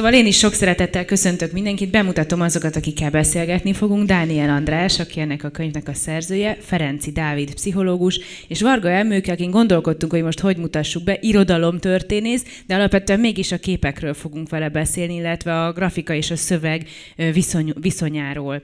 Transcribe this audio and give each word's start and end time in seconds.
Szóval 0.00 0.14
én 0.14 0.26
is 0.26 0.38
sok 0.38 0.52
szeretettel 0.52 1.04
köszöntök 1.04 1.52
mindenkit, 1.52 1.90
bemutatom 1.90 2.40
azokat, 2.40 2.76
akikkel 2.76 3.10
beszélgetni 3.10 3.72
fogunk. 3.72 4.06
Dániel 4.06 4.50
András, 4.50 4.98
aki 4.98 5.20
ennek 5.20 5.44
a 5.44 5.48
könyvnek 5.48 5.88
a 5.88 5.94
szerzője, 5.94 6.56
Ferenci 6.60 7.12
Dávid, 7.12 7.54
pszichológus, 7.54 8.20
és 8.48 8.60
Varga 8.60 8.90
Elmőke, 8.90 9.32
akin 9.32 9.50
gondolkodtunk, 9.50 10.12
hogy 10.12 10.22
most 10.22 10.40
hogy 10.40 10.56
mutassuk 10.56 11.04
be, 11.04 11.18
irodalomtörténész, 11.20 12.62
de 12.66 12.74
alapvetően 12.74 13.20
mégis 13.20 13.52
a 13.52 13.58
képekről 13.58 14.14
fogunk 14.14 14.48
vele 14.48 14.68
beszélni, 14.68 15.14
illetve 15.14 15.64
a 15.64 15.72
grafika 15.72 16.14
és 16.14 16.30
a 16.30 16.36
szöveg 16.36 16.88
viszony, 17.32 17.72
viszonyáról. 17.80 18.62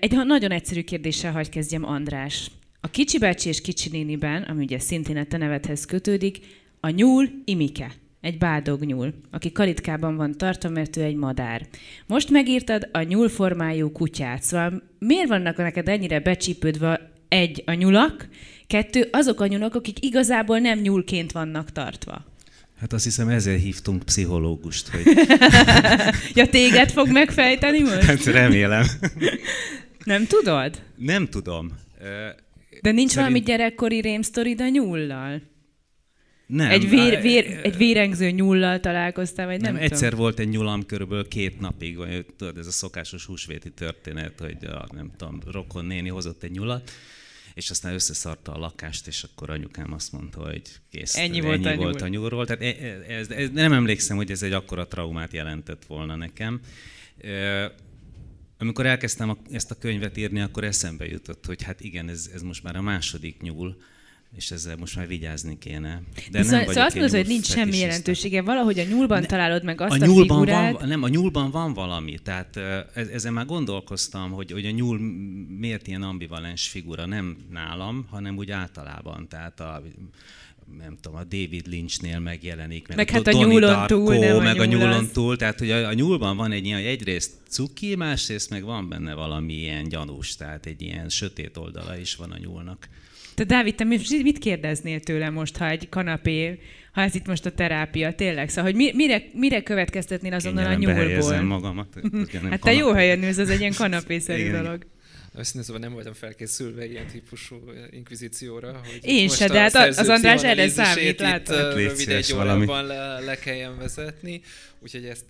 Egy 0.00 0.16
nagyon 0.24 0.50
egyszerű 0.50 0.80
kérdéssel 0.82 1.32
hagy 1.32 1.48
kezdjem, 1.48 1.84
András. 1.84 2.50
A 2.80 2.90
Kicsi 2.90 3.18
bácsi 3.18 3.48
és 3.48 3.60
Kicsi 3.60 3.88
néniben, 3.92 4.42
ami 4.42 4.62
ugye 4.62 4.78
szintén 4.78 5.16
a 5.16 5.24
te 5.24 5.36
nevedhez 5.36 5.84
kötődik, 5.84 6.38
a 6.80 6.88
nyúl 6.88 7.28
Imike 7.44 7.90
egy 8.26 8.38
bádognyúl, 8.38 9.14
aki 9.30 9.52
kalitkában 9.52 10.16
van 10.16 10.32
tartva, 10.38 10.68
mert 10.68 10.96
ő 10.96 11.02
egy 11.02 11.14
madár. 11.14 11.66
Most 12.06 12.30
megírtad 12.30 12.88
a 12.92 13.02
nyúlformájú 13.02 13.92
kutyát, 13.92 14.42
szóval 14.42 14.82
miért 14.98 15.28
vannak 15.28 15.56
neked 15.56 15.88
ennyire 15.88 16.20
becsípődve 16.20 17.10
egy 17.28 17.62
a 17.66 17.72
nyulak, 17.72 18.28
kettő 18.66 19.08
azok 19.12 19.40
a 19.40 19.46
nyulak, 19.46 19.74
akik 19.74 20.04
igazából 20.04 20.58
nem 20.58 20.78
nyúlként 20.78 21.32
vannak 21.32 21.72
tartva? 21.72 22.24
Hát 22.80 22.92
azt 22.92 23.04
hiszem 23.04 23.28
ezért 23.28 23.62
hívtunk 23.62 24.02
pszichológust, 24.02 24.88
hogy... 24.88 25.02
ja, 26.38 26.48
téged 26.48 26.90
fog 26.90 27.08
megfejteni 27.08 27.80
most? 27.80 28.02
Hát 28.02 28.24
remélem. 28.24 28.84
Nem 30.04 30.26
tudod? 30.26 30.82
Nem 30.96 31.28
tudom. 31.28 31.72
De 32.82 32.90
nincs 32.90 33.10
Szerint... 33.10 33.14
valami 33.14 33.40
gyerekkori 33.40 34.00
rémsztorid 34.00 34.60
a 34.60 34.68
nyullal? 34.68 35.42
Nem. 36.46 36.70
Egy, 36.70 36.88
vér, 36.88 37.20
vér, 37.20 37.60
egy 37.62 37.76
vérengző 37.76 38.30
nyullal 38.30 38.80
találkoztál, 38.80 39.46
vagy 39.46 39.60
nem, 39.60 39.72
nem 39.72 39.82
Egyszer 39.82 40.08
tudom. 40.08 40.18
volt 40.18 40.38
egy 40.38 40.48
nyulam 40.48 40.86
körülbelül 40.86 41.28
két 41.28 41.60
napig, 41.60 41.96
vagy 41.96 42.26
tudod, 42.36 42.58
ez 42.58 42.66
a 42.66 42.70
szokásos 42.70 43.24
húsvéti 43.24 43.70
történet, 43.70 44.40
hogy 44.40 44.64
a, 44.64 44.86
nem 44.94 45.10
tudom, 45.16 45.40
rokon 45.50 45.84
néni 45.84 46.08
hozott 46.08 46.42
egy 46.42 46.50
nyulat, 46.50 46.90
és 47.54 47.70
aztán 47.70 47.92
összeszarta 47.92 48.52
a 48.52 48.58
lakást, 48.58 49.06
és 49.06 49.22
akkor 49.22 49.50
anyukám 49.50 49.92
azt 49.92 50.12
mondta, 50.12 50.40
hogy 50.40 50.62
kész, 50.90 51.16
ennyi, 51.16 51.40
volt, 51.40 51.66
ennyi 51.66 51.82
volt 51.82 52.02
a 52.02 52.08
nyúlról. 52.08 52.46
Tehát 52.46 52.62
e- 52.62 52.84
e- 52.86 53.14
ez, 53.14 53.30
ez, 53.30 53.50
nem 53.52 53.72
emlékszem, 53.72 54.16
hogy 54.16 54.30
ez 54.30 54.42
egy 54.42 54.52
akkora 54.52 54.86
traumát 54.86 55.32
jelentett 55.32 55.84
volna 55.84 56.16
nekem. 56.16 56.60
Amikor 58.58 58.86
elkezdtem 58.86 59.30
a, 59.30 59.36
ezt 59.50 59.70
a 59.70 59.78
könyvet 59.78 60.16
írni, 60.16 60.40
akkor 60.40 60.64
eszembe 60.64 61.06
jutott, 61.06 61.46
hogy 61.46 61.62
hát 61.62 61.80
igen, 61.80 62.08
ez, 62.08 62.30
ez 62.34 62.42
most 62.42 62.62
már 62.62 62.76
a 62.76 62.82
második 62.82 63.40
nyúl, 63.40 63.76
és 64.36 64.50
ezzel 64.50 64.76
most 64.76 64.96
már 64.96 65.06
vigyázni 65.06 65.58
kéne. 65.58 66.02
De 66.30 66.42
szóval, 66.42 66.58
nem 66.58 66.68
szóval 66.68 66.84
azt 66.84 66.94
mondod, 66.94 67.14
hogy 67.14 67.26
nincs 67.26 67.46
semmi 67.46 67.76
jelentősége. 67.76 68.42
Valahogy 68.42 68.78
a 68.78 68.84
nyúlban 68.84 69.20
ne, 69.20 69.26
találod 69.26 69.64
meg 69.64 69.80
azt 69.80 70.00
a, 70.00 70.04
a 70.04 70.06
nyúlban 70.06 70.38
figurát. 70.38 70.78
Van, 70.78 70.88
nem, 70.88 71.02
a 71.02 71.08
nyúlban 71.08 71.50
van 71.50 71.72
valami. 71.72 72.18
Tehát 72.22 72.56
ezen 72.94 73.32
már 73.32 73.46
gondolkoztam, 73.46 74.30
hogy, 74.30 74.52
hogy 74.52 74.66
a 74.66 74.70
nyúl 74.70 74.98
miért 75.58 75.86
ilyen 75.86 76.02
ambivalens 76.02 76.68
figura, 76.68 77.06
nem 77.06 77.36
nálam, 77.50 78.06
hanem 78.10 78.36
úgy 78.36 78.50
általában. 78.50 79.28
Tehát 79.28 79.60
a, 79.60 79.82
nem 80.78 80.96
tudom, 81.00 81.18
a 81.18 81.24
David 81.24 81.66
Lynchnél 81.66 82.18
megjelenik, 82.18 82.88
meg, 82.88 82.96
meg 82.96 83.10
hát 83.10 83.26
a, 83.26 83.30
a 83.30 83.32
nyúlon 83.32 83.60
Darko, 83.60 83.86
túl, 83.86 84.16
nem 84.16 84.42
meg 84.42 84.58
a, 84.58 84.62
a 84.62 84.64
nyúlon 84.64 85.08
túl, 85.12 85.36
tehát 85.36 85.58
hogy 85.58 85.70
a, 85.70 85.86
a 85.86 85.92
nyúlban 85.92 86.36
van 86.36 86.52
egy 86.52 86.64
ilyen, 86.64 86.78
egyrészt 86.78 87.32
cuki, 87.48 87.94
másrészt 87.94 88.50
meg 88.50 88.64
van 88.64 88.88
benne 88.88 89.14
valami 89.14 89.52
ilyen 89.52 89.88
gyanús, 89.88 90.36
tehát 90.36 90.66
egy 90.66 90.82
ilyen 90.82 91.08
sötét 91.08 91.56
oldala 91.56 91.98
is 91.98 92.14
van 92.14 92.30
a 92.30 92.38
nyúlnak. 92.38 92.88
Te 93.36 93.44
Dávid, 93.44 93.74
te 93.74 93.84
mit 93.84 94.38
kérdeznél 94.38 95.00
tőle 95.00 95.30
most, 95.30 95.56
ha 95.56 95.68
egy 95.68 95.88
kanapé, 95.88 96.58
ha 96.92 97.00
ez 97.00 97.14
itt 97.14 97.26
most 97.26 97.46
a 97.46 97.50
terápia, 97.50 98.14
tényleg? 98.14 98.48
Szóval, 98.48 98.70
hogy 98.72 98.94
mire, 98.94 99.22
mire 99.32 99.62
következtetnél 99.62 100.32
azonnal 100.32 100.66
a 100.66 100.74
nyúlból? 100.74 101.40
magamat. 101.40 101.88
hát 102.50 102.60
te 102.60 102.72
jó 102.72 102.92
helyen 102.92 103.22
ülsz, 103.22 103.36
az 103.36 103.50
egy 103.50 103.60
ilyen 103.60 103.74
kanapészerű 103.82 104.50
dolog. 104.50 104.86
Őszintén 105.38 105.62
szóval 105.62 105.80
nem 105.80 105.92
voltam 105.92 106.12
felkészülve 106.12 106.86
ilyen 106.86 107.06
típusú 107.06 107.56
inkvizícióra. 107.90 108.80
Hogy 108.84 109.00
Én 109.02 109.28
se, 109.28 109.48
de 109.48 109.60
hát 109.60 109.74
az 109.74 110.08
András 110.08 110.42
erre 110.42 110.68
számít, 110.68 111.20
látod. 111.20 111.74
Rövid 111.74 112.08
egy 112.08 112.32
órában 112.34 112.86
le, 112.86 113.20
le 113.20 113.36
kelljen 113.38 113.78
vezetni, 113.78 114.40
úgyhogy 114.80 115.04
ezt 115.04 115.24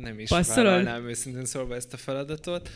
nem 0.00 0.18
is 0.18 0.28
Passzolod? 0.28 0.72
vállalnám 0.72 1.08
őszintén 1.08 1.44
szólva 1.44 1.74
ezt 1.74 1.92
a 1.92 1.96
feladatot. 1.96 2.70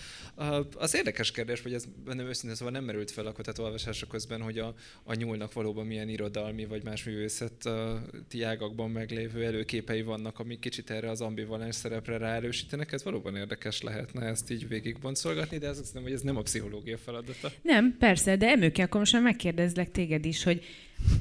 Az 0.74 0.94
érdekes 0.94 1.30
kérdés, 1.30 1.62
hogy 1.62 1.72
ez 1.72 1.84
bennem 2.04 2.26
őszintén 2.26 2.56
szóval 2.56 2.72
nem 2.72 2.84
merült 2.84 3.10
fel 3.10 3.26
a 3.26 3.32
olvasása 3.58 4.06
közben, 4.06 4.40
hogy 4.40 4.58
a, 4.58 4.74
a 5.02 5.14
nyúlnak 5.14 5.52
valóban 5.52 5.86
milyen 5.86 6.08
irodalmi 6.08 6.64
vagy 6.64 6.84
más 6.84 7.04
művészeti 7.04 8.42
ágakban 8.42 8.90
meglévő 8.90 9.44
előképei 9.44 10.02
vannak, 10.02 10.38
amik 10.38 10.58
kicsit 10.58 10.90
erre 10.90 11.10
az 11.10 11.20
ambivalens 11.20 11.74
szerepre 11.74 12.16
ráerősítenek. 12.16 12.92
Ez 12.92 13.04
valóban 13.04 13.36
érdekes 13.36 13.82
lehetne 13.82 14.26
ezt 14.26 14.50
így 14.50 14.68
végigboncolgatni, 14.68 15.58
de 15.58 15.68
azt 15.68 15.78
hiszem, 15.78 16.02
hogy 16.02 16.12
ez 16.12 16.20
nem 16.20 16.36
a 16.36 16.42
pszichológia 16.42 16.98
feladata. 16.98 17.52
Nem, 17.62 17.96
persze, 17.98 18.36
de 18.36 18.48
emőke, 18.48 18.82
akkor 18.82 19.00
most 19.00 19.12
már 19.12 19.22
megkérdezlek 19.22 19.90
téged 19.90 20.24
is, 20.24 20.42
hogy 20.42 20.64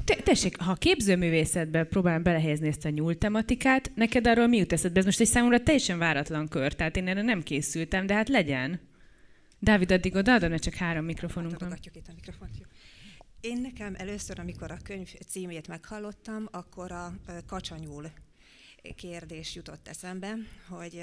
te, 0.04 0.14
tessék, 0.14 0.60
ha 0.60 0.70
a 0.70 0.74
képzőművészetbe 0.74 1.84
próbálom 1.84 2.22
belehelyezni 2.22 2.68
ezt 2.68 2.84
a 2.84 2.88
nyúl 2.88 3.18
tematikát, 3.18 3.90
neked 3.94 4.26
arról 4.26 4.46
mi 4.46 4.56
jut 4.56 4.72
eszedbe? 4.72 4.98
Ez 4.98 5.04
most 5.04 5.20
egy 5.20 5.26
számomra 5.26 5.62
teljesen 5.62 5.98
váratlan 5.98 6.48
kör, 6.48 6.72
tehát 6.72 6.96
én 6.96 7.08
erre 7.08 7.22
nem 7.22 7.42
készültem, 7.42 8.06
de 8.06 8.14
hát 8.14 8.28
legyen. 8.28 8.80
Dávid, 9.58 9.92
addig 9.92 10.14
odaadom, 10.14 10.50
mert 10.50 10.62
csak 10.62 10.74
három 10.74 11.04
mikrofonunk 11.04 11.58
van. 11.58 11.78
itt 11.92 12.08
a 12.08 12.12
mikrofont. 12.14 12.50
Jó. 12.58 12.64
Én 13.40 13.60
nekem 13.60 13.94
először, 13.96 14.38
amikor 14.38 14.70
a 14.70 14.76
könyv 14.82 15.14
címét 15.26 15.68
meghallottam, 15.68 16.48
akkor 16.50 16.92
a 16.92 17.14
kacsanyúl 17.46 18.10
kérdés 18.94 19.54
jutott 19.54 19.88
eszembe, 19.88 20.36
hogy 20.68 21.02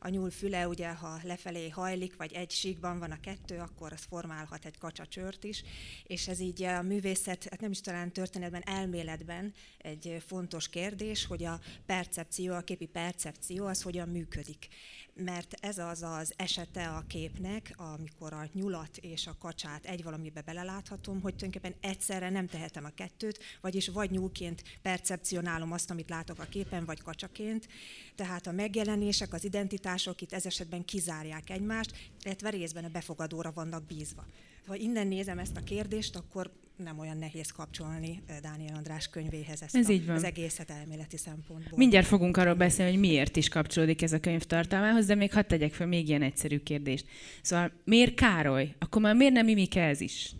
a 0.00 0.08
nyúl 0.08 0.30
füle 0.30 0.68
ugye, 0.68 0.88
ha 0.88 1.20
lefelé 1.22 1.68
hajlik, 1.68 2.16
vagy 2.16 2.32
egy 2.32 2.50
síkban 2.50 2.98
van 2.98 3.10
a 3.10 3.20
kettő, 3.20 3.58
akkor 3.58 3.92
az 3.92 4.06
formálhat 4.08 4.64
egy 4.64 4.78
kacsacsört 4.78 5.44
is, 5.44 5.62
és 6.06 6.28
ez 6.28 6.40
így 6.40 6.62
a 6.62 6.82
művészet, 6.82 7.46
hát 7.50 7.60
nem 7.60 7.70
is 7.70 7.80
talán 7.80 8.12
történetben, 8.12 8.62
elméletben 8.66 9.54
egy 9.78 10.22
fontos 10.26 10.68
kérdés, 10.68 11.24
hogy 11.24 11.44
a 11.44 11.60
percepció, 11.86 12.54
a 12.54 12.60
képi 12.60 12.86
percepció 12.86 13.66
az 13.66 13.82
hogyan 13.82 14.08
működik 14.08 14.68
mert 15.16 15.54
ez 15.60 15.78
az 15.78 16.02
az 16.02 16.32
esete 16.36 16.88
a 16.88 17.04
képnek, 17.06 17.74
amikor 17.76 18.32
a 18.32 18.48
nyulat 18.52 18.96
és 18.96 19.26
a 19.26 19.36
kacsát 19.38 19.84
egy 19.84 20.02
valamibe 20.02 20.40
beleláthatom, 20.40 21.20
hogy 21.20 21.34
tulajdonképpen 21.34 21.90
egyszerre 21.90 22.30
nem 22.30 22.46
tehetem 22.46 22.84
a 22.84 22.94
kettőt, 22.94 23.38
vagyis 23.60 23.88
vagy 23.88 24.10
nyúlként 24.10 24.62
percepcionálom 24.82 25.72
azt, 25.72 25.90
amit 25.90 26.10
látok 26.10 26.38
a 26.38 26.44
képen, 26.44 26.84
vagy 26.84 27.02
kacsaként. 27.02 27.68
Tehát 28.14 28.46
a 28.46 28.52
megjelenések, 28.52 29.32
az 29.32 29.44
identitások 29.44 30.20
itt 30.20 30.32
ez 30.32 30.46
esetben 30.46 30.84
kizárják 30.84 31.50
egymást, 31.50 32.12
illetve 32.22 32.50
részben 32.50 32.84
a 32.84 32.88
befogadóra 32.88 33.52
vannak 33.52 33.86
bízva. 33.86 34.26
Ha 34.66 34.74
innen 34.74 35.06
nézem 35.06 35.38
ezt 35.38 35.56
a 35.56 35.64
kérdést, 35.64 36.16
akkor 36.16 36.50
nem 36.76 36.98
olyan 36.98 37.16
nehéz 37.16 37.50
kapcsolni 37.50 38.22
Dániel 38.42 38.74
András 38.74 39.08
könyvéhez 39.08 39.62
ezt 39.62 39.76
ez 39.76 39.88
a, 39.88 39.92
így 39.92 40.06
van. 40.06 40.16
az 40.16 40.24
egészet 40.24 40.70
elméleti 40.70 41.16
szempontból. 41.16 41.78
Mindjárt 41.78 42.06
fogunk 42.06 42.36
arról 42.36 42.54
beszélni, 42.54 42.90
hogy 42.90 43.00
miért 43.00 43.36
is 43.36 43.48
kapcsolódik 43.48 44.02
ez 44.02 44.12
a 44.12 44.20
könyv 44.20 44.42
tartalmához, 44.42 45.06
de 45.06 45.14
még 45.14 45.32
hadd 45.32 45.46
tegyek 45.46 45.72
fel 45.72 45.86
még 45.86 46.08
ilyen 46.08 46.22
egyszerű 46.22 46.58
kérdést. 46.58 47.06
Szóval 47.42 47.72
miért 47.84 48.14
Károly? 48.14 48.74
Akkor 48.78 49.02
már 49.02 49.14
miért 49.14 49.32
nem 49.32 49.44
Mimike 49.44 49.82
ez 49.82 50.00
is? 50.00 50.32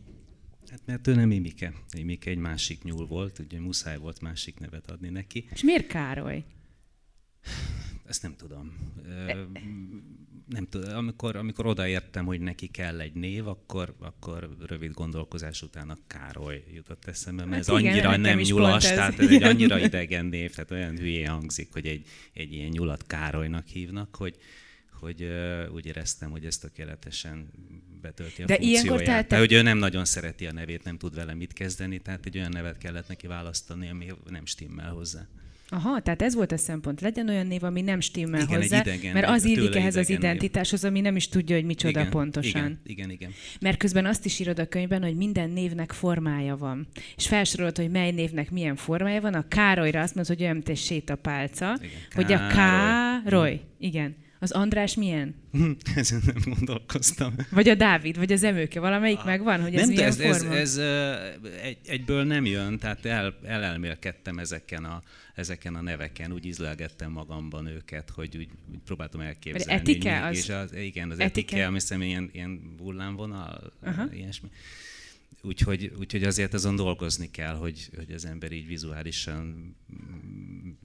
Hát 0.71 0.81
mert 0.85 1.07
ő 1.07 1.15
nem 1.15 1.29
Mimike. 1.29 1.73
Mimike 1.95 2.31
egy 2.31 2.39
másik 2.39 2.83
nyúl 2.83 3.07
volt, 3.07 3.39
ugye 3.39 3.61
muszáj 3.61 3.99
volt 3.99 4.21
másik 4.21 4.59
nevet 4.59 4.91
adni 4.91 5.09
neki. 5.09 5.49
És 5.53 5.63
miért 5.63 5.87
Károly? 5.87 6.45
Ezt 8.07 8.23
nem 8.23 8.35
tudom. 8.37 8.73
Nem 10.47 10.67
tudom. 10.69 10.97
Amikor, 10.97 11.37
amikor 11.37 11.67
odaértem, 11.67 12.27
hogy 12.27 12.41
neki 12.41 12.67
kell 12.67 13.01
egy 13.01 13.13
név, 13.13 13.49
akkor, 13.49 13.95
akkor 13.99 14.57
rövid 14.67 14.93
gondolkozás 14.93 15.63
után 15.63 15.91
a 15.91 15.97
Károly 16.07 16.65
jutott 16.75 17.05
eszembe, 17.05 17.45
mert 17.45 17.67
hát 17.67 17.75
ez 17.77 17.81
igen, 17.81 17.93
annyira 17.93 18.17
nem 18.17 18.39
nyulas, 18.39 18.85
ez. 18.85 18.91
tehát 18.91 19.19
ez 19.19 19.31
egy 19.31 19.43
annyira 19.43 19.79
idegen 19.79 20.27
név, 20.27 20.55
tehát 20.55 20.71
olyan 20.71 20.99
hülyé 20.99 21.23
hangzik, 21.23 21.73
hogy 21.73 21.87
egy, 21.87 22.07
egy 22.33 22.53
ilyen 22.53 22.69
nyulat 22.69 23.07
Károlynak 23.07 23.67
hívnak, 23.67 24.17
hogy, 24.17 24.37
hogy 25.01 25.23
uh, 25.23 25.75
úgy 25.75 25.87
éreztem, 25.87 26.31
hogy 26.31 26.45
ez 26.45 26.59
tökéletesen 26.59 27.51
betölti 28.01 28.43
a 28.43 28.47
De 28.47 28.55
funkcióját. 28.55 28.85
Ilyenkor 28.85 29.03
tehát, 29.03 29.29
tehát, 29.29 29.45
hogy 29.45 29.53
ő 29.53 29.63
nem 29.63 29.79
nagyon 29.79 30.05
szereti 30.05 30.47
a 30.47 30.53
nevét, 30.53 30.85
nem 30.85 30.99
tud 30.99 31.15
vele 31.15 31.35
mit 31.35 31.53
kezdeni, 31.53 31.99
tehát 31.99 32.27
egy 32.27 32.37
olyan 32.37 32.51
nevet 32.51 32.79
kellett 32.79 33.09
neki 33.09 33.27
választani, 33.27 33.89
ami 33.89 34.13
nem 34.31 34.47
stimmel 34.47 34.91
hozzá. 34.91 35.27
Aha, 35.69 36.01
tehát 36.01 36.23
ez 36.23 36.35
volt 36.35 36.53
a 36.53 36.57
szempont. 36.57 37.01
Legyen 37.01 37.29
olyan 37.29 37.47
név, 37.47 37.65
ami 37.65 37.81
nem 37.81 38.01
stimmel 38.01 38.41
igen, 38.41 38.61
hozzá, 38.61 38.81
idegen, 38.81 39.13
mert 39.13 39.29
az 39.29 39.45
illik 39.45 39.75
ehhez 39.75 39.97
az 39.97 40.11
identitáshoz, 40.11 40.85
ami 40.85 41.01
nem 41.01 41.17
is 41.17 41.29
tudja, 41.29 41.57
hogy 41.57 41.65
micsoda 41.65 42.01
igen, 42.01 42.11
pontosan. 42.11 42.61
Igen, 42.61 42.81
igen, 42.85 43.11
igen. 43.11 43.31
Mert 43.61 43.77
közben 43.77 44.07
azt 44.07 44.25
is 44.25 44.39
írod 44.39 44.59
a 44.59 44.67
könyvben, 44.67 45.03
hogy 45.03 45.17
minden 45.17 45.51
névnek 45.51 45.93
formája 45.93 46.57
van. 46.57 46.87
És 47.17 47.27
felsorolod, 47.27 47.77
hogy 47.77 47.91
mely 47.91 48.11
névnek 48.11 48.51
milyen 48.51 48.77
formája 48.77 49.21
van. 49.21 49.35
A 49.35 49.49
Károlyra 49.49 50.01
azt 50.01 50.15
mondod, 50.15 50.35
hogy 50.35 50.43
olyan, 50.43 50.55
mint 50.55 50.69
egy 50.69 50.77
sétapálca. 50.77 51.79
Igen, 51.81 51.91
hogy 52.15 52.33
a 52.33 52.47
Károly, 52.47 53.61
igen, 53.79 54.17
Az 54.39 54.51
András 54.51 54.95
milyen? 54.95 55.35
Ezen 55.95 56.23
nem 56.27 56.55
gondolkoztam. 56.55 57.35
Vagy 57.51 57.69
a 57.69 57.75
Dávid, 57.75 58.17
vagy 58.17 58.33
az 58.33 58.43
Emőke, 58.43 58.81
valamelyik 58.81 59.19
ah. 59.19 59.25
megvan, 59.25 59.63
hogy 59.63 59.75
ez 59.75 59.81
nem, 59.81 59.89
milyen 59.89 60.09
ez? 60.09 60.21
Ez, 60.21 60.43
ez 60.43 60.77
egy, 61.63 61.79
egyből 61.87 62.25
nem 62.25 62.45
jön, 62.45 62.79
tehát 62.79 63.05
el, 63.05 63.39
elelmélkedtem 63.45 64.39
ezeken 64.39 64.85
a, 64.85 65.03
ezeken 65.35 65.75
a 65.75 65.81
neveken, 65.81 66.33
úgy 66.33 66.47
izlelgettem 66.47 67.11
magamban 67.11 67.67
őket, 67.67 68.11
hogy 68.11 68.37
úgy, 68.37 68.49
úgy 68.71 68.79
próbáltam 68.85 69.21
elképzelni. 69.21 69.83
Vagy 69.83 69.91
etike? 69.91 70.27
Az... 70.27 70.37
És 70.37 70.49
az, 70.49 70.75
igen, 70.75 71.11
az 71.11 71.19
etike, 71.19 71.41
etike 71.41 71.67
ami 71.67 71.75
hiszem 71.75 72.03
ilyen, 72.03 72.31
ilyen 72.33 72.75
hullámvonal, 72.79 73.73
uh-huh. 73.83 74.17
ilyesmi. 74.17 74.49
Úgyhogy, 75.43 75.93
úgyhogy 75.99 76.25
azért 76.25 76.55
azon 76.55 76.77
dolgozni 76.77 77.31
kell, 77.31 77.55
hogy, 77.55 77.91
hogy 77.97 78.13
az 78.13 78.25
ember 78.25 78.53
így 78.53 78.67
vizuálisan 78.67 79.77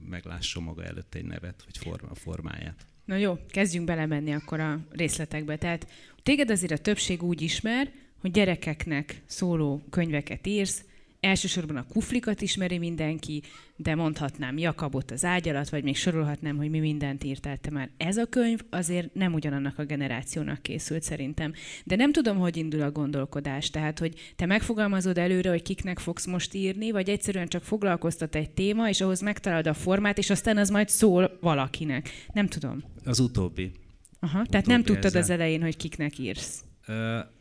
meglásson 0.09 0.63
maga 0.63 0.83
előtt 0.83 1.15
egy 1.15 1.25
nevet, 1.25 1.63
vagy 1.65 1.77
forma, 1.77 2.15
formáját. 2.15 2.85
Na 3.05 3.15
jó, 3.15 3.37
kezdjünk 3.47 3.85
belemenni 3.85 4.33
akkor 4.33 4.59
a 4.59 4.79
részletekbe. 4.89 5.57
Tehát 5.57 5.87
téged 6.23 6.49
azért 6.49 6.71
a 6.71 6.77
többség 6.77 7.23
úgy 7.23 7.41
ismer, 7.41 7.91
hogy 8.21 8.31
gyerekeknek 8.31 9.21
szóló 9.25 9.81
könyveket 9.89 10.47
írsz, 10.47 10.83
Elsősorban 11.21 11.75
a 11.75 11.85
kuflikat 11.93 12.41
ismeri 12.41 12.77
mindenki, 12.77 13.41
de 13.75 13.95
mondhatnám 13.95 14.57
Jakabot 14.57 15.11
az 15.11 15.25
ágy 15.25 15.49
alatt, 15.49 15.69
vagy 15.69 15.83
még 15.83 15.95
sorolhatnám, 15.95 16.57
hogy 16.57 16.69
mi 16.69 16.79
mindent 16.79 17.23
írtál 17.23 17.57
te 17.57 17.71
már. 17.71 17.89
Ez 17.97 18.17
a 18.17 18.25
könyv 18.25 18.59
azért 18.69 19.13
nem 19.13 19.33
ugyanannak 19.33 19.79
a 19.79 19.85
generációnak 19.85 20.61
készült 20.61 21.03
szerintem. 21.03 21.53
De 21.83 21.95
nem 21.95 22.11
tudom, 22.11 22.37
hogy 22.37 22.57
indul 22.57 22.81
a 22.81 22.91
gondolkodás. 22.91 23.69
Tehát, 23.69 23.99
hogy 23.99 24.33
te 24.35 24.45
megfogalmazod 24.45 25.17
előre, 25.17 25.49
hogy 25.49 25.61
kiknek 25.61 25.99
fogsz 25.99 26.25
most 26.25 26.53
írni, 26.53 26.91
vagy 26.91 27.09
egyszerűen 27.09 27.47
csak 27.47 27.63
foglalkoztat 27.63 28.35
egy 28.35 28.49
téma, 28.49 28.89
és 28.89 29.01
ahhoz 29.01 29.21
megtalálod 29.21 29.67
a 29.67 29.73
formát, 29.73 30.17
és 30.17 30.29
aztán 30.29 30.57
az 30.57 30.69
majd 30.69 30.89
szól 30.89 31.37
valakinek. 31.41 32.09
Nem 32.33 32.47
tudom. 32.47 32.83
Az 33.05 33.19
utóbbi. 33.19 33.71
Aha, 34.19 34.31
utóbbi 34.31 34.49
tehát 34.49 34.65
nem 34.65 34.83
tudtad 34.83 35.05
ezzel. 35.05 35.21
az 35.21 35.29
elején, 35.29 35.61
hogy 35.61 35.77
kiknek 35.77 36.17
írsz. 36.17 36.63
Ö- 36.87 37.39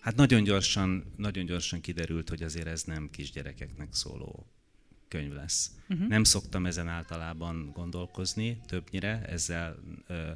Hát 0.00 0.16
nagyon 0.16 0.42
gyorsan, 0.42 1.04
nagyon 1.16 1.44
gyorsan 1.44 1.80
kiderült, 1.80 2.28
hogy 2.28 2.42
azért 2.42 2.66
ez 2.66 2.82
nem 2.82 3.10
kisgyerekeknek 3.10 3.94
szóló 3.94 4.46
könyv 5.08 5.32
lesz. 5.32 5.70
Uh-huh. 5.88 6.08
Nem 6.08 6.24
szoktam 6.24 6.66
ezen 6.66 6.88
általában 6.88 7.70
gondolkozni 7.72 8.60
többnyire, 8.66 9.22
ezzel 9.26 9.76
ö, 10.06 10.30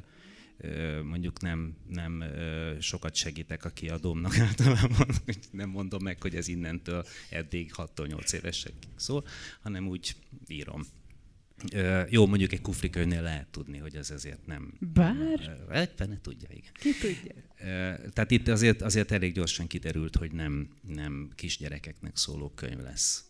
ö, 0.57 1.01
mondjuk 1.01 1.41
nem, 1.41 1.75
nem 1.87 2.21
ö, 2.21 2.75
sokat 2.79 3.15
segítek 3.15 3.65
a 3.65 3.69
kiadómnak 3.69 4.37
általában, 4.47 5.07
nem 5.51 5.69
mondom 5.69 6.03
meg, 6.03 6.21
hogy 6.21 6.35
ez 6.35 6.47
innentől 6.47 7.05
eddig 7.29 7.71
6-8 7.75 8.33
évesekig 8.33 8.89
szól, 8.95 9.25
hanem 9.61 9.87
úgy 9.87 10.15
írom. 10.47 10.81
Jó, 12.09 12.25
mondjuk 12.25 12.51
egy 12.51 12.61
kufrikönyvnél 12.61 13.21
lehet 13.21 13.47
tudni, 13.47 13.77
hogy 13.77 13.95
ez 13.95 14.11
ezért 14.11 14.45
nem... 14.45 14.73
Bár? 14.93 15.65
Egyben 15.71 16.19
tudja, 16.21 16.49
igen. 16.51 16.71
Ki 16.73 16.89
tudja. 17.01 17.33
Tehát 18.13 18.31
itt 18.31 18.47
azért, 18.47 18.81
azért 18.81 19.11
elég 19.11 19.33
gyorsan 19.33 19.67
kiderült, 19.67 20.15
hogy 20.15 20.31
nem, 20.31 20.69
nem 20.87 21.29
kisgyerekeknek 21.35 22.17
szóló 22.17 22.51
könyv 22.55 22.79
lesz. 22.79 23.23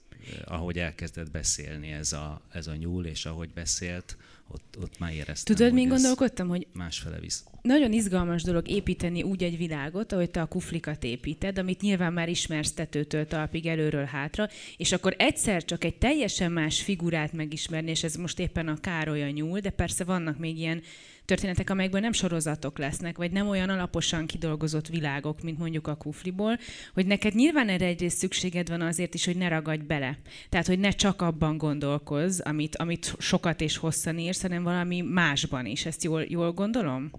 Ahogy 0.45 0.79
elkezdett 0.79 1.31
beszélni 1.31 1.91
ez 1.91 2.13
a, 2.13 2.41
ez 2.51 2.67
a 2.67 2.75
nyúl, 2.75 3.05
és 3.05 3.25
ahogy 3.25 3.49
beszélt, 3.49 4.17
ott, 4.47 4.77
ott 4.81 4.99
már 4.99 5.13
éreztem, 5.13 5.55
Tudod, 5.55 5.73
mi 5.73 5.83
gondolkodtam, 5.83 6.47
hogy 6.47 6.67
másfele 6.73 7.19
visz. 7.19 7.43
Nagyon 7.61 7.91
izgalmas 7.93 8.43
dolog 8.43 8.67
építeni 8.67 9.23
úgy 9.23 9.43
egy 9.43 9.57
világot, 9.57 10.11
ahogy 10.11 10.29
te 10.29 10.41
a 10.41 10.45
kuflikat 10.45 11.03
építed, 11.03 11.57
amit 11.57 11.81
nyilván 11.81 12.13
már 12.13 12.29
ismersz 12.29 12.71
tetőtől 12.71 13.27
talpig, 13.27 13.65
előről 13.65 14.05
hátra, 14.05 14.49
és 14.77 14.91
akkor 14.91 15.15
egyszer 15.17 15.65
csak 15.65 15.83
egy 15.83 15.97
teljesen 15.97 16.51
más 16.51 16.81
figurát 16.81 17.33
megismerni, 17.33 17.89
és 17.89 18.03
ez 18.03 18.15
most 18.15 18.39
éppen 18.39 18.67
a 18.67 18.79
Károly 18.79 19.23
a 19.23 19.29
nyúl, 19.29 19.59
de 19.59 19.69
persze 19.69 20.03
vannak 20.03 20.37
még 20.37 20.57
ilyen 20.57 20.81
történetek, 21.25 21.69
amelyekből 21.69 22.01
nem 22.01 22.11
sorozatok 22.11 22.77
lesznek, 22.77 23.17
vagy 23.17 23.31
nem 23.31 23.47
olyan 23.47 23.69
alaposan 23.69 24.25
kidolgozott 24.25 24.87
világok, 24.87 25.41
mint 25.41 25.57
mondjuk 25.57 25.87
a 25.87 25.95
kufliból, 25.95 26.57
hogy 26.93 27.05
neked 27.05 27.33
nyilván 27.33 27.69
erre 27.69 27.85
egyrészt 27.85 28.17
szükséged 28.17 28.69
van 28.69 28.81
azért 28.81 29.13
is, 29.13 29.25
hogy 29.25 29.37
ne 29.37 29.47
ragadj 29.47 29.83
bele. 29.83 30.17
Tehát, 30.49 30.67
hogy 30.67 30.79
ne 30.79 30.89
csak 30.89 31.21
abban 31.21 31.57
gondolkozz, 31.57 32.39
amit, 32.39 32.75
amit 32.75 33.15
sokat 33.19 33.61
és 33.61 33.77
hosszan 33.77 34.17
írsz, 34.17 34.41
hanem 34.41 34.63
valami 34.63 35.01
másban 35.01 35.65
is. 35.65 35.85
Ezt 35.85 36.03
jól, 36.03 36.23
jól 36.27 36.51
gondolom? 36.51 37.11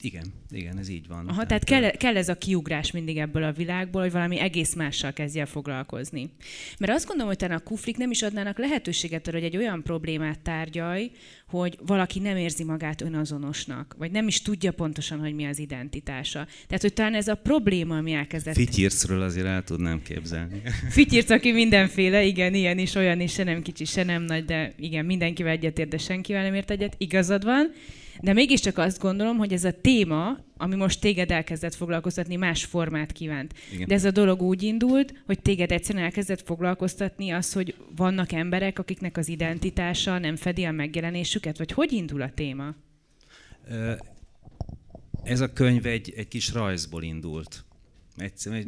Igen, 0.00 0.32
igen, 0.50 0.78
ez 0.78 0.88
így 0.88 1.06
van. 1.08 1.28
Aha, 1.28 1.46
tehát, 1.46 1.64
tehát 1.64 1.64
kell, 1.64 1.90
kell 1.90 2.16
ez 2.16 2.28
a 2.28 2.34
kiugrás 2.34 2.90
mindig 2.90 3.18
ebből 3.18 3.42
a 3.42 3.52
világból, 3.52 4.02
hogy 4.02 4.12
valami 4.12 4.38
egész 4.38 4.74
mással 4.74 5.12
kezdje 5.12 5.46
foglalkozni. 5.46 6.30
Mert 6.78 6.92
azt 6.92 7.06
gondolom, 7.06 7.28
hogy 7.28 7.38
talán 7.38 7.58
a 7.58 7.62
kuflik 7.62 7.96
nem 7.96 8.10
is 8.10 8.22
adnának 8.22 8.58
lehetőséget 8.58 9.28
arra, 9.28 9.36
hogy 9.36 9.46
egy 9.46 9.56
olyan 9.56 9.82
problémát 9.82 10.40
tárgyalj, 10.40 11.10
hogy 11.48 11.78
valaki 11.86 12.18
nem 12.18 12.36
érzi 12.36 12.64
magát 12.64 13.00
önazonosnak, 13.00 13.94
vagy 13.98 14.10
nem 14.10 14.26
is 14.26 14.42
tudja 14.42 14.72
pontosan, 14.72 15.18
hogy 15.18 15.34
mi 15.34 15.46
az 15.46 15.58
identitása. 15.58 16.46
Tehát, 16.66 16.82
hogy 16.82 16.92
talán 16.92 17.14
ez 17.14 17.28
a 17.28 17.34
probléma, 17.34 17.96
ami 17.96 18.12
elkezdett... 18.12 18.54
Fityircről 18.54 19.22
azért 19.22 19.46
el 19.46 19.62
tudnám 19.62 20.02
képzelni. 20.02 20.62
Fityirc, 20.90 21.30
aki 21.30 21.52
mindenféle, 21.52 22.22
igen, 22.22 22.54
ilyen 22.54 22.78
is, 22.78 22.94
olyan 22.94 23.20
is, 23.20 23.32
se 23.32 23.44
nem 23.44 23.62
kicsi, 23.62 23.84
se 23.84 24.04
nem 24.04 24.22
nagy, 24.22 24.44
de 24.44 24.72
igen, 24.76 25.04
mindenkivel 25.04 25.52
egyetért, 25.52 25.88
de 25.88 25.98
senkivel 25.98 26.42
nem 26.42 26.54
ért 26.54 26.70
egyet, 26.70 26.94
igazad 26.98 27.44
van. 27.44 27.72
De 28.20 28.32
mégiscsak 28.32 28.78
azt 28.78 28.98
gondolom, 29.00 29.36
hogy 29.36 29.52
ez 29.52 29.64
a 29.64 29.72
téma, 29.80 30.38
ami 30.56 30.74
most 30.74 31.00
téged 31.00 31.30
elkezdett 31.30 31.74
foglalkoztatni, 31.74 32.36
más 32.36 32.64
formát 32.64 33.12
kívánt. 33.12 33.54
Igen. 33.72 33.88
De 33.88 33.94
ez 33.94 34.04
a 34.04 34.10
dolog 34.10 34.42
úgy 34.42 34.62
indult, 34.62 35.22
hogy 35.26 35.40
téged 35.40 35.72
egyszerűen 35.72 36.04
elkezdett 36.04 36.42
foglalkoztatni 36.42 37.30
az, 37.30 37.52
hogy 37.52 37.74
vannak 37.96 38.32
emberek, 38.32 38.78
akiknek 38.78 39.16
az 39.16 39.28
identitása 39.28 40.18
nem 40.18 40.36
fedi 40.36 40.64
a 40.64 40.70
megjelenésüket, 40.70 41.58
vagy 41.58 41.72
hogy 41.72 41.92
indul 41.92 42.22
a 42.22 42.30
téma? 42.30 42.74
Ez 45.22 45.40
a 45.40 45.52
könyv 45.52 45.86
egy, 45.86 46.12
egy 46.16 46.28
kis 46.28 46.52
rajzból 46.52 47.02
indult. 47.02 47.64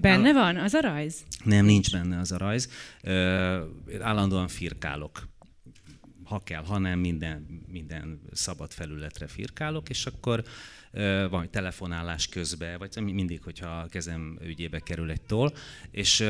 Benne 0.00 0.28
áll... 0.28 0.32
van 0.32 0.56
az 0.56 0.74
a 0.74 0.80
rajz? 0.80 1.24
Nem, 1.44 1.64
nincs 1.64 1.92
benne 1.92 2.18
az 2.18 2.32
a 2.32 2.38
rajz. 2.38 2.68
állandóan 4.00 4.48
firkálok 4.48 5.28
ha 6.30 6.40
kell, 6.44 6.64
ha 6.64 6.78
nem, 6.78 6.98
minden, 6.98 7.64
minden 7.66 8.20
szabad 8.32 8.72
felületre 8.72 9.26
firkálok, 9.26 9.88
és 9.88 10.06
akkor 10.06 10.44
van 11.30 11.50
telefonálás 11.50 12.28
közben, 12.28 12.78
vagy 12.78 13.02
mindig, 13.02 13.42
hogyha 13.42 13.80
a 13.80 13.86
kezem 13.86 14.38
ügyébe 14.42 14.80
kerül 14.80 15.10
egy 15.10 15.22
toll, 15.22 15.52
és 15.90 16.24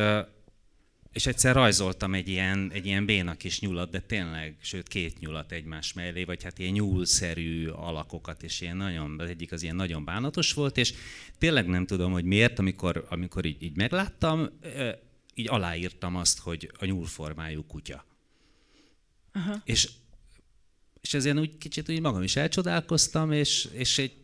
és 1.12 1.26
egyszer 1.26 1.55
rajzoltam 1.55 2.14
egy 2.14 2.29
ilyen, 2.29 2.70
egy 2.73 2.87
ilyen 2.87 3.06
béna 3.06 3.35
kis 3.35 3.61
nyulat, 3.61 3.91
de 3.91 4.00
tényleg, 4.00 4.56
sőt 4.61 4.88
két 4.88 5.19
nyulat 5.19 5.52
egymás 5.52 5.93
mellé, 5.93 6.25
vagy 6.25 6.43
hát 6.43 6.58
ilyen 6.58 6.73
nyúlszerű 6.73 7.69
alakokat, 7.69 8.43
és 8.43 8.61
ilyen 8.61 8.76
nagyon, 8.76 9.20
egyik 9.20 9.52
az 9.52 9.62
ilyen 9.62 9.76
nagyon 9.76 10.04
bánatos 10.04 10.52
volt, 10.52 10.76
és 10.76 10.95
tényleg 11.38 11.66
nem 11.66 11.87
tudom, 11.87 12.12
hogy 12.12 12.25
miért, 12.25 12.59
amikor, 12.59 13.07
amikor 13.09 13.45
így, 13.45 13.62
így 13.62 13.76
megláttam, 13.76 14.49
így 15.35 15.49
aláírtam 15.49 16.16
azt, 16.16 16.38
hogy 16.38 16.71
a 16.78 16.85
nyúlformájú 16.85 17.64
kutya. 17.66 18.04
Aha. 19.32 19.62
És, 19.64 19.90
és 21.00 21.14
ezért 21.14 21.38
úgy 21.38 21.58
kicsit 21.58 21.88
úgy 21.88 22.00
magam 22.00 22.22
is 22.22 22.37
elcsodálkoztam, 22.37 23.32
és, 23.32 23.68
és 23.72 23.99
egy 23.99 24.16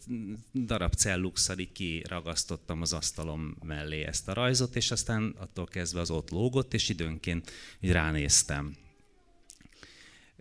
darab 0.55 0.95
celluxal 0.95 1.59
így 1.59 1.73
kiragasztottam 1.73 2.81
az 2.81 2.93
asztalom 2.93 3.57
mellé 3.65 4.03
ezt 4.03 4.29
a 4.29 4.33
rajzot, 4.33 4.77
és 4.77 4.91
aztán 4.91 5.35
attól 5.39 5.67
kezdve 5.67 6.01
az 6.01 6.11
ott 6.11 6.31
lógott, 6.31 6.75
és 6.75 6.89
időnként 6.89 7.51
így 7.81 7.93
ránéztem 7.93 8.77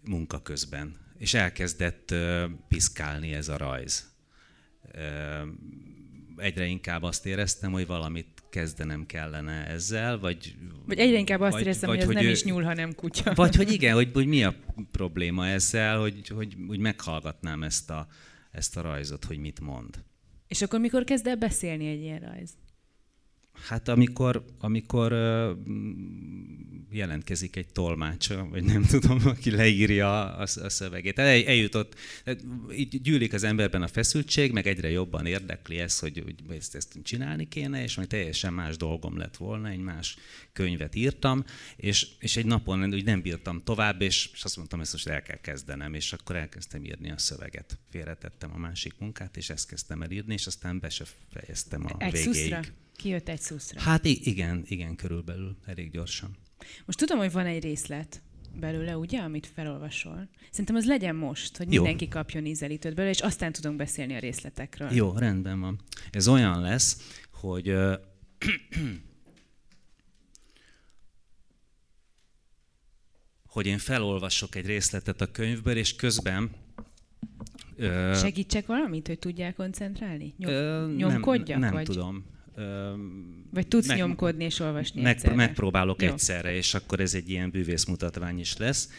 munka 0.03 0.41
közben. 0.41 1.03
És 1.17 1.33
elkezdett 1.33 2.11
uh, 2.11 2.43
piszkálni 2.67 3.33
ez 3.33 3.47
a 3.47 3.57
rajz. 3.57 4.13
Uh, 4.93 5.47
egyre 6.37 6.65
inkább 6.65 7.03
azt 7.03 7.25
éreztem, 7.25 7.71
hogy 7.71 7.85
valamit 7.87 8.34
kezdenem 8.55 9.05
kellene 9.05 9.67
ezzel, 9.67 10.19
vagy... 10.19 10.55
Vagy 10.85 10.99
egyre 10.99 11.17
inkább 11.17 11.39
azt 11.41 11.51
vagy, 11.51 11.61
éreztem, 11.61 11.89
vagy, 11.89 12.03
hogy 12.03 12.15
ez 12.15 12.21
nem 12.21 12.25
ő, 12.25 12.31
is 12.31 12.43
nyúl, 12.43 12.63
hanem 12.63 12.95
kutya. 12.95 13.33
Vagy 13.33 13.55
hogy 13.55 13.71
igen, 13.77 13.93
hogy, 13.93 14.09
hogy 14.13 14.25
mi 14.25 14.43
a 14.43 14.55
probléma 14.91 15.47
ezzel, 15.47 15.99
hogy, 15.99 16.27
hogy, 16.27 16.55
hogy 16.67 16.79
meghallgatnám 16.79 17.63
ezt 17.63 17.89
a, 17.89 18.07
ezt 18.51 18.77
a 18.77 18.81
rajzot, 18.81 19.25
hogy 19.25 19.37
mit 19.37 19.59
mond. 19.59 20.03
És 20.47 20.61
akkor 20.61 20.79
mikor 20.79 21.03
kezd 21.03 21.27
el 21.27 21.35
beszélni 21.35 21.87
egy 21.87 22.01
ilyen 22.01 22.19
rajz? 22.19 22.49
Hát 23.67 23.87
amikor, 23.87 24.45
amikor 24.59 25.13
jelentkezik 26.95 27.55
egy 27.55 27.67
tolmács, 27.67 28.33
vagy 28.33 28.63
nem 28.63 28.83
tudom, 28.95 29.19
aki 29.25 29.51
leírja 29.51 30.35
a, 30.35 30.41
a 30.41 30.69
szövegét. 30.69 31.19
El, 31.19 31.27
eljutott, 31.27 31.95
így 32.75 33.01
gyűlik 33.01 33.33
az 33.33 33.43
emberben 33.43 33.81
a 33.81 33.87
feszültség, 33.87 34.51
meg 34.51 34.67
egyre 34.67 34.89
jobban 34.89 35.25
érdekli 35.25 35.77
ez, 35.77 35.99
hogy, 35.99 36.23
hogy 36.25 36.55
ezt, 36.57 36.75
ezt 36.75 36.99
csinálni 37.03 37.47
kéne, 37.47 37.83
és 37.83 37.95
majd 37.95 38.07
teljesen 38.07 38.53
más 38.53 38.77
dolgom 38.77 39.17
lett 39.17 39.37
volna, 39.37 39.69
egy 39.69 39.79
más 39.79 40.17
könyvet 40.53 40.95
írtam, 40.95 41.43
és, 41.75 42.07
és 42.19 42.37
egy 42.37 42.45
napon 42.45 42.93
úgy 42.93 43.05
nem 43.05 43.21
bírtam 43.21 43.61
tovább, 43.63 44.01
és, 44.01 44.29
és 44.33 44.43
azt 44.43 44.57
mondtam, 44.57 44.79
ezt 44.79 44.91
most 44.91 45.07
el 45.07 45.21
kell 45.21 45.41
kezdenem, 45.41 45.93
és 45.93 46.13
akkor 46.13 46.35
elkezdtem 46.35 46.83
írni 46.83 47.11
a 47.11 47.17
szöveget. 47.17 47.77
Félretettem 47.89 48.51
a 48.53 48.57
másik 48.57 48.93
munkát, 48.99 49.37
és 49.37 49.49
ezt 49.49 49.67
kezdtem 49.67 50.01
el 50.01 50.11
írni, 50.11 50.33
és 50.33 50.47
aztán 50.47 50.79
be 50.79 50.89
se 50.89 51.05
fejeztem 51.31 51.85
a 51.85 51.95
egy 51.97 52.11
végéig. 52.11 52.33
Szuszra? 52.33 52.59
Kijött 52.95 53.29
egy 53.29 53.39
szuszra? 53.39 53.81
Hát 53.81 54.05
igen, 54.05 54.63
igen, 54.67 54.95
körülbelül, 54.95 55.57
elég 55.65 55.91
gyorsan. 55.91 56.35
Most 56.85 56.97
tudom, 56.97 57.17
hogy 57.17 57.31
van 57.31 57.45
egy 57.45 57.63
részlet, 57.63 58.21
belőle, 58.59 58.97
ugye, 58.97 59.19
amit 59.19 59.47
felolvasol. 59.53 60.29
Szerintem 60.49 60.75
az 60.75 60.85
legyen 60.85 61.15
most, 61.15 61.57
hogy 61.57 61.73
Jó. 61.73 61.81
mindenki 61.81 62.07
kapjon 62.07 62.45
ízelítőt 62.45 62.95
belőle, 62.95 63.13
és 63.13 63.21
aztán 63.21 63.51
tudunk 63.51 63.75
beszélni 63.75 64.15
a 64.15 64.19
részletekről. 64.19 64.91
Jó, 64.91 65.13
rendben 65.17 65.59
van. 65.59 65.79
Ez 66.11 66.27
olyan 66.27 66.61
lesz, 66.61 67.19
hogy 67.31 67.67
hogy 73.55 73.65
én 73.65 73.77
felolvasok 73.77 74.55
egy 74.55 74.65
részletet 74.65 75.21
a 75.21 75.31
könyvből, 75.31 75.77
és 75.77 75.95
közben... 75.95 76.51
Segítsek 78.13 78.65
valamit, 78.65 79.07
hogy 79.07 79.19
tudják 79.19 79.55
koncentrálni? 79.55 80.33
Nyom, 80.37 80.51
ö, 80.51 80.93
nyomkodjak? 80.95 81.47
Nem, 81.47 81.59
nem 81.59 81.71
vagy? 81.73 81.85
tudom. 81.85 82.25
Vagy 83.51 83.67
tudsz 83.67 83.87
meg, 83.87 83.97
nyomkodni 83.97 84.43
és 84.43 84.59
olvasni 84.59 85.01
meg, 85.01 85.13
egyszerre? 85.15 85.35
Megpróbálok 85.35 86.01
Jó. 86.01 86.07
egyszerre, 86.07 86.55
és 86.55 86.73
akkor 86.73 86.99
ez 86.99 87.13
egy 87.13 87.29
ilyen 87.29 87.49
bűvészmutatvány 87.49 88.39
is 88.39 88.57
lesz. 88.57 88.89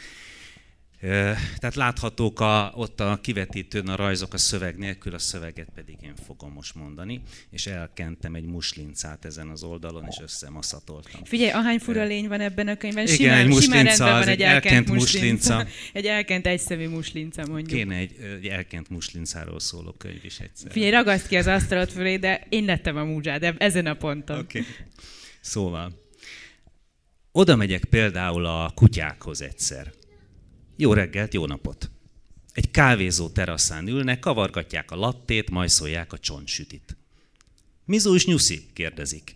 Tehát 1.01 1.75
láthatók 1.75 2.41
a, 2.41 2.73
ott 2.75 3.01
a 3.01 3.19
kivetítőn 3.23 3.89
a 3.89 3.97
rajzok 3.97 4.35
a 4.35 4.39
szöveg 4.39 4.77
nélkül, 4.77 5.15
a 5.15 5.19
szöveget 5.19 5.69
pedig 5.75 5.97
én 6.03 6.15
fogom 6.27 6.53
most 6.53 6.75
mondani, 6.75 7.21
és 7.51 7.67
elkentem 7.67 8.35
egy 8.35 8.45
muslincát 8.45 9.25
ezen 9.25 9.49
az 9.49 9.63
oldalon, 9.63 10.07
és 10.09 10.17
összemaszatoltam. 10.23 11.25
Figyelj, 11.25 11.51
ahány 11.51 11.79
fura 11.79 12.05
lény 12.05 12.29
van 12.29 12.41
ebben 12.41 12.69
a 12.69 12.77
könyvben, 12.77 13.07
Igen, 13.07 13.17
simán, 13.17 13.87
egy 13.87 13.93
simán 13.93 13.97
van 13.99 14.29
egy 14.29 14.43
elkent, 14.43 14.65
elkent 14.65 14.89
muslinca. 14.89 15.57
muslinca. 15.57 15.75
Egy 15.93 16.07
elkent 16.07 16.47
egyszemű 16.47 16.89
muslinca, 16.89 17.47
mondjuk. 17.47 17.79
Kéne 17.79 17.97
egy, 17.97 18.17
egy 18.21 18.47
elkent 18.47 18.89
muslincáról 18.89 19.61
szóló 19.61 19.93
könyv 19.93 20.25
is 20.25 20.39
egyszer. 20.39 20.71
Figyelj, 20.73 20.91
ragaszt 20.91 21.27
ki 21.27 21.37
az 21.37 21.47
asztalot 21.47 21.93
fölé, 21.93 22.17
de 22.17 22.47
én 22.49 22.65
lettem 22.65 22.97
a 22.97 23.05
múzsád 23.05 23.55
ezen 23.59 23.87
a 23.87 23.95
ponton. 23.95 24.39
Oké. 24.39 24.59
Okay. 24.59 24.73
Szóval, 25.41 25.93
oda 27.33 27.57
megyek 27.57 27.85
például 27.85 28.47
a 28.47 28.71
kutyákhoz 28.75 29.43
egyszer 29.43 29.93
jó 30.77 30.93
reggelt, 30.93 31.35
jó 31.35 31.47
napot! 31.47 31.91
Egy 32.53 32.71
kávézó 32.71 33.29
teraszán 33.29 33.89
ülnek, 33.89 34.19
kavargatják 34.19 34.91
a 34.91 34.97
lattét, 34.97 35.51
majszolják 35.51 36.13
a 36.13 36.19
csontsütit. 36.19 36.97
Mizu 37.85 38.15
is 38.15 38.27
nyuszi? 38.27 38.67
kérdezik. 38.73 39.35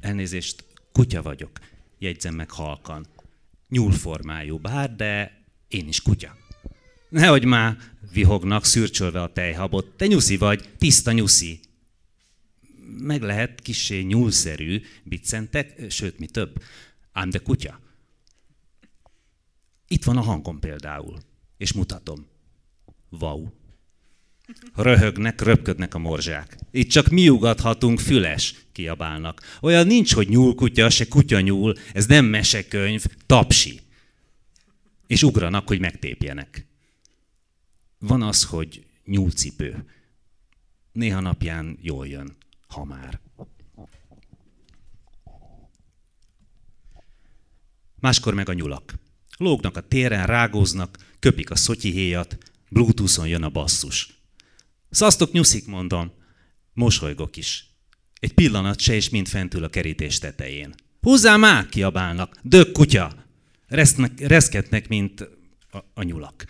Elnézést, 0.00 0.64
kutya 0.92 1.22
vagyok, 1.22 1.50
jegyzem 1.98 2.34
meg 2.34 2.50
halkan. 2.50 3.06
Nyúlformájú 3.68 4.58
bár, 4.58 4.96
de 4.96 5.42
én 5.68 5.88
is 5.88 6.02
kutya. 6.02 6.36
Nehogy 7.08 7.44
már 7.44 7.76
vihognak, 8.12 8.64
szürcsölve 8.64 9.22
a 9.22 9.32
tejhabot. 9.32 9.86
Te 9.96 10.06
nyuszi 10.06 10.36
vagy, 10.36 10.68
tiszta 10.78 11.12
nyuszi. 11.12 11.60
Meg 12.98 13.22
lehet 13.22 13.60
kisé 13.60 14.00
nyúlszerű, 14.00 14.82
biccentek, 15.04 15.90
sőt, 15.90 16.18
mi 16.18 16.26
több. 16.26 16.62
Ám 17.12 17.30
de 17.30 17.38
kutya. 17.38 17.80
Itt 19.88 20.04
van 20.04 20.16
a 20.16 20.20
hangom 20.20 20.58
például, 20.58 21.18
és 21.56 21.72
mutatom. 21.72 22.26
Wow. 23.08 23.46
Röhögnek, 24.74 25.40
röpködnek 25.40 25.94
a 25.94 25.98
morzsák. 25.98 26.58
Itt 26.70 26.88
csak 26.90 27.08
mi 27.08 27.28
ugathatunk, 27.28 27.98
füles, 28.00 28.54
kiabálnak. 28.72 29.40
Olyan 29.60 29.86
nincs, 29.86 30.14
hogy 30.14 30.28
nyúlkutya, 30.28 30.90
se 30.90 31.08
kutya 31.08 31.40
nyúl, 31.40 31.74
ez 31.92 32.06
nem 32.06 32.24
mesekönyv, 32.24 33.04
tapsi. 33.26 33.80
És 35.06 35.22
ugranak, 35.22 35.68
hogy 35.68 35.80
megtépjenek. 35.80 36.66
Van 37.98 38.22
az, 38.22 38.44
hogy 38.44 38.86
nyúlcipő. 39.04 39.84
Néha 40.92 41.20
napján 41.20 41.78
jól 41.80 42.06
jön, 42.06 42.36
ha 42.66 42.84
már. 42.84 43.20
Máskor 48.00 48.34
meg 48.34 48.48
a 48.48 48.52
nyulak. 48.52 48.94
Lógnak 49.44 49.76
a 49.76 49.80
téren, 49.80 50.26
rágóznak, 50.26 50.98
köpik 51.18 51.50
a 51.50 51.56
szotyihéjat, 51.56 52.38
Bluetooth-on 52.68 53.28
jön 53.28 53.42
a 53.42 53.48
basszus. 53.48 54.08
Szasztok 54.90 55.32
nyuszik, 55.32 55.66
mondom. 55.66 56.12
Mosolygok 56.72 57.36
is. 57.36 57.66
Egy 58.20 58.32
pillanat 58.32 58.80
se, 58.80 58.94
és 58.94 59.08
mind 59.08 59.28
fentül 59.28 59.64
a 59.64 59.68
kerítés 59.68 60.18
tetején. 60.18 60.74
Húzzál 61.00 61.36
már, 61.36 61.68
kiabálnak. 61.68 62.36
Dög 62.42 62.72
kutya! 62.72 63.12
Resznek, 63.66 64.20
reszketnek, 64.20 64.88
mint 64.88 65.20
a, 65.70 65.78
a 65.94 66.02
nyulak. 66.02 66.44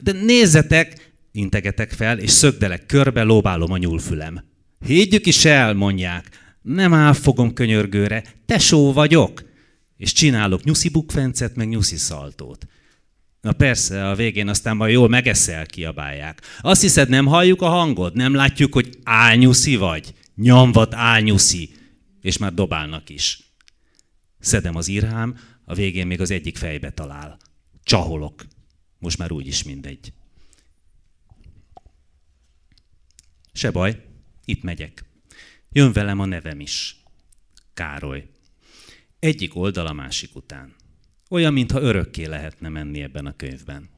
De 0.00 0.12
nézzetek, 0.12 1.12
integetek 1.32 1.92
fel, 1.92 2.18
és 2.18 2.30
szögdelek 2.30 2.86
körbe, 2.86 3.22
lóbálom 3.22 3.72
a 3.72 3.78
nyúlfülem. 3.78 4.44
Higgyük 4.86 5.26
is 5.26 5.44
el, 5.44 5.74
mondják. 5.74 6.56
Nem 6.62 6.94
áll 6.94 7.12
fogom 7.12 7.52
könyörgőre, 7.52 8.24
tesó 8.46 8.92
vagyok 8.92 9.52
és 9.96 10.12
csinálok 10.12 10.64
nyuszi 10.64 10.88
bukfencet, 10.88 11.56
meg 11.56 11.68
nyuszi 11.68 11.96
szaltót. 11.96 12.66
Na 13.40 13.52
persze, 13.52 14.08
a 14.08 14.14
végén 14.14 14.48
aztán 14.48 14.76
majd 14.76 14.92
jól 14.92 15.08
megeszel, 15.08 15.66
kiabálják. 15.66 16.42
Azt 16.60 16.80
hiszed, 16.80 17.08
nem 17.08 17.26
halljuk 17.26 17.62
a 17.62 17.68
hangod? 17.68 18.14
Nem 18.14 18.34
látjuk, 18.34 18.72
hogy 18.72 18.98
álnyuszi 19.02 19.76
vagy? 19.76 20.14
Nyomvat 20.34 20.94
álnyuszi. 20.94 21.74
És 22.20 22.38
már 22.38 22.54
dobálnak 22.54 23.08
is. 23.10 23.38
Szedem 24.38 24.76
az 24.76 24.88
írhám, 24.88 25.38
a 25.64 25.74
végén 25.74 26.06
még 26.06 26.20
az 26.20 26.30
egyik 26.30 26.56
fejbe 26.56 26.90
talál. 26.90 27.36
Csaholok. 27.82 28.44
Most 28.98 29.18
már 29.18 29.32
úgyis 29.32 29.62
mindegy. 29.62 30.12
Se 33.52 33.70
baj, 33.70 34.04
itt 34.44 34.62
megyek. 34.62 35.04
Jön 35.72 35.92
velem 35.92 36.20
a 36.20 36.24
nevem 36.24 36.60
is. 36.60 37.02
Károly. 37.74 38.28
Egyik 39.24 39.56
oldal 39.56 39.86
a 39.86 39.92
másik 39.92 40.36
után. 40.36 40.74
Olyan, 41.30 41.52
mintha 41.52 41.80
örökké 41.80 42.24
lehetne 42.24 42.68
menni 42.68 43.02
ebben 43.02 43.26
a 43.26 43.36
könyvben. 43.36 43.88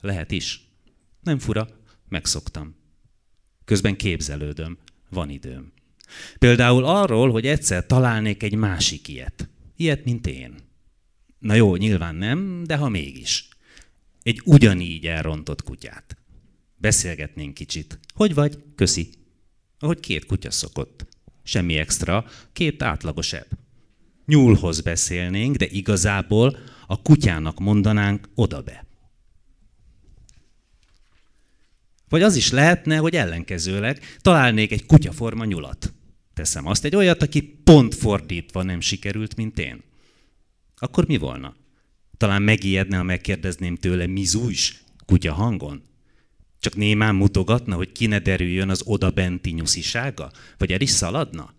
Lehet 0.00 0.30
is. 0.30 0.68
Nem 1.20 1.38
fura, 1.38 1.68
megszoktam. 2.08 2.74
Közben 3.64 3.96
képzelődöm, 3.96 4.78
van 5.10 5.30
időm. 5.30 5.72
Például 6.38 6.84
arról, 6.84 7.30
hogy 7.30 7.46
egyszer 7.46 7.86
találnék 7.86 8.42
egy 8.42 8.54
másik 8.54 9.08
ilyet. 9.08 9.48
Ilyet, 9.76 10.04
mint 10.04 10.26
én. 10.26 10.54
Na 11.38 11.54
jó, 11.54 11.76
nyilván 11.76 12.14
nem, 12.14 12.64
de 12.64 12.76
ha 12.76 12.88
mégis. 12.88 13.48
Egy 14.22 14.40
ugyanígy 14.44 15.06
elrontott 15.06 15.62
kutyát. 15.62 16.16
Beszélgetnénk 16.76 17.54
kicsit. 17.54 17.98
Hogy 18.14 18.34
vagy? 18.34 18.58
Köszi. 18.74 19.08
Ahogy 19.78 20.00
két 20.00 20.26
kutya 20.26 20.50
szokott. 20.50 21.06
Semmi 21.42 21.76
extra, 21.76 22.24
két 22.52 22.82
átlagos 22.82 23.32
ebb 23.32 23.60
nyúlhoz 24.26 24.80
beszélnénk, 24.80 25.56
de 25.56 25.66
igazából 25.66 26.58
a 26.86 27.02
kutyának 27.02 27.60
mondanánk 27.60 28.28
oda 28.34 28.60
be. 28.60 28.86
Vagy 32.08 32.22
az 32.22 32.36
is 32.36 32.50
lehetne, 32.50 32.96
hogy 32.96 33.14
ellenkezőleg 33.14 34.00
találnék 34.20 34.72
egy 34.72 34.86
kutyaforma 34.86 35.44
nyulat. 35.44 35.92
Teszem 36.34 36.66
azt, 36.66 36.84
egy 36.84 36.96
olyat, 36.96 37.22
aki 37.22 37.42
pont 37.64 37.94
fordítva 37.94 38.62
nem 38.62 38.80
sikerült, 38.80 39.36
mint 39.36 39.58
én. 39.58 39.82
Akkor 40.76 41.06
mi 41.06 41.16
volna? 41.16 41.54
Talán 42.16 42.42
megijedne, 42.42 42.96
ha 42.96 43.02
megkérdezném 43.02 43.76
tőle 43.76 44.06
mizújs 44.06 44.84
kutya 45.06 45.32
hangon? 45.32 45.82
Csak 46.58 46.76
némán 46.76 47.14
mutogatna, 47.14 47.76
hogy 47.76 47.92
ki 47.92 48.06
ne 48.06 48.18
derüljön 48.18 48.68
az 48.68 48.82
odabenti 48.84 49.50
nyuszisága? 49.50 50.30
Vagy 50.58 50.72
el 50.72 50.80
is 50.80 50.90
szaladna? 50.90 51.54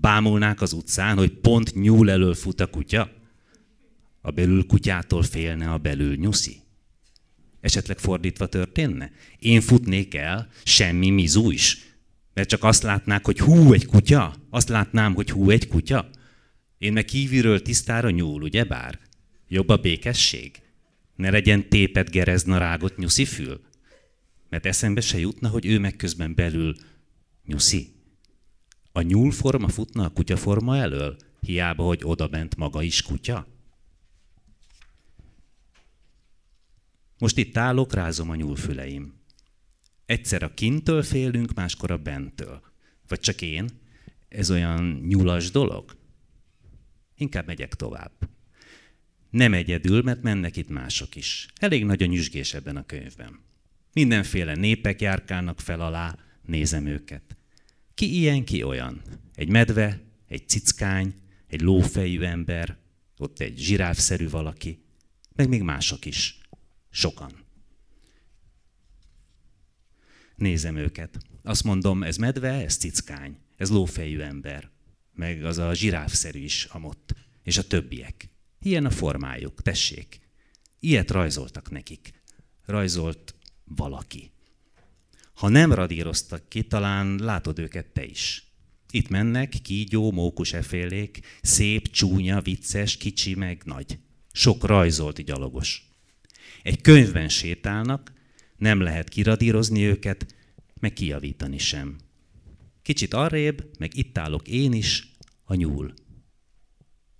Bámulnák 0.00 0.60
az 0.60 0.72
utcán, 0.72 1.16
hogy 1.16 1.32
pont 1.32 1.74
nyúl 1.74 2.10
elől 2.10 2.34
fut 2.34 2.60
a 2.60 2.66
kutya? 2.66 3.10
A 4.20 4.30
belül 4.30 4.66
kutyától 4.66 5.22
félne 5.22 5.72
a 5.72 5.78
belül 5.78 6.16
nyuszi? 6.16 6.56
Esetleg 7.60 7.98
fordítva 7.98 8.46
történne? 8.46 9.12
Én 9.38 9.60
futnék 9.60 10.14
el, 10.14 10.48
semmi 10.64 11.10
mizú 11.10 11.50
is. 11.50 11.78
Mert 12.34 12.48
csak 12.48 12.64
azt 12.64 12.82
látnák, 12.82 13.24
hogy 13.24 13.38
hú, 13.38 13.72
egy 13.72 13.86
kutya? 13.86 14.34
Azt 14.50 14.68
látnám, 14.68 15.14
hogy 15.14 15.30
hú, 15.30 15.50
egy 15.50 15.68
kutya? 15.68 16.10
Én 16.78 16.92
meg 16.92 17.04
kívülről 17.04 17.62
tisztára 17.62 18.10
nyúl, 18.10 18.42
ugye 18.42 18.64
bár? 18.64 18.98
Jobb 19.48 19.68
a 19.68 19.76
békesség? 19.76 20.62
Ne 21.16 21.30
legyen 21.30 21.68
tépet 21.68 22.10
gerezna 22.10 22.58
rágott 22.58 22.96
nyuszi 22.96 23.24
fül? 23.24 23.60
Mert 24.48 24.66
eszembe 24.66 25.00
se 25.00 25.18
jutna, 25.18 25.48
hogy 25.48 25.66
ő 25.66 25.78
meg 25.78 25.96
közben 25.96 26.34
belül 26.34 26.74
nyuszi. 27.46 27.95
A 28.96 29.02
nyúlforma 29.02 29.68
futna 29.68 30.04
a 30.04 30.08
kutyaforma 30.08 30.76
elől? 30.76 31.16
Hiába, 31.40 31.84
hogy 31.84 32.00
odabent 32.04 32.56
maga 32.56 32.82
is 32.82 33.02
kutya? 33.02 33.46
Most 37.18 37.36
itt 37.36 37.56
állok, 37.56 37.92
rázom 37.92 38.30
a 38.30 38.34
nyúlfüleim. 38.34 39.14
Egyszer 40.06 40.42
a 40.42 40.54
kintől 40.54 41.02
félünk, 41.02 41.54
máskor 41.54 41.90
a 41.90 41.96
bentől. 41.96 42.60
Vagy 43.08 43.20
csak 43.20 43.42
én? 43.42 43.68
Ez 44.28 44.50
olyan 44.50 45.02
nyulas 45.06 45.50
dolog? 45.50 45.96
Inkább 47.16 47.46
megyek 47.46 47.74
tovább. 47.74 48.28
Nem 49.30 49.54
egyedül, 49.54 50.02
mert 50.02 50.22
mennek 50.22 50.56
itt 50.56 50.68
mások 50.68 51.16
is. 51.16 51.48
Elég 51.54 51.84
nagy 51.84 52.02
a 52.02 52.06
nyüzsgés 52.06 52.54
ebben 52.54 52.76
a 52.76 52.86
könyvben. 52.86 53.40
Mindenféle 53.92 54.54
népek 54.54 55.00
járkálnak 55.00 55.60
fel 55.60 55.80
alá, 55.80 56.18
nézem 56.42 56.86
őket. 56.86 57.35
Ki 57.96 58.18
ilyen, 58.18 58.44
ki 58.44 58.62
olyan. 58.62 59.02
Egy 59.34 59.48
medve, 59.48 60.00
egy 60.28 60.48
cickány, 60.48 61.14
egy 61.46 61.60
lófejű 61.60 62.22
ember, 62.22 62.78
ott 63.16 63.40
egy 63.40 63.58
zsiráfszerű 63.58 64.28
valaki. 64.28 64.84
meg 65.34 65.48
még 65.48 65.62
mások 65.62 66.04
is. 66.04 66.38
Sokan. 66.90 67.44
Nézem 70.34 70.76
őket. 70.76 71.18
Azt 71.42 71.64
mondom, 71.64 72.02
ez 72.02 72.16
medve, 72.16 72.52
ez 72.52 72.76
cickány, 72.76 73.38
ez 73.56 73.70
lófejű 73.70 74.20
ember, 74.20 74.70
meg 75.12 75.44
az 75.44 75.58
a 75.58 75.74
zsiráfszerű 75.74 76.38
is 76.38 76.64
amott, 76.64 77.14
és 77.42 77.58
a 77.58 77.66
többiek. 77.66 78.30
Ilyen 78.60 78.84
a 78.84 78.90
formájuk, 78.90 79.62
tessék. 79.62 80.20
Ilyet 80.80 81.10
rajzoltak 81.10 81.70
nekik. 81.70 82.22
Rajzolt 82.64 83.34
valaki. 83.64 84.30
Ha 85.36 85.48
nem 85.48 85.72
radíroztak 85.72 86.48
ki, 86.48 86.62
talán 86.62 87.16
látod 87.16 87.58
őket 87.58 87.86
te 87.86 88.04
is. 88.04 88.50
Itt 88.90 89.08
mennek, 89.08 89.48
kígyó, 89.48 90.12
mókus 90.12 90.52
efélék, 90.52 91.20
szép, 91.42 91.90
csúnya, 91.90 92.40
vicces, 92.40 92.96
kicsi, 92.96 93.34
meg 93.34 93.62
nagy. 93.64 93.98
Sok 94.32 94.64
rajzolt 94.64 95.24
gyalogos. 95.24 95.90
Egy 96.62 96.80
könyvben 96.80 97.28
sétálnak, 97.28 98.12
nem 98.56 98.80
lehet 98.80 99.08
kiradírozni 99.08 99.84
őket, 99.84 100.34
meg 100.80 100.92
kijavítani 100.92 101.58
sem. 101.58 101.96
Kicsit 102.82 103.14
arrébb, 103.14 103.70
meg 103.78 103.96
itt 103.96 104.18
állok 104.18 104.48
én 104.48 104.72
is, 104.72 105.10
a 105.44 105.54
nyúl. 105.54 105.94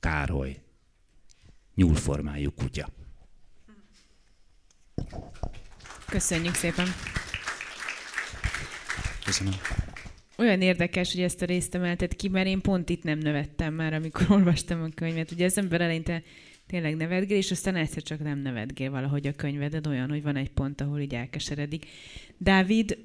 Károly. 0.01 0.63
Nyúlformájú 1.75 2.51
kutya. 2.51 2.89
Köszönjük 6.07 6.55
szépen! 6.55 6.87
Köszönöm. 9.27 9.53
Olyan 10.39 10.61
érdekes, 10.61 11.13
hogy 11.13 11.23
ezt 11.23 11.43
a 11.43 11.47
részt 11.47 11.75
emelted 11.75 12.17
ki, 12.17 12.29
mert 12.29 12.47
én 12.47 12.61
pont 12.61 12.89
itt 12.89 13.03
nem 13.03 13.19
nevettem 13.19 13.75
már, 13.75 13.93
amikor 13.93 14.27
olvastam 14.37 14.83
a 14.83 14.89
könyvet. 14.95 15.31
Ugye 15.31 15.45
az 15.45 15.59
ember 15.59 15.81
eleinte 15.81 16.23
tényleg 16.67 16.97
nevetgél, 16.97 17.37
és 17.37 17.51
aztán 17.51 17.77
egyszer 17.77 18.03
csak 18.03 18.23
nem 18.23 18.39
nevetgél 18.39 18.91
valahogy 18.91 19.27
a 19.27 19.33
könyveded, 19.33 19.87
olyan, 19.87 20.09
hogy 20.09 20.23
van 20.23 20.37
egy 20.37 20.51
pont, 20.51 20.81
ahol 20.81 21.01
így 21.01 21.15
elkeseredik. 21.15 21.87
Dávid, 22.39 22.99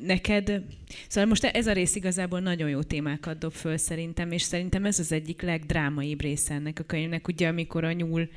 neked, 0.00 0.62
szóval 1.08 1.28
most 1.28 1.44
ez 1.44 1.66
a 1.66 1.72
rész 1.72 1.94
igazából 1.94 2.40
nagyon 2.40 2.68
jó 2.68 2.82
témákat 2.82 3.38
dob 3.38 3.52
föl 3.52 3.76
szerintem, 3.76 4.32
és 4.32 4.42
szerintem 4.42 4.84
ez 4.84 4.98
az 4.98 5.12
egyik 5.12 5.42
legdrámaibb 5.42 6.20
része 6.20 6.54
ennek 6.54 6.78
a 6.78 6.82
könyvnek, 6.82 7.28
ugye 7.28 7.48
amikor 7.48 7.84
a 7.84 7.92
nyúl 7.92 8.28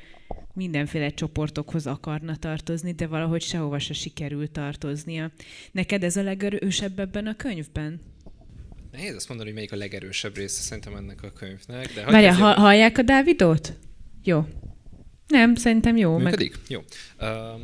mindenféle 0.54 1.10
csoportokhoz 1.10 1.86
akarna 1.86 2.36
tartozni, 2.36 2.92
de 2.92 3.06
valahogy 3.06 3.42
sehova 3.42 3.78
se 3.78 3.92
sikerül 3.92 4.50
tartoznia. 4.50 5.30
Neked 5.72 6.04
ez 6.04 6.16
a 6.16 6.22
legerősebb 6.22 6.98
ebben 6.98 7.26
a 7.26 7.36
könyvben? 7.36 8.00
Nehéz 8.92 9.14
azt 9.14 9.28
mondani, 9.28 9.48
hogy 9.48 9.58
melyik 9.58 9.72
a 9.72 9.76
legerősebb 9.76 10.36
része 10.36 10.62
szerintem 10.62 10.96
ennek 10.96 11.22
a 11.22 11.32
könyvnek. 11.32 11.92
De 11.94 12.04
Várja, 12.04 12.34
ha, 12.34 12.52
hallják 12.52 12.98
a 12.98 13.02
Dávidot? 13.02 13.72
Jó. 14.22 14.44
Nem, 15.26 15.54
szerintem 15.54 15.96
jó. 15.96 16.18
Működik? 16.18 16.56
Meg... 16.56 16.60
Jó. 16.68 16.80
Uh, 17.28 17.60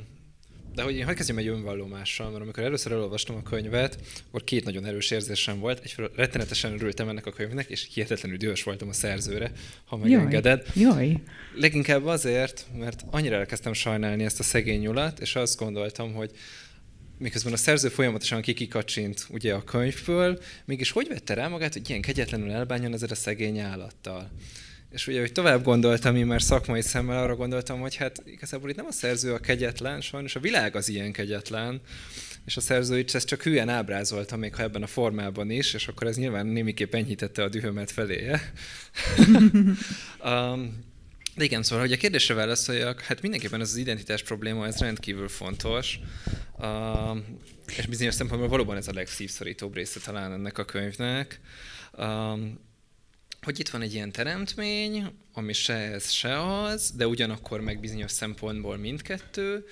de 0.74 0.82
hogy 0.82 0.96
én 0.96 1.04
hadd 1.04 1.14
kezdjem 1.14 1.38
egy 1.38 1.46
önvallomással, 1.46 2.30
mert 2.30 2.42
amikor 2.42 2.62
először 2.62 2.92
elolvastam 2.92 3.36
a 3.36 3.42
könyvet, 3.42 3.98
akkor 4.28 4.44
két 4.44 4.64
nagyon 4.64 4.84
erős 4.84 5.10
érzésem 5.10 5.58
volt. 5.58 5.80
Egyfelől 5.82 6.10
rettenetesen 6.16 6.72
örültem 6.72 7.08
ennek 7.08 7.26
a 7.26 7.30
könyvnek, 7.30 7.68
és 7.68 7.88
hihetetlenül 7.92 8.36
dühös 8.36 8.62
voltam 8.62 8.88
a 8.88 8.92
szerzőre, 8.92 9.52
ha 9.84 9.96
megengeded. 9.96 10.66
Jaj, 10.74 11.06
jaj. 11.06 11.22
Leginkább 11.54 12.06
azért, 12.06 12.66
mert 12.78 13.04
annyira 13.10 13.36
elkezdtem 13.36 13.72
sajnálni 13.72 14.24
ezt 14.24 14.40
a 14.40 14.42
szegény 14.42 14.80
nyulat, 14.80 15.20
és 15.20 15.36
azt 15.36 15.58
gondoltam, 15.58 16.12
hogy 16.12 16.30
miközben 17.18 17.52
a 17.52 17.56
szerző 17.56 17.88
folyamatosan 17.88 18.42
kikikacsint 18.42 19.26
ugye 19.30 19.54
a 19.54 19.64
könyvből, 19.64 20.38
mégis 20.64 20.90
hogy 20.90 21.08
vette 21.08 21.34
rá 21.34 21.48
magát, 21.48 21.72
hogy 21.72 21.88
ilyen 21.88 22.00
kegyetlenül 22.00 22.50
elbánjon 22.50 22.92
ezzel 22.92 23.08
a 23.10 23.14
szegény 23.14 23.58
állattal. 23.58 24.30
És 24.94 25.06
ugye, 25.06 25.20
hogy 25.20 25.32
tovább 25.32 25.62
gondoltam, 25.62 26.16
én 26.16 26.26
már 26.26 26.42
szakmai 26.42 26.80
szemmel 26.80 27.22
arra 27.22 27.36
gondoltam, 27.36 27.80
hogy 27.80 27.96
hát 27.96 28.22
igazából 28.24 28.70
itt 28.70 28.76
nem 28.76 28.86
a 28.86 28.92
szerző 28.92 29.32
a 29.32 29.38
kegyetlen, 29.38 30.00
sajnos 30.00 30.36
a 30.36 30.40
világ 30.40 30.76
az 30.76 30.88
ilyen 30.88 31.12
kegyetlen, 31.12 31.80
és 32.44 32.56
a 32.56 32.60
szerző 32.60 32.98
itt 32.98 33.14
ezt 33.14 33.26
csak 33.26 33.42
hülyen 33.42 33.68
ábrázolta, 33.68 34.36
még 34.36 34.54
ha 34.54 34.62
ebben 34.62 34.82
a 34.82 34.86
formában 34.86 35.50
is, 35.50 35.74
és 35.74 35.88
akkor 35.88 36.06
ez 36.06 36.16
nyilván 36.16 36.46
némiképp 36.46 36.94
enyhítette 36.94 37.42
a 37.42 37.48
dühömet 37.48 37.90
feléje. 37.90 38.52
um, 40.24 40.84
de 41.36 41.44
igen, 41.44 41.62
szóval, 41.62 41.84
hogy 41.84 41.92
a 41.92 41.96
kérdésre 41.96 42.34
válaszoljak, 42.34 43.00
hát 43.00 43.22
mindenképpen 43.22 43.60
ez 43.60 43.70
az 43.70 43.76
identitás 43.76 44.22
probléma, 44.22 44.66
ez 44.66 44.78
rendkívül 44.78 45.28
fontos. 45.28 45.98
Uh, 46.58 47.18
és 47.76 47.86
bizonyos 47.86 48.14
szempontból 48.14 48.48
valóban 48.48 48.76
ez 48.76 48.88
a 48.88 48.92
legszívszorítóbb 48.92 49.74
része 49.74 50.00
talán 50.00 50.32
ennek 50.32 50.58
a 50.58 50.64
könyvnek. 50.64 51.40
Um, 51.98 52.72
hogy 53.44 53.60
itt 53.60 53.68
van 53.68 53.82
egy 53.82 53.94
ilyen 53.94 54.12
teremtmény, 54.12 55.06
ami 55.32 55.52
se 55.52 55.74
ez, 55.74 56.10
se 56.10 56.62
az, 56.62 56.92
de 56.96 57.06
ugyanakkor 57.06 57.60
meg 57.60 57.80
bizonyos 57.80 58.10
szempontból 58.10 58.76
mindkettő, 58.76 59.64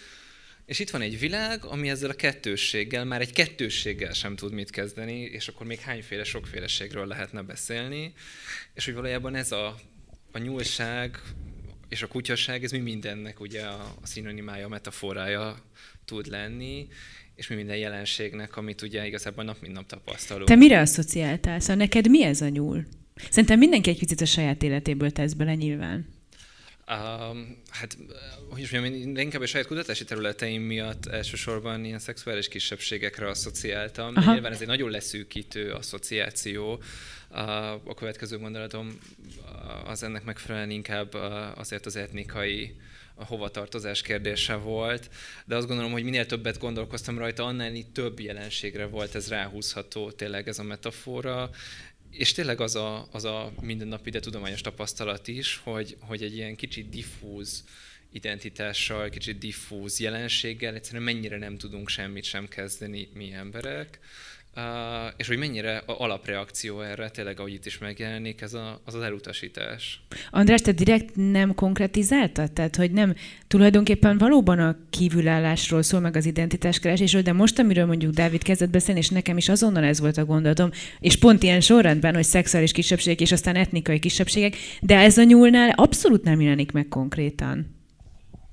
és 0.67 0.79
itt 0.79 0.91
van 0.91 1.01
egy 1.01 1.19
világ, 1.19 1.65
ami 1.65 1.89
ezzel 1.89 2.11
a 2.11 2.15
kettősséggel, 2.15 3.05
már 3.05 3.21
egy 3.21 3.33
kettősséggel 3.33 4.13
sem 4.13 4.37
tud 4.37 4.53
mit 4.53 4.71
kezdeni, 4.71 5.21
és 5.21 5.49
akkor 5.49 5.67
még 5.67 5.79
hányféle 5.79 6.25
sokféleségről 6.25 7.07
lehetne 7.07 7.43
beszélni, 7.43 8.13
és 8.75 8.85
hogy 8.85 8.95
valójában 8.95 9.35
ez 9.35 9.53
a, 9.53 9.75
a 10.33 10.39
nyúlság 10.39 11.21
és 11.89 12.03
a 12.03 12.07
kutyaság, 12.07 12.65
ez 12.65 12.71
mi 12.71 12.79
mindennek 12.79 13.41
ugye 13.41 13.63
a, 13.63 13.95
a 14.03 14.07
szinonimája, 14.07 14.67
a 14.67 14.69
metaforája 14.69 15.57
tud 16.05 16.27
lenni, 16.27 16.89
és 17.35 17.49
mi 17.49 17.55
minden 17.55 17.77
jelenségnek, 17.77 18.57
amit 18.57 18.83
ugye 18.83 19.07
igazából 19.07 19.45
nap 19.45 19.61
mint 19.61 19.75
nap 19.75 19.87
tapasztalunk. 19.87 20.49
Te 20.49 20.55
mire 20.55 20.81
asszociáltál? 20.81 21.61
Szóval 21.61 21.77
neked 21.77 22.09
mi 22.09 22.25
ez 22.25 22.41
a 22.41 22.49
nyúl? 22.49 22.85
Szerintem 23.31 23.59
mindenki 23.59 23.91
egy 23.91 23.99
picit 23.99 24.21
a 24.21 24.25
saját 24.25 24.63
életéből 24.63 25.11
tesz 25.11 25.33
bele 25.33 25.55
nyilván. 25.55 26.07
Um, 26.89 27.63
hát, 27.71 27.97
hogy 28.51 28.61
is 28.61 28.71
mondjam, 28.71 28.95
én 28.95 29.17
inkább 29.17 29.43
a 29.43 29.47
saját 29.47 29.67
kutatási 29.67 30.05
területeim 30.05 30.63
miatt 30.63 31.07
elsősorban 31.07 31.85
ilyen 31.85 31.99
szexuális 31.99 32.49
kisebbségekre 32.49 33.29
asszociáltam, 33.29 34.13
Aha. 34.17 34.33
nyilván 34.33 34.53
ez 34.53 34.61
egy 34.61 34.67
nagyon 34.67 34.91
leszűkítő 34.91 35.71
asszociáció. 35.71 36.83
A 37.85 37.95
következő 37.95 38.39
gondolatom 38.39 38.99
az 39.85 40.03
ennek 40.03 40.25
megfelelően 40.25 40.71
inkább 40.71 41.15
azért 41.55 41.87
az 41.87 41.97
etnikai 41.97 42.75
a 43.15 43.25
hovatartozás 43.25 44.03
kérdése 44.03 44.55
volt, 44.55 45.11
de 45.45 45.57
azt 45.57 45.67
gondolom, 45.67 45.93
hogy 45.93 46.05
minél 46.05 46.27
többet 46.27 46.59
gondolkoztam 46.59 47.19
rajta, 47.19 47.45
annál 47.45 47.73
több 47.93 48.21
jelenségre 48.21 48.87
volt 48.87 49.15
ez 49.15 49.29
ráhúzható 49.29 50.11
tényleg 50.11 50.49
ez 50.49 50.59
a 50.59 50.63
metafora, 50.63 51.51
és 52.13 52.33
tényleg 52.33 52.61
az 52.61 52.77
a, 52.77 53.09
az 53.11 53.25
a 53.25 53.53
mindennapi, 53.61 54.11
de 54.11 54.21
tudományos 54.21 54.61
tapasztalat 54.61 55.29
is, 55.29 55.61
hogy, 55.65 55.97
hogy 56.01 56.23
egy 56.23 56.35
ilyen 56.35 56.57
kicsit 56.57 56.89
diffúz 56.89 57.65
identitással, 58.13 59.09
kicsit 59.09 59.39
diffúz 59.39 60.01
jelenséggel 60.01 60.75
egyszerűen 60.75 61.03
mennyire 61.03 61.39
nem 61.39 61.59
tudunk 61.59 61.89
semmit 61.89 62.25
sem 62.25 62.49
kezdeni 62.49 63.09
mi 63.15 63.33
emberek, 63.33 63.99
Uh, 64.57 64.63
és 65.17 65.27
hogy 65.27 65.39
mennyire 65.39 65.77
a 65.77 66.01
alapreakció 66.01 66.81
erre, 66.81 67.11
tényleg 67.11 67.39
ahogy 67.39 67.53
itt 67.53 67.67
is 67.67 67.79
megjelenik, 67.79 68.41
ez 68.41 68.55
a, 68.55 68.81
az 68.85 68.95
az 68.95 69.03
elutasítás. 69.03 70.03
András, 70.31 70.61
te 70.61 70.73
direkt 70.73 71.11
nem 71.15 71.55
konkretizáltad? 71.55 72.53
Tehát, 72.53 72.77
hogy 72.77 72.91
nem 72.91 73.15
tulajdonképpen 73.47 74.19
valóban 74.19 74.59
a 74.59 74.77
kívülállásról 74.91 75.83
szól, 75.83 76.01
meg 76.01 76.17
az 76.17 76.27
identitáskeresésről, 76.27 77.23
de 77.23 77.33
most, 77.33 77.59
amiről 77.59 77.87
mondjuk 77.87 78.15
Dávid 78.15 78.43
kezdett 78.43 78.71
beszélni, 78.71 79.01
és 79.01 79.09
nekem 79.09 79.37
is 79.37 79.49
azonnal 79.49 79.85
ez 79.85 80.01
volt 80.01 80.17
a 80.17 80.25
gondolatom, 80.25 80.71
és 81.01 81.17
pont 81.17 81.43
ilyen 81.43 81.61
sorrendben, 81.61 82.15
hogy 82.15 82.25
szexuális 82.25 82.73
kisebbségek 82.73 83.21
és 83.21 83.33
aztán 83.33 83.57
etnikai 83.57 83.99
kisebbségek, 83.99 84.57
de 84.81 84.97
ez 84.97 85.19
a 85.19 85.25
nyúlnál 85.25 85.71
abszolút 85.71 86.23
nem 86.23 86.41
jelenik 86.41 86.73
meg 86.73 86.89
konkrétan. 86.89 87.77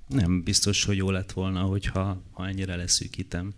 Nem 0.07 0.43
biztos, 0.43 0.85
hogy 0.85 0.97
jó 0.97 1.11
lett 1.11 1.31
volna, 1.31 1.61
hogyha 1.61 2.23
ha 2.31 2.47
ennyire 2.47 2.75
leszűkítem. 2.75 3.53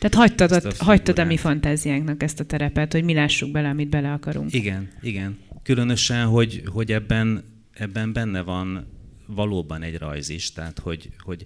Tehát 0.00 0.14
hagytad, 0.14 0.52
a, 0.52 0.84
hagytad 0.84 1.18
a 1.18 1.24
mi 1.24 1.36
fantáziánknak 1.36 2.22
ezt 2.22 2.40
a 2.40 2.44
terepet, 2.44 2.92
hogy 2.92 3.04
mi 3.04 3.14
lássuk 3.14 3.50
bele, 3.50 3.68
amit 3.68 3.88
bele 3.88 4.12
akarunk. 4.12 4.52
Igen, 4.52 4.88
igen. 5.02 5.38
Különösen, 5.62 6.26
hogy, 6.26 6.62
hogy 6.66 6.92
ebben, 6.92 7.44
ebben 7.72 8.12
benne 8.12 8.40
van 8.40 8.86
valóban 9.26 9.82
egy 9.82 9.98
rajz 9.98 10.28
is, 10.28 10.52
tehát 10.52 10.78
hogy, 10.78 11.10
hogy 11.18 11.44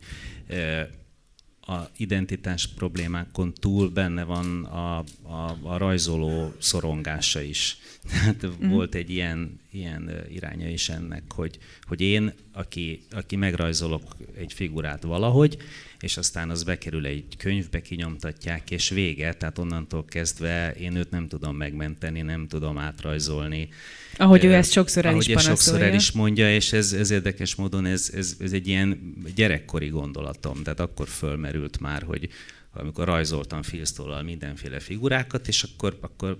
a 1.66 1.90
identitás 1.96 2.66
problémákon 2.66 3.52
túl 3.54 3.88
benne 3.88 4.24
van 4.24 4.64
a, 4.64 4.98
a, 5.22 5.58
a 5.62 5.76
rajzoló 5.76 6.52
szorongása 6.58 7.40
is. 7.40 7.78
Tehát 8.40 8.64
mm. 8.64 8.68
volt 8.68 8.94
egy 8.94 9.10
ilyen, 9.10 9.60
ilyen 9.70 10.10
iránya 10.30 10.68
is 10.68 10.88
ennek, 10.88 11.32
hogy, 11.32 11.58
hogy 11.82 12.00
én, 12.00 12.32
aki, 12.52 13.00
aki 13.10 13.36
megrajzolok 13.36 14.16
egy 14.36 14.52
figurát 14.52 15.02
valahogy, 15.02 15.56
és 16.04 16.16
aztán 16.16 16.50
az 16.50 16.62
bekerül 16.62 17.06
egy 17.06 17.36
könyvbe, 17.38 17.82
kinyomtatják, 17.82 18.70
és 18.70 18.88
vége, 18.88 19.34
tehát 19.34 19.58
onnantól 19.58 20.04
kezdve 20.04 20.72
én 20.72 20.96
őt 20.96 21.10
nem 21.10 21.28
tudom 21.28 21.56
megmenteni, 21.56 22.20
nem 22.20 22.46
tudom 22.48 22.78
átrajzolni. 22.78 23.68
Ahogy 24.16 24.44
ő 24.44 24.54
ezt 24.54 24.72
sokszor 24.72 25.04
el 25.04 25.12
ahogy 25.12 25.28
is 25.28 25.42
sokszor 25.42 25.82
el 25.82 25.94
is 25.94 26.12
mondja, 26.12 26.54
és 26.54 26.72
ez, 26.72 26.92
ez 26.92 27.10
érdekes 27.10 27.54
módon 27.54 27.86
ez, 27.86 28.10
ez, 28.14 28.36
ez 28.40 28.52
egy 28.52 28.68
ilyen 28.68 29.14
gyerekkori 29.34 29.88
gondolatom, 29.88 30.62
tehát 30.62 30.80
akkor 30.80 31.08
fölmerült 31.08 31.80
már, 31.80 32.02
hogy 32.02 32.28
amikor 32.72 33.04
rajzoltam 33.04 33.62
filztollal 33.62 34.22
mindenféle 34.22 34.80
figurákat, 34.80 35.48
és 35.48 35.62
akkor, 35.62 35.98
akkor, 36.00 36.38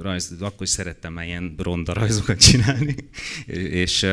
rajz, 0.00 0.34
akkor 0.40 0.62
is 0.62 0.68
szerettem 0.68 1.12
már 1.12 1.26
ilyen 1.26 1.54
ronda 1.58 1.92
rajzokat 1.92 2.38
csinálni, 2.38 2.94
és 3.82 4.06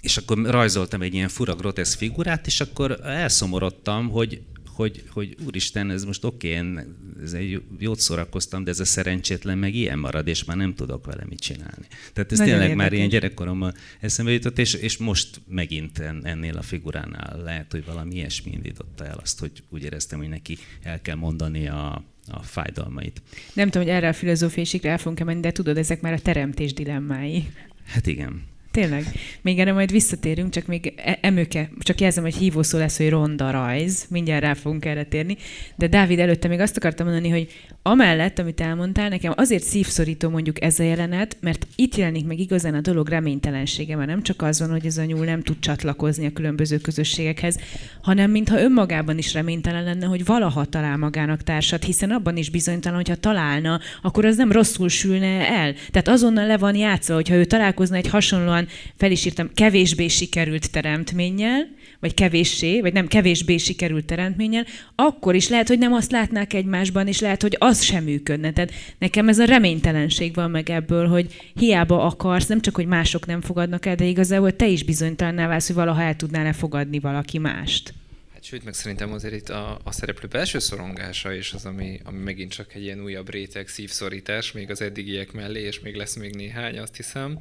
és 0.00 0.16
akkor 0.16 0.38
rajzoltam 0.38 1.02
egy 1.02 1.14
ilyen 1.14 1.28
fura 1.28 1.54
grotesz 1.54 1.94
figurát, 1.94 2.46
és 2.46 2.60
akkor 2.60 3.00
elszomorodtam, 3.02 4.08
hogy 4.08 4.42
hogy, 4.78 5.02
hogy 5.10 5.36
úristen, 5.46 5.90
ez 5.90 6.04
most 6.04 6.24
oké, 6.24 6.48
én 6.48 6.96
ez 7.22 7.32
egy 7.32 7.62
jót 7.78 8.00
szórakoztam, 8.00 8.64
de 8.64 8.70
ez 8.70 8.80
a 8.80 8.84
szerencsétlen 8.84 9.58
meg 9.58 9.74
ilyen 9.74 9.98
marad, 9.98 10.26
és 10.26 10.44
már 10.44 10.56
nem 10.56 10.74
tudok 10.74 11.06
vele 11.06 11.24
mit 11.28 11.40
csinálni. 11.40 11.86
Tehát 12.12 12.32
ez 12.32 12.38
Nagyon 12.38 12.52
tényleg 12.52 12.68
érdekes. 12.68 12.76
már 12.76 12.92
ilyen 12.92 13.08
gyerekkoromban 13.08 13.74
eszembe 14.00 14.32
jutott, 14.32 14.58
és, 14.58 14.74
és 14.74 14.96
most 14.96 15.40
megint 15.48 15.98
ennél 16.22 16.56
a 16.56 16.62
figuránál 16.62 17.42
lehet, 17.42 17.72
hogy 17.72 17.84
valami 17.84 18.14
ilyesmi 18.14 18.50
indította 18.50 19.06
el 19.06 19.18
azt, 19.22 19.40
hogy 19.40 19.52
úgy 19.68 19.82
éreztem, 19.82 20.18
hogy 20.18 20.28
neki 20.28 20.58
el 20.82 21.00
kell 21.02 21.16
mondani 21.16 21.68
a, 21.68 22.04
a 22.28 22.42
fájdalmait. 22.42 23.22
Nem 23.52 23.70
tudom, 23.70 23.86
hogy 23.86 23.96
erre 23.96 24.08
a 24.08 24.12
filozófiai 24.12 24.80
el 24.82 24.98
fogunk 24.98 25.24
menni, 25.24 25.40
de 25.40 25.52
tudod, 25.52 25.76
ezek 25.76 26.00
már 26.00 26.12
a 26.12 26.20
teremtés 26.20 26.72
dilemmái. 26.72 27.48
Hát 27.84 28.06
igen. 28.06 28.42
Tényleg. 28.78 29.04
Még 29.42 29.58
erre 29.58 29.72
majd 29.72 29.90
visszatérünk, 29.90 30.50
csak 30.50 30.66
még 30.66 30.92
e- 30.96 31.18
emőke, 31.20 31.70
csak 31.78 32.00
jelzem, 32.00 32.22
hogy 32.22 32.34
hívószó 32.34 32.78
lesz, 32.78 32.96
hogy 32.96 33.08
ronda 33.08 33.50
rajz, 33.50 34.06
mindjárt 34.10 34.42
rá 34.42 34.54
fogunk 34.54 34.84
erre 34.84 35.04
térni. 35.04 35.36
De 35.76 35.86
Dávid 35.86 36.18
előtte 36.18 36.48
még 36.48 36.60
azt 36.60 36.76
akartam 36.76 37.06
mondani, 37.06 37.28
hogy 37.28 37.48
amellett, 37.82 38.38
amit 38.38 38.60
elmondtál, 38.60 39.08
nekem 39.08 39.32
azért 39.36 39.62
szívszorító 39.62 40.28
mondjuk 40.28 40.62
ez 40.62 40.78
a 40.78 40.82
jelenet, 40.82 41.36
mert 41.40 41.66
itt 41.76 41.96
jelenik 41.96 42.26
meg 42.26 42.38
igazán 42.38 42.74
a 42.74 42.80
dolog 42.80 43.08
reménytelensége, 43.08 43.96
mert 43.96 44.08
nem 44.08 44.22
csak 44.22 44.42
az 44.42 44.60
van, 44.60 44.70
hogy 44.70 44.86
ez 44.86 44.98
a 44.98 45.04
nyúl 45.04 45.24
nem 45.24 45.42
tud 45.42 45.58
csatlakozni 45.58 46.26
a 46.26 46.32
különböző 46.32 46.76
közösségekhez, 46.76 47.58
hanem 48.02 48.30
mintha 48.30 48.60
önmagában 48.60 49.18
is 49.18 49.32
reménytelen 49.32 49.84
lenne, 49.84 50.06
hogy 50.06 50.24
valaha 50.24 50.64
talál 50.64 50.96
magának 50.96 51.42
társat, 51.42 51.84
hiszen 51.84 52.10
abban 52.10 52.36
is 52.36 52.50
bizonytalan, 52.50 52.96
hogyha 52.96 53.14
találna, 53.14 53.80
akkor 54.02 54.24
az 54.24 54.36
nem 54.36 54.52
rosszul 54.52 54.88
sülne 54.88 55.48
el. 55.48 55.74
Tehát 55.90 56.08
azonnal 56.08 56.46
le 56.46 56.56
van 56.56 56.74
játszva, 56.74 57.14
hogyha 57.14 57.34
ő 57.34 57.44
találkozna 57.44 57.96
egy 57.96 58.08
hasonlóan 58.08 58.67
fel 58.96 59.10
is 59.10 59.24
írtam, 59.24 59.50
kevésbé 59.54 60.08
sikerült 60.08 60.70
teremtménnyel, 60.70 61.68
vagy 62.00 62.14
kevéssé, 62.14 62.80
vagy 62.80 62.92
nem 62.92 63.06
kevésbé 63.06 63.56
sikerült 63.56 64.04
teremtménnyel, 64.04 64.66
akkor 64.94 65.34
is 65.34 65.48
lehet, 65.48 65.68
hogy 65.68 65.78
nem 65.78 65.92
azt 65.92 66.10
látnák 66.10 66.52
egymásban, 66.52 67.06
és 67.06 67.20
lehet, 67.20 67.42
hogy 67.42 67.56
az 67.58 67.82
sem 67.82 68.04
működne. 68.04 68.52
Tehát 68.52 68.72
nekem 68.98 69.28
ez 69.28 69.38
a 69.38 69.44
reménytelenség 69.44 70.34
van 70.34 70.50
meg 70.50 70.70
ebből, 70.70 71.08
hogy 71.08 71.52
hiába 71.54 72.04
akarsz, 72.04 72.46
nem 72.46 72.60
csak, 72.60 72.74
hogy 72.74 72.86
mások 72.86 73.26
nem 73.26 73.40
fogadnak 73.40 73.86
el, 73.86 73.94
de 73.94 74.04
igazából 74.04 74.56
te 74.56 74.66
is 74.66 74.82
bizonytalanná 74.82 75.46
válsz, 75.46 75.66
hogy 75.66 75.76
valaha 75.76 76.02
el 76.02 76.16
tudnál-e 76.16 76.52
fogadni 76.52 76.98
valaki 76.98 77.38
mást. 77.38 77.94
Hát 78.38 78.46
sőt, 78.46 78.64
meg 78.64 78.74
szerintem 78.74 79.12
azért 79.12 79.34
itt 79.34 79.48
a, 79.48 79.80
a 79.84 79.92
szereplő 79.92 80.28
belső 80.28 80.58
szorongása 80.58 81.32
is 81.32 81.52
az, 81.52 81.64
ami, 81.64 82.00
ami 82.04 82.18
megint 82.18 82.52
csak 82.52 82.74
egy 82.74 82.82
ilyen 82.82 83.02
újabb 83.02 83.30
réteg 83.30 83.68
szívszorítás, 83.68 84.52
még 84.52 84.70
az 84.70 84.80
eddigiek 84.80 85.32
mellé, 85.32 85.60
és 85.60 85.80
még 85.80 85.94
lesz 85.94 86.14
még 86.14 86.34
néhány, 86.34 86.78
azt 86.78 86.96
hiszem, 86.96 87.38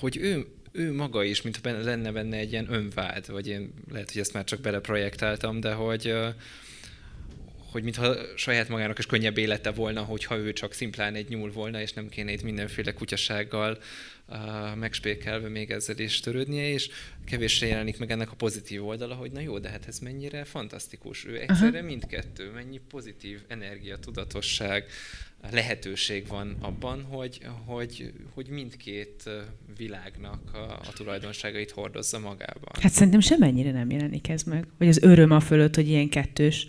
hogy 0.00 0.16
ő, 0.16 0.46
ő 0.72 0.92
maga 0.92 1.24
is, 1.24 1.42
mint 1.42 1.60
benne, 1.60 1.82
lenne 1.82 2.12
benne 2.12 2.36
egy 2.36 2.52
ilyen 2.52 2.72
önvád, 2.72 3.30
vagy 3.30 3.48
én 3.48 3.72
lehet, 3.92 4.12
hogy 4.12 4.20
ezt 4.20 4.32
már 4.32 4.44
csak 4.44 4.60
beleprojektáltam, 4.60 5.60
de 5.60 5.72
hogy 5.72 6.14
hogy 7.70 7.82
mintha 7.82 8.16
saját 8.36 8.68
magának 8.68 8.98
is 8.98 9.06
könnyebb 9.06 9.38
élete 9.38 9.70
volna, 9.70 10.02
hogyha 10.02 10.36
ő 10.36 10.52
csak 10.52 10.72
szimplán 10.72 11.14
egy 11.14 11.28
nyúl 11.28 11.52
volna, 11.52 11.80
és 11.80 11.92
nem 11.92 12.08
kéne 12.08 12.32
itt 12.32 12.42
mindenféle 12.42 12.92
kutyasággal 12.92 13.78
uh, 14.28 14.76
megspékelve 14.76 15.48
még 15.48 15.70
ezzel 15.70 15.98
is 15.98 16.20
törődnie, 16.20 16.68
és 16.68 16.88
kevéssé 17.24 17.68
jelenik 17.68 17.98
meg 17.98 18.10
ennek 18.10 18.30
a 18.30 18.34
pozitív 18.34 18.86
oldala, 18.86 19.14
hogy 19.14 19.30
na 19.32 19.40
jó, 19.40 19.58
de 19.58 19.68
hát 19.68 19.86
ez 19.88 19.98
mennyire 19.98 20.44
fantasztikus. 20.44 21.24
Ő 21.24 21.40
egyszerre 21.40 21.78
Aha. 21.78 21.86
mindkettő, 21.86 22.50
mennyi 22.50 22.80
pozitív 22.88 23.40
energia, 23.48 23.96
tudatosság, 23.96 24.84
lehetőség 25.50 26.26
van 26.26 26.56
abban, 26.60 27.02
hogy, 27.02 27.40
hogy, 27.66 28.12
hogy 28.34 28.48
mindkét 28.48 29.30
világnak 29.76 30.54
a, 30.54 30.80
a 30.88 30.92
tulajdonságait 30.94 31.70
hordozza 31.70 32.18
magában. 32.18 32.72
Hát 32.80 32.92
szerintem 32.92 33.20
semennyire 33.20 33.70
nem 33.70 33.90
jelenik 33.90 34.28
ez 34.28 34.42
meg. 34.42 34.66
Vagy 34.78 34.88
az 34.88 35.02
öröm 35.02 35.30
a 35.30 35.40
fölött, 35.40 35.74
hogy 35.74 35.88
ilyen 35.88 36.08
kettős 36.08 36.66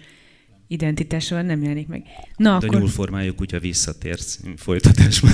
identitással 0.72 1.42
nem 1.42 1.62
jelenik 1.62 1.88
meg. 1.88 2.04
Na, 2.36 2.52
hát 2.52 2.64
akkor... 2.64 2.76
A 2.76 2.80
nyúlformájuk 2.80 3.38
hogyha 3.38 3.60
visszatérsz 3.60 4.40
folytatásban. 4.56 5.32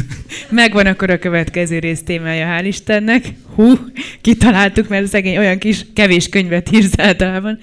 Megvan 0.49 0.85
akkor 0.85 1.09
a 1.09 1.19
következő 1.19 1.79
rész 1.79 2.03
témája, 2.03 2.47
hál' 2.47 2.65
Istennek. 2.65 3.33
Hú, 3.55 3.73
kitaláltuk, 4.21 4.87
mert 4.87 5.07
szegény 5.07 5.37
olyan 5.37 5.57
kis 5.57 5.85
kevés 5.93 6.29
könyvet 6.29 6.71
írsz 6.71 6.99
általában. 6.99 7.59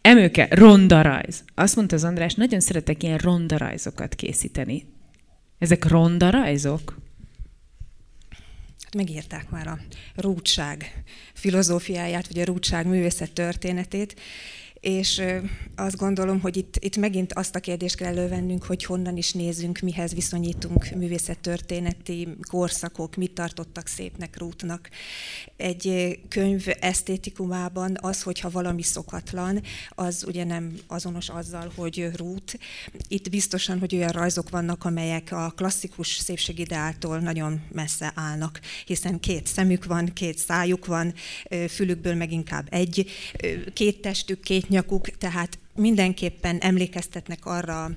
Emőke, 0.00 0.48
ronda 0.50 1.02
rajz. 1.02 1.44
Azt 1.54 1.76
mondta 1.76 1.94
az 1.94 2.04
András, 2.04 2.34
nagyon 2.34 2.60
szeretek 2.60 3.02
ilyen 3.02 3.18
ronda 3.18 3.56
rajzokat 3.56 4.14
készíteni. 4.14 4.86
Ezek 5.58 5.88
ronda 5.88 6.30
rajzok? 6.30 7.00
Hát 8.84 8.94
megírták 8.94 9.50
már 9.50 9.66
a 9.66 9.78
rúdság 10.14 11.02
filozófiáját, 11.34 12.26
vagy 12.26 12.38
a 12.38 12.44
rúdság 12.44 12.86
művészet 12.86 13.32
történetét, 13.32 14.20
és 14.82 15.22
azt 15.76 15.96
gondolom, 15.96 16.40
hogy 16.40 16.56
itt, 16.56 16.76
itt 16.78 16.96
megint 16.96 17.32
azt 17.32 17.54
a 17.54 17.60
kérdést 17.60 17.96
kell 17.96 18.08
elővennünk, 18.08 18.64
hogy 18.64 18.84
honnan 18.84 19.16
is 19.16 19.32
nézünk, 19.32 19.78
mihez 19.78 20.14
viszonyítunk 20.14 20.90
művészettörténeti 20.90 22.28
korszakok, 22.50 23.16
mit 23.16 23.32
tartottak 23.32 23.86
szépnek, 23.86 24.38
rútnak. 24.38 24.88
Egy 25.56 26.18
könyv 26.28 26.66
esztétikumában 26.80 27.96
az, 28.00 28.22
hogyha 28.22 28.50
valami 28.50 28.82
szokatlan, 28.82 29.62
az 29.88 30.24
ugye 30.26 30.44
nem 30.44 30.74
azonos 30.86 31.28
azzal, 31.28 31.72
hogy 31.74 32.10
rút. 32.16 32.58
Itt 33.08 33.30
biztosan, 33.30 33.78
hogy 33.78 33.94
olyan 33.94 34.10
rajzok 34.10 34.50
vannak, 34.50 34.84
amelyek 34.84 35.32
a 35.32 35.52
klasszikus 35.56 36.08
szépségideáltól 36.08 37.18
nagyon 37.18 37.60
messze 37.72 38.12
állnak, 38.14 38.60
hiszen 38.86 39.20
két 39.20 39.46
szemük 39.46 39.84
van, 39.84 40.12
két 40.12 40.38
szájuk 40.38 40.86
van, 40.86 41.14
fülükből 41.68 42.14
meg 42.14 42.32
inkább 42.32 42.66
egy, 42.70 43.06
két 43.72 44.00
testük, 44.00 44.40
két 44.40 44.70
nyakuk, 44.72 45.08
tehát 45.08 45.58
mindenképpen 45.74 46.58
emlékeztetnek 46.58 47.46
arra, 47.46 47.90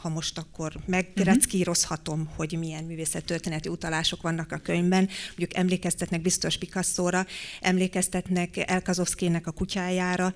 ha 0.00 0.08
most 0.08 0.38
akkor 0.38 0.72
megreckírozhatom, 0.86 2.20
uh-huh. 2.20 2.36
hogy 2.36 2.56
milyen 2.58 2.84
művészettörténeti 2.84 3.68
utalások 3.68 4.22
vannak 4.22 4.52
a 4.52 4.56
könyvben. 4.56 5.08
Mondjuk 5.26 5.56
emlékeztetnek 5.56 6.22
biztos 6.22 6.58
Picasso-ra, 6.58 7.26
emlékeztetnek 7.60 8.70
Elkazovszkének 8.70 9.46
a 9.46 9.50
kutyájára. 9.50 10.32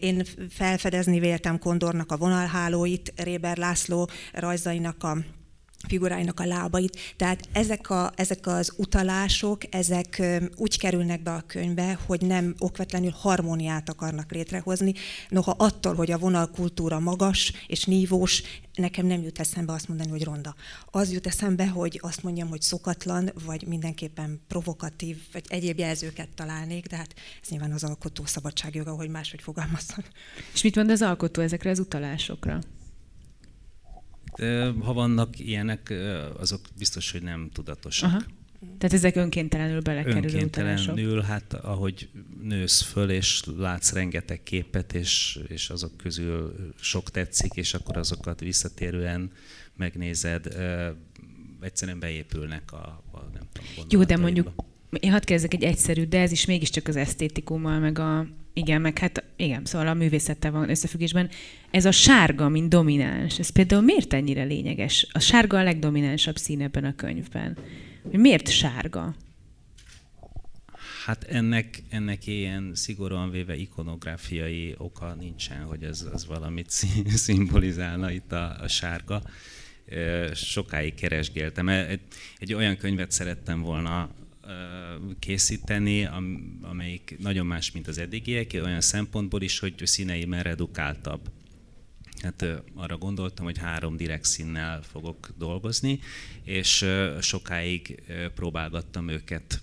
Én 0.00 0.24
felfedezni 0.50 1.18
véltem 1.18 1.58
Kondornak 1.58 2.12
a 2.12 2.16
vonalhálóit, 2.16 3.12
Réber 3.16 3.56
László 3.56 4.10
rajzainak 4.32 5.02
a 5.02 5.16
figuráinak 5.88 6.40
a 6.40 6.44
lábait. 6.44 6.98
Tehát 7.16 7.48
ezek, 7.52 7.90
a, 7.90 8.12
ezek 8.16 8.46
az 8.46 8.72
utalások, 8.76 9.74
ezek 9.74 10.22
úgy 10.56 10.78
kerülnek 10.78 11.22
be 11.22 11.32
a 11.32 11.44
könyvbe, 11.46 11.98
hogy 12.06 12.20
nem 12.20 12.54
okvetlenül 12.58 13.10
harmóniát 13.10 13.88
akarnak 13.88 14.32
létrehozni. 14.32 14.94
Noha 15.28 15.54
attól, 15.58 15.94
hogy 15.94 16.10
a 16.10 16.18
vonalkultúra 16.18 16.98
magas 16.98 17.52
és 17.66 17.84
nívós, 17.84 18.42
nekem 18.74 19.06
nem 19.06 19.22
jut 19.22 19.38
eszembe 19.38 19.72
azt 19.72 19.88
mondani, 19.88 20.10
hogy 20.10 20.24
ronda. 20.24 20.54
Az 20.90 21.12
jut 21.12 21.26
eszembe, 21.26 21.68
hogy 21.68 21.98
azt 22.02 22.22
mondjam, 22.22 22.48
hogy 22.48 22.62
szokatlan, 22.62 23.30
vagy 23.44 23.66
mindenképpen 23.66 24.40
provokatív, 24.48 25.16
vagy 25.32 25.44
egyéb 25.48 25.78
jelzőket 25.78 26.28
találnék, 26.34 26.86
de 26.86 26.96
hát 26.96 27.14
ez 27.42 27.48
nyilván 27.48 27.72
az 27.72 27.84
alkotó 27.84 28.24
szabadságjoga, 28.24 28.90
hogy 28.90 29.08
máshogy 29.08 29.42
fogalmazzon. 29.42 30.04
És 30.52 30.62
mit 30.62 30.76
mond 30.76 30.90
az 30.90 31.02
alkotó 31.02 31.42
ezekre 31.42 31.70
az 31.70 31.78
utalásokra? 31.78 32.60
Ha 34.82 34.92
vannak 34.92 35.38
ilyenek, 35.38 35.94
azok 36.38 36.60
biztos, 36.78 37.12
hogy 37.12 37.22
nem 37.22 37.48
tudatosak. 37.52 38.08
Aha. 38.08 38.20
Tehát 38.78 38.92
ezek 38.94 39.16
önkéntelenül 39.16 39.80
belekerülő 39.80 40.32
Önkéntelenül, 40.32 40.98
utalások. 40.98 41.24
hát 41.24 41.54
ahogy 41.54 42.08
nősz 42.42 42.80
föl, 42.82 43.10
és 43.10 43.42
látsz 43.56 43.92
rengeteg 43.92 44.42
képet, 44.42 44.94
és, 44.94 45.40
és 45.48 45.70
azok 45.70 45.96
közül 45.96 46.54
sok 46.80 47.10
tetszik, 47.10 47.52
és 47.54 47.74
akkor 47.74 47.96
azokat 47.96 48.40
visszatérően 48.40 49.30
megnézed, 49.76 50.46
egyszerűen 51.60 51.98
beépülnek 51.98 52.72
a, 52.72 53.02
a 53.12 53.18
nem 53.32 53.42
tudom, 53.52 53.86
Jó, 53.88 54.04
de 54.04 54.16
mondjuk 54.16 54.52
én 55.00 55.10
hadd 55.10 55.24
kezdek 55.24 55.54
egy 55.54 55.62
egyszerű, 55.62 56.04
de 56.04 56.20
ez 56.20 56.32
is 56.32 56.46
mégiscsak 56.46 56.88
az 56.88 56.96
esztétikummal, 56.96 57.78
meg 57.78 57.98
a, 57.98 58.26
igen, 58.52 58.80
meg 58.80 58.98
hát 58.98 59.24
igen, 59.36 59.64
szóval 59.64 59.88
a 59.88 59.94
művészettel 59.94 60.50
van 60.50 60.70
összefüggésben. 60.70 61.30
Ez 61.70 61.84
a 61.84 61.90
sárga, 61.90 62.48
mint 62.48 62.68
domináns, 62.68 63.38
ez 63.38 63.48
például 63.48 63.82
miért 63.82 64.12
ennyire 64.12 64.42
lényeges? 64.42 65.06
A 65.12 65.18
sárga 65.18 65.58
a 65.58 65.62
legdominánsabb 65.62 66.36
szín 66.36 66.60
ebben 66.60 66.84
a 66.84 66.94
könyvben. 66.94 67.56
Miért 68.12 68.48
sárga? 68.48 69.14
Hát 71.04 71.24
ennek, 71.24 71.82
ennek 71.88 72.26
ilyen 72.26 72.70
szigorúan 72.74 73.30
véve 73.30 73.56
ikonográfiai 73.56 74.74
oka 74.78 75.14
nincsen, 75.14 75.62
hogy 75.62 75.82
ez 75.82 76.06
az 76.12 76.26
valamit 76.26 76.70
szimbolizálna 77.24 78.10
itt 78.10 78.32
a, 78.32 78.56
a 78.60 78.68
sárga. 78.68 79.22
Sokáig 80.32 80.94
keresgéltem. 80.94 81.68
Egy, 81.68 82.00
egy 82.38 82.54
olyan 82.54 82.76
könyvet 82.76 83.10
szerettem 83.10 83.60
volna 83.60 84.10
készíteni, 85.18 86.08
amelyik 86.62 87.16
nagyon 87.18 87.46
más, 87.46 87.70
mint 87.70 87.88
az 87.88 87.98
eddigiek, 87.98 88.50
olyan 88.54 88.80
szempontból 88.80 89.42
is, 89.42 89.58
hogy 89.58 89.74
színei 89.84 90.26
redukáltabb. 90.30 91.30
Hát 92.22 92.46
arra 92.74 92.98
gondoltam, 92.98 93.44
hogy 93.44 93.58
három 93.58 93.96
direkt 93.96 94.24
színnel 94.24 94.82
fogok 94.82 95.34
dolgozni, 95.38 95.98
és 96.44 96.86
sokáig 97.20 98.02
próbálgattam 98.34 99.08
őket 99.08 99.62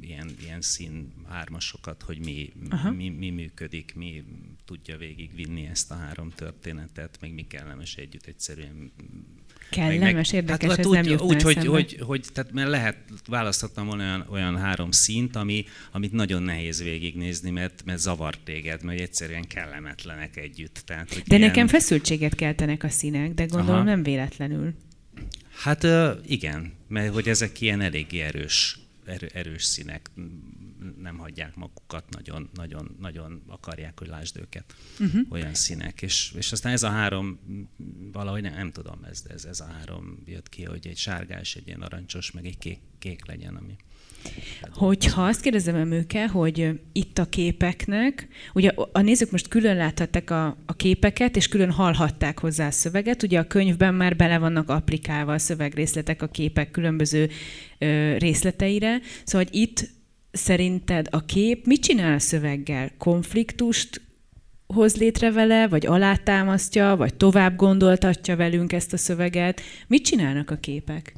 ilyen, 0.00 0.30
ilyen 0.40 0.60
szín 0.60 1.12
hármasokat, 1.28 2.02
hogy 2.02 2.18
mi, 2.18 2.52
mi, 2.96 3.08
mi, 3.08 3.30
működik, 3.30 3.94
mi 3.94 4.24
tudja 4.64 4.96
végigvinni 4.96 5.66
ezt 5.66 5.90
a 5.90 5.94
három 5.94 6.30
történetet, 6.30 7.18
meg 7.20 7.34
mi 7.34 7.46
kellemes 7.46 7.96
együtt 7.96 8.26
egyszerűen 8.26 8.92
Kellemes, 9.70 10.30
meg, 10.30 10.42
érdekes, 10.42 10.68
hát, 10.70 10.78
ez 10.78 10.86
úgy, 10.86 11.04
nem 11.04 11.12
úgy, 11.12 11.22
úgy 11.22 11.42
hogy, 11.42 11.66
hogy, 11.66 11.98
hogy, 12.00 12.24
tehát 12.32 12.52
mert 12.52 12.68
lehet, 12.68 12.96
választhattam 13.26 13.86
volna 13.86 14.02
olyan, 14.02 14.26
olyan 14.30 14.56
három 14.56 14.90
szint, 14.90 15.36
ami, 15.36 15.64
amit 15.92 16.12
nagyon 16.12 16.42
nehéz 16.42 16.82
végignézni, 16.82 17.50
mert, 17.50 17.82
mert 17.84 17.98
zavar 17.98 18.34
téged, 18.44 18.82
mert 18.82 19.00
egyszerűen 19.00 19.46
kellemetlenek 19.46 20.36
együtt. 20.36 20.82
Tehát, 20.86 21.12
hogy 21.12 21.22
de 21.26 21.36
ilyen... 21.36 21.48
nekem 21.48 21.66
feszültséget 21.66 22.34
keltenek 22.34 22.84
a 22.84 22.88
színek, 22.88 23.34
de 23.34 23.44
gondolom 23.44 23.74
Aha. 23.74 23.84
nem 23.84 24.02
véletlenül. 24.02 24.74
Hát 25.62 25.86
igen, 26.26 26.72
mert 26.88 27.12
hogy 27.12 27.28
ezek 27.28 27.60
ilyen 27.60 27.80
eléggé 27.80 28.20
erős, 28.20 28.78
erő, 29.06 29.30
erős 29.34 29.64
színek, 29.64 30.10
nem 30.98 31.18
hagyják 31.18 31.56
magukat, 31.56 32.04
nagyon, 32.10 32.50
nagyon, 32.54 32.96
nagyon 33.00 33.42
akarják, 33.46 33.98
hogy 33.98 34.08
lásd 34.08 34.36
őket. 34.36 34.74
Uh-huh. 35.00 35.26
Olyan 35.28 35.54
színek. 35.54 36.02
És, 36.02 36.32
és 36.36 36.52
aztán 36.52 36.72
ez 36.72 36.82
a 36.82 36.90
három, 36.90 37.38
valahogy 38.12 38.42
nem, 38.42 38.54
nem 38.54 38.72
tudom, 38.72 39.04
ez, 39.04 39.22
ez, 39.28 39.44
ez 39.44 39.60
a 39.60 39.66
három 39.66 40.22
jött 40.24 40.48
ki, 40.48 40.64
hogy 40.64 40.86
egy 40.86 40.96
sárgás, 40.96 41.56
egy 41.56 41.66
ilyen 41.66 41.78
narancsos, 41.78 42.30
meg 42.30 42.46
egy 42.46 42.58
kék, 42.58 42.80
kék 42.98 43.26
legyen, 43.26 43.56
ami 43.56 43.76
Hogyha 44.72 45.24
azt 45.24 45.40
kérdezem 45.40 45.74
Emőke, 45.74 46.28
hogy 46.28 46.80
itt 46.92 47.18
a 47.18 47.24
képeknek, 47.24 48.28
ugye 48.54 48.72
a 48.92 49.00
nézők 49.00 49.30
most 49.30 49.48
külön 49.48 49.76
láthatták 49.76 50.30
a, 50.30 50.56
a 50.66 50.76
képeket, 50.76 51.36
és 51.36 51.48
külön 51.48 51.70
hallhatták 51.70 52.38
hozzá 52.38 52.66
a 52.66 52.70
szöveget, 52.70 53.22
ugye 53.22 53.38
a 53.38 53.46
könyvben 53.46 53.94
már 53.94 54.16
bele 54.16 54.38
vannak 54.38 54.68
applikálva 54.68 55.32
a 55.32 55.38
szövegrészletek 55.38 56.22
a 56.22 56.28
képek 56.28 56.70
különböző 56.70 57.30
ö, 57.78 58.16
részleteire, 58.16 59.00
szóval 59.24 59.46
hogy 59.46 59.60
itt 59.60 59.90
szerinted 60.38 61.06
a 61.10 61.24
kép 61.24 61.66
mit 61.66 61.82
csinál 61.82 62.14
a 62.14 62.18
szöveggel? 62.18 62.90
Konfliktust 62.98 64.00
hoz 64.66 64.96
létre 64.96 65.30
vele, 65.30 65.68
vagy 65.68 65.86
alátámasztja, 65.86 66.96
vagy 66.96 67.14
tovább 67.14 67.56
gondoltatja 67.56 68.36
velünk 68.36 68.72
ezt 68.72 68.92
a 68.92 68.96
szöveget? 68.96 69.60
Mit 69.86 70.04
csinálnak 70.04 70.50
a 70.50 70.56
képek? 70.56 71.14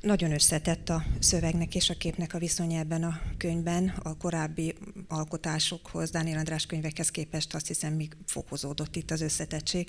Nagyon 0.00 0.32
összetett 0.32 0.88
a 0.88 1.04
szövegnek 1.18 1.74
és 1.74 1.90
a 1.90 1.94
képnek 1.94 2.34
a 2.34 2.38
viszonya 2.38 2.78
ebben 2.78 3.02
a 3.02 3.20
könyvben. 3.36 3.92
A 4.02 4.16
korábbi 4.16 4.74
alkotásokhoz, 5.08 6.10
Dániel 6.10 6.38
András 6.38 6.66
könyvekhez 6.66 7.10
képest 7.10 7.54
azt 7.54 7.66
hiszem, 7.66 7.92
még 7.92 8.16
fokozódott 8.26 8.96
itt 8.96 9.10
az 9.10 9.20
összetettség. 9.20 9.88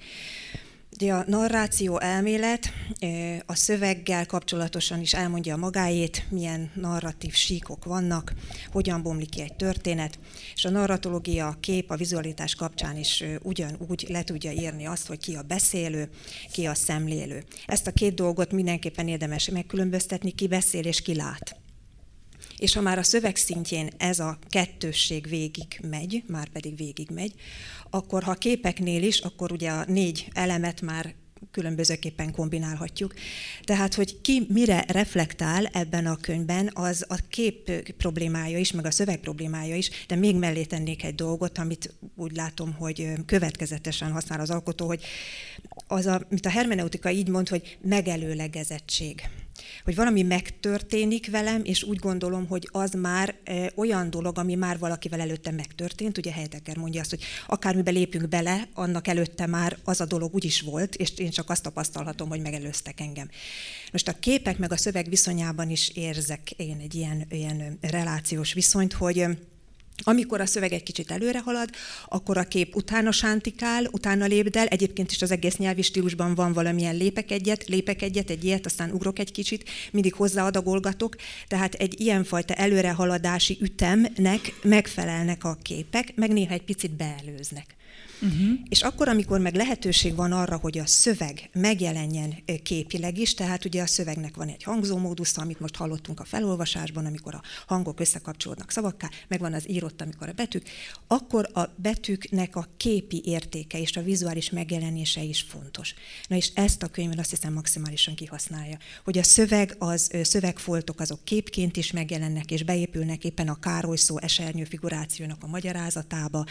Ugye 0.92 1.14
a 1.14 1.24
narráció 1.28 2.00
elmélet 2.00 2.74
a 3.46 3.56
szöveggel 3.56 4.26
kapcsolatosan 4.26 5.00
is 5.00 5.14
elmondja 5.14 5.54
a 5.54 5.58
magáét, 5.58 6.26
milyen 6.30 6.72
narratív 6.76 7.34
síkok 7.34 7.86
vannak, 7.86 8.34
hogyan 8.72 9.02
bomlik 9.02 9.30
ki 9.30 9.42
egy 9.42 9.56
történet, 9.56 10.20
és 10.56 10.66
a 10.66 10.70
narratológia, 10.70 11.48
a 11.48 11.58
kép, 11.60 11.92
a 11.92 11.96
vizualitás 11.96 12.56
kapcsán 12.56 12.98
is 12.98 13.24
ugyanúgy 13.42 14.06
le 14.08 14.24
tudja 14.24 14.52
írni 14.52 14.86
azt, 14.86 15.08
hogy 15.08 15.20
ki 15.20 15.36
a 15.36 15.42
beszélő, 15.42 16.10
ki 16.52 16.66
a 16.66 16.74
szemlélő. 16.74 17.44
Ezt 17.66 17.88
a 17.88 17.92
két 17.92 18.14
dolgot 18.14 18.52
mindenképpen 18.52 19.08
érdemes 19.08 19.50
megkülönböztetni, 19.50 20.32
ki 20.32 20.48
beszél 20.48 20.86
és 20.86 21.02
ki 21.02 21.16
lát. 21.16 21.58
És 22.58 22.74
ha 22.74 22.82
már 22.82 22.98
a 22.98 23.04
szöveg 23.04 23.36
szintjén 23.36 23.90
ez 23.98 24.20
a 24.20 24.38
kettősség 24.50 25.28
végig 25.28 25.80
megy, 25.90 26.24
már 26.28 26.50
pedig 26.50 26.78
végig 26.78 27.10
megy, 27.10 27.34
akkor 27.90 28.24
ha 28.24 28.34
képeknél 28.34 29.04
is, 29.04 29.20
akkor 29.20 29.52
ugye 29.52 29.70
a 29.70 29.86
négy 29.88 30.28
elemet 30.34 30.82
már 30.82 31.16
különbözőképpen 31.52 32.32
kombinálhatjuk. 32.32 33.14
Tehát, 33.64 33.94
hogy 33.94 34.22
ki 34.22 34.46
mire 34.50 34.86
reflektál 34.88 35.66
ebben 35.66 36.06
a 36.06 36.16
könyvben, 36.16 36.70
az 36.74 37.06
a 37.08 37.16
kép 37.30 37.72
problémája 37.98 38.58
is, 38.58 38.72
meg 38.72 38.86
a 38.86 38.92
szöveg 38.92 39.20
problémája 39.20 39.76
is, 39.76 39.90
de 40.08 40.16
még 40.16 40.36
mellé 40.36 40.64
tennék 40.64 41.04
egy 41.04 41.16
dolgot, 41.16 41.58
amit 41.58 41.94
úgy 42.16 42.36
látom, 42.36 42.74
hogy 42.74 43.08
következetesen 43.26 44.12
használ 44.12 44.40
az 44.40 44.50
alkotó, 44.50 44.88
hogy 44.88 45.04
az, 45.88 46.06
a, 46.06 46.22
mint 46.30 46.46
a 46.46 46.50
hermeneutika 46.50 47.10
így 47.10 47.28
mond, 47.28 47.50
hogy 47.50 47.78
megelőlegezettség 47.82 49.22
hogy 49.84 49.96
valami 49.96 50.22
megtörténik 50.22 51.30
velem, 51.30 51.62
és 51.64 51.84
úgy 51.84 52.00
gondolom, 52.00 52.48
hogy 52.48 52.70
az 52.72 52.92
már 52.92 53.36
olyan 53.76 54.10
dolog, 54.10 54.38
ami 54.38 54.56
már 54.56 54.80
valakivel 54.80 55.20
előtte 55.20 55.52
megtörtént. 55.52 56.18
Ugye 56.18 56.32
Heidegger 56.32 56.78
mondja 56.78 57.02
azt, 57.02 57.10
hogy 57.10 57.24
akármibe 57.48 57.92
lépünk 57.92 58.28
bele, 58.28 58.68
annak 58.74 59.08
előtte 59.08 59.46
már 59.46 59.78
az 59.84 60.02
a 60.02 60.06
dolog 60.06 60.34
úgy 60.34 60.46
is 60.46 60.62
volt, 60.62 60.96
és 60.96 61.12
én 61.18 61.30
csak 61.30 61.50
azt 61.50 61.64
tapasztalhatom, 61.64 62.30
hogy 62.30 62.42
megelőztek 62.42 63.00
engem. 63.00 63.30
Most 63.92 64.08
a 64.08 64.20
képek 64.20 64.58
meg 64.58 64.72
a 64.72 64.78
szöveg 64.78 65.10
viszonyában 65.10 65.70
is 65.70 65.90
érzek 65.90 66.52
én 66.52 66.80
egy 66.82 66.96
ilyen, 66.96 67.26
ilyen 67.30 67.78
relációs 67.82 68.54
viszonyt, 68.54 68.94
hogy 68.94 69.26
amikor 70.04 70.42
a 70.42 70.46
szöveg 70.46 70.74
egy 70.74 70.84
kicsit 70.84 71.12
előre 71.12 71.40
halad, 71.40 71.70
akkor 72.08 72.38
a 72.38 72.44
kép 72.44 72.76
utána 72.76 73.12
sántikál, 73.12 73.88
utána 73.92 74.26
lépdel. 74.26 74.68
Egyébként 74.68 75.12
is 75.12 75.22
az 75.22 75.32
egész 75.32 75.58
nyelvi 75.58 75.82
stílusban 75.82 76.36
van 76.36 76.54
valamilyen 76.54 76.96
lépek 76.96 77.32
egyet, 77.32 77.68
lépek 77.68 78.02
egyet, 78.02 78.30
egy 78.30 78.44
ilyet, 78.44 78.66
aztán 78.66 78.92
ugrok 78.92 79.20
egy 79.20 79.32
kicsit, 79.32 79.70
mindig 79.92 80.14
hozzáadagolgatok. 80.14 81.16
Tehát 81.48 81.74
egy 81.74 82.00
ilyenfajta 82.00 82.54
előrehaladási 82.54 83.58
ütemnek 83.62 84.54
megfelelnek 84.64 85.44
a 85.44 85.58
képek, 85.62 86.16
meg 86.16 86.34
néha 86.34 86.54
egy 86.54 86.64
picit 86.64 86.92
beelőznek. 86.92 87.78
Uh-huh. 88.22 88.60
És 88.70 88.82
akkor, 88.82 89.08
amikor 89.08 89.40
meg 89.40 89.56
lehetőség 89.56 90.16
van 90.16 90.32
arra, 90.32 90.58
hogy 90.58 90.78
a 90.78 90.86
szöveg 90.86 91.50
megjelenjen 91.54 92.36
képileg 92.64 93.18
is, 93.18 93.34
tehát 93.34 93.66
ugye 93.66 93.82
a 93.82 93.88
szövegnek 93.88 94.36
van 94.36 94.48
egy 94.48 94.64
hangzómódusz, 94.64 95.38
amit 95.38 95.60
most 95.60 95.76
hallottunk 95.76 96.20
a 96.20 96.26
felolvasásban, 96.26 97.06
amikor 97.06 97.36
a 97.36 97.42
hangok 97.68 98.00
összekapcsolódnak 98.00 98.72
szavakká, 98.72 99.10
meg 99.28 99.40
van 99.40 99.54
az 99.54 99.70
írott, 99.70 100.02
amikor 100.02 100.30
a 100.30 100.34
betűk, 100.34 100.70
akkor 101.08 101.50
a 101.54 101.62
betűknek 101.76 102.56
a 102.56 102.68
képi 102.78 103.22
értéke 103.26 103.80
és 103.80 103.98
a 103.98 104.02
vizuális 104.02 104.50
megjelenése 104.50 105.24
is 105.24 105.42
fontos. 105.42 105.94
Na 106.28 106.36
és 106.36 106.52
ezt 106.54 106.84
a 106.84 106.88
könyv 106.88 107.20
azt 107.20 107.30
hiszem 107.30 107.54
maximálisan 107.54 108.16
kihasználja, 108.16 108.78
hogy 109.04 109.18
a 109.18 109.24
szöveg, 109.24 109.76
az 109.78 110.12
szövegfoltok 110.24 111.00
azok 111.00 111.24
képként 111.24 111.78
is 111.78 111.92
megjelennek 111.92 112.52
és 112.52 112.64
beépülnek 112.64 113.24
éppen 113.24 113.48
a 113.48 113.60
Károly 113.60 113.98
szó 113.98 114.20
esernyő 114.20 114.64
figurációnak 114.64 115.44
a 115.44 115.48
magyarázatába, 115.48 116.46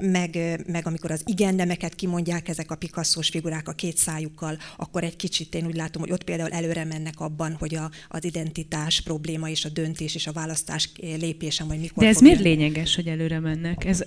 meg 0.00 0.38
meg 0.66 0.86
amikor 0.86 1.10
az 1.10 1.22
igennemeket 1.24 1.94
kimondják 1.94 2.48
ezek 2.48 2.70
a 2.70 2.74
pikasszós 2.74 3.28
figurák 3.28 3.68
a 3.68 3.72
két 3.72 3.96
szájukkal, 3.96 4.58
akkor 4.76 5.04
egy 5.04 5.16
kicsit 5.16 5.54
én 5.54 5.66
úgy 5.66 5.76
látom, 5.76 6.02
hogy 6.02 6.12
ott 6.12 6.24
például 6.24 6.50
előre 6.50 6.84
mennek 6.84 7.20
abban, 7.20 7.56
hogy 7.58 7.74
a, 7.74 7.90
az 8.08 8.24
identitás 8.24 9.00
probléma 9.00 9.48
és 9.48 9.64
a 9.64 9.68
döntés 9.68 10.14
és 10.14 10.26
a 10.26 10.32
választás 10.32 10.90
lépése 11.00 11.64
majd 11.64 11.80
mikor 11.80 12.02
De 12.02 12.08
ez 12.08 12.20
miért 12.20 12.38
jönni. 12.38 12.48
lényeges, 12.48 12.94
hogy 12.94 13.06
előre 13.06 13.40
mennek? 13.40 13.84
Ez 13.84 14.04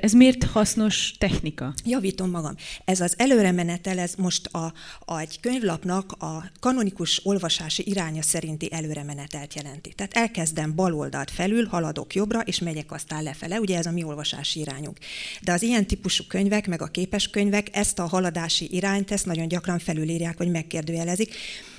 ez 0.00 0.12
miért 0.12 0.44
hasznos 0.44 1.14
technika? 1.18 1.74
Javítom 1.84 2.30
magam. 2.30 2.54
Ez 2.84 3.00
az 3.00 3.14
előremenetel, 3.16 3.98
ez 3.98 4.14
most 4.14 4.46
a, 4.46 4.72
a, 5.04 5.18
egy 5.18 5.40
könyvlapnak 5.40 6.12
a 6.12 6.50
kanonikus 6.60 7.20
olvasási 7.24 7.82
iránya 7.86 8.22
szerinti 8.22 8.72
előremenetelt 8.72 9.54
jelenti. 9.54 9.92
Tehát 9.94 10.16
elkezdem 10.16 10.74
bal 10.74 10.94
oldalt 10.94 11.30
felül, 11.30 11.66
haladok 11.66 12.14
jobbra, 12.14 12.40
és 12.40 12.58
megyek 12.58 12.92
aztán 12.92 13.22
lefele. 13.22 13.60
Ugye 13.60 13.78
ez 13.78 13.86
a 13.86 13.90
mi 13.90 14.02
olvasási 14.02 14.60
irányunk. 14.60 14.98
De 15.42 15.52
az 15.52 15.62
ilyen 15.62 15.86
típusú 15.86 16.24
könyvek, 16.28 16.66
meg 16.66 16.82
a 16.82 16.86
képes 16.86 17.30
könyvek 17.30 17.76
ezt 17.76 17.98
a 17.98 18.06
haladási 18.06 18.68
irányt, 18.70 19.10
ezt 19.10 19.26
nagyon 19.26 19.48
gyakran 19.48 19.78
felülírják, 19.78 20.38
vagy 20.38 20.50
megkérdőjelezik. 20.50 21.34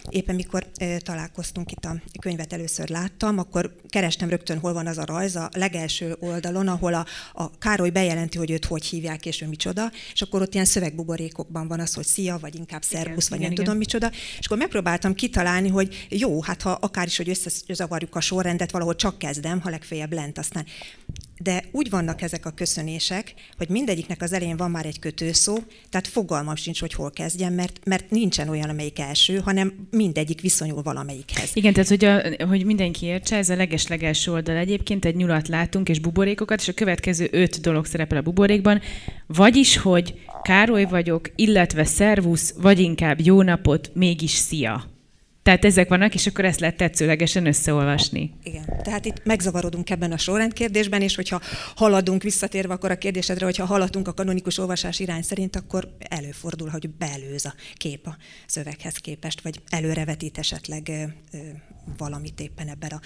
Éppen 0.09 0.35
mikor 0.35 0.67
találkoztunk 0.99 1.71
itt 1.71 1.85
a 1.85 1.95
könyvet 2.19 2.53
először 2.53 2.89
láttam, 2.89 3.37
akkor 3.37 3.75
kerestem 3.89 4.29
rögtön, 4.29 4.59
hol 4.59 4.73
van 4.73 4.87
az 4.87 4.97
a 4.97 5.05
rajz 5.05 5.35
a 5.35 5.49
legelső 5.53 6.15
oldalon, 6.19 6.67
ahol 6.67 6.93
a, 6.93 7.05
a 7.33 7.57
Károly 7.57 7.89
bejelenti, 7.89 8.37
hogy 8.37 8.51
őt 8.51 8.65
hogy 8.65 8.85
hívják, 8.85 9.25
és 9.25 9.41
ő 9.41 9.47
micsoda, 9.47 9.91
és 10.13 10.21
akkor 10.21 10.41
ott 10.41 10.53
ilyen 10.53 10.65
szövegbuborékokban 10.65 11.67
van 11.67 11.79
az, 11.79 11.93
hogy 11.93 12.05
szia, 12.05 12.37
vagy 12.37 12.55
inkább 12.55 12.83
szervusz, 12.83 13.29
vagy 13.29 13.39
igen, 13.39 13.41
nem 13.41 13.51
igen. 13.51 13.63
tudom 13.63 13.77
micsoda, 13.77 14.11
és 14.39 14.45
akkor 14.45 14.57
megpróbáltam 14.57 15.13
kitalálni, 15.13 15.69
hogy 15.69 16.07
jó, 16.09 16.41
hát 16.41 16.61
ha 16.61 16.71
akár 16.71 17.05
is, 17.05 17.17
hogy 17.17 17.29
összezavarjuk 17.29 18.15
a 18.15 18.21
sorrendet, 18.21 18.71
valahol 18.71 18.95
csak 18.95 19.17
kezdem, 19.17 19.61
ha 19.61 19.69
legfeljebb 19.69 20.13
lent, 20.13 20.37
aztán 20.37 20.65
de 21.39 21.63
úgy 21.71 21.89
vannak 21.89 22.21
ezek 22.21 22.45
a 22.45 22.49
köszönések, 22.49 23.33
hogy 23.57 23.69
mindegyiknek 23.69 24.21
az 24.21 24.33
elején 24.33 24.57
van 24.57 24.71
már 24.71 24.85
egy 24.85 24.99
kötőszó, 24.99 25.57
tehát 25.89 26.07
fogalmam 26.07 26.55
sincs, 26.55 26.79
hogy 26.79 26.93
hol 26.93 27.11
kezdjem, 27.11 27.53
mert, 27.53 27.79
mert 27.85 28.09
nincsen 28.09 28.49
olyan, 28.49 28.69
amelyik 28.69 28.99
első, 28.99 29.37
hanem 29.37 29.87
mindegyik 29.91 30.41
viszonyul 30.41 30.81
valamelyikhez. 30.81 31.51
Igen, 31.53 31.73
tehát 31.73 31.89
hogy, 31.89 32.05
a, 32.05 32.45
hogy 32.47 32.65
mindenki 32.65 33.05
értse, 33.05 33.35
ez 33.37 33.49
a 33.49 33.55
leges-legelső 33.55 34.31
oldal 34.31 34.55
egyébként, 34.55 35.05
egy 35.05 35.15
nyulat 35.15 35.47
látunk 35.47 35.89
és 35.89 35.99
buborékokat, 35.99 36.59
és 36.59 36.67
a 36.67 36.73
következő 36.73 37.27
öt 37.31 37.61
dolog 37.61 37.85
szerepel 37.85 38.17
a 38.17 38.21
buborékban, 38.21 38.81
vagyis, 39.27 39.77
hogy 39.77 40.13
Károly 40.41 40.85
vagyok, 40.85 41.31
illetve 41.35 41.85
szervusz, 41.85 42.53
vagy 42.57 42.79
inkább 42.79 43.19
jó 43.21 43.41
napot, 43.41 43.91
mégis 43.93 44.31
szia. 44.31 44.94
Tehát 45.45 45.65
ezek 45.65 45.89
vannak, 45.89 46.13
és 46.13 46.27
akkor 46.27 46.45
ezt 46.45 46.59
lehet 46.59 46.77
tetszőlegesen 46.77 47.45
összeolvasni. 47.45 48.33
Igen, 48.43 48.65
tehát 48.83 49.05
itt 49.05 49.21
megzavarodunk 49.23 49.89
ebben 49.89 50.11
a 50.11 50.17
sorrend 50.17 50.53
kérdésben, 50.53 51.01
és 51.01 51.15
hogyha 51.15 51.41
haladunk, 51.75 52.23
visszatérve 52.23 52.73
akkor 52.73 52.91
a 52.91 52.97
kérdésedre, 52.97 53.45
hogyha 53.45 53.65
haladunk 53.65 54.07
a 54.07 54.13
kanonikus 54.13 54.57
olvasás 54.57 54.99
irány 54.99 55.21
szerint, 55.21 55.55
akkor 55.55 55.95
előfordul, 55.99 56.69
hogy 56.69 56.89
belőz 56.89 57.45
a 57.45 57.53
kép 57.73 58.07
a 58.07 58.17
szöveghez 58.47 58.95
képest, 58.95 59.41
vagy 59.41 59.61
előrevetít 59.69 60.37
esetleg 60.37 60.91
valamit 61.97 62.39
éppen 62.39 62.67
ebben 62.67 62.89
a 62.89 62.99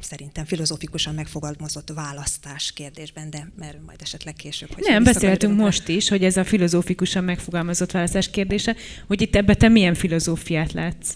szerintem 0.00 0.44
filozófikusan 0.44 1.14
megfogalmazott 1.14 1.92
választás 1.94 2.72
kérdésben, 2.72 3.30
de 3.30 3.52
mert 3.56 3.78
majd 3.86 4.02
esetleg 4.02 4.34
később. 4.34 4.72
Hogy 4.74 4.84
Nem, 4.88 5.02
beszéltünk 5.02 5.56
most 5.56 5.88
is, 5.88 6.08
hogy 6.08 6.24
ez 6.24 6.36
a 6.36 6.44
filozófikusan 6.44 7.24
megfogalmazott 7.24 7.90
választás 7.90 8.30
kérdése, 8.30 8.76
hogy 9.06 9.20
itt 9.20 9.36
ebbe 9.36 9.54
te 9.54 9.68
milyen 9.68 9.94
filozófiát 9.94 10.72
látsz? 10.72 11.14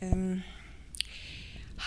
Um, 0.00 0.44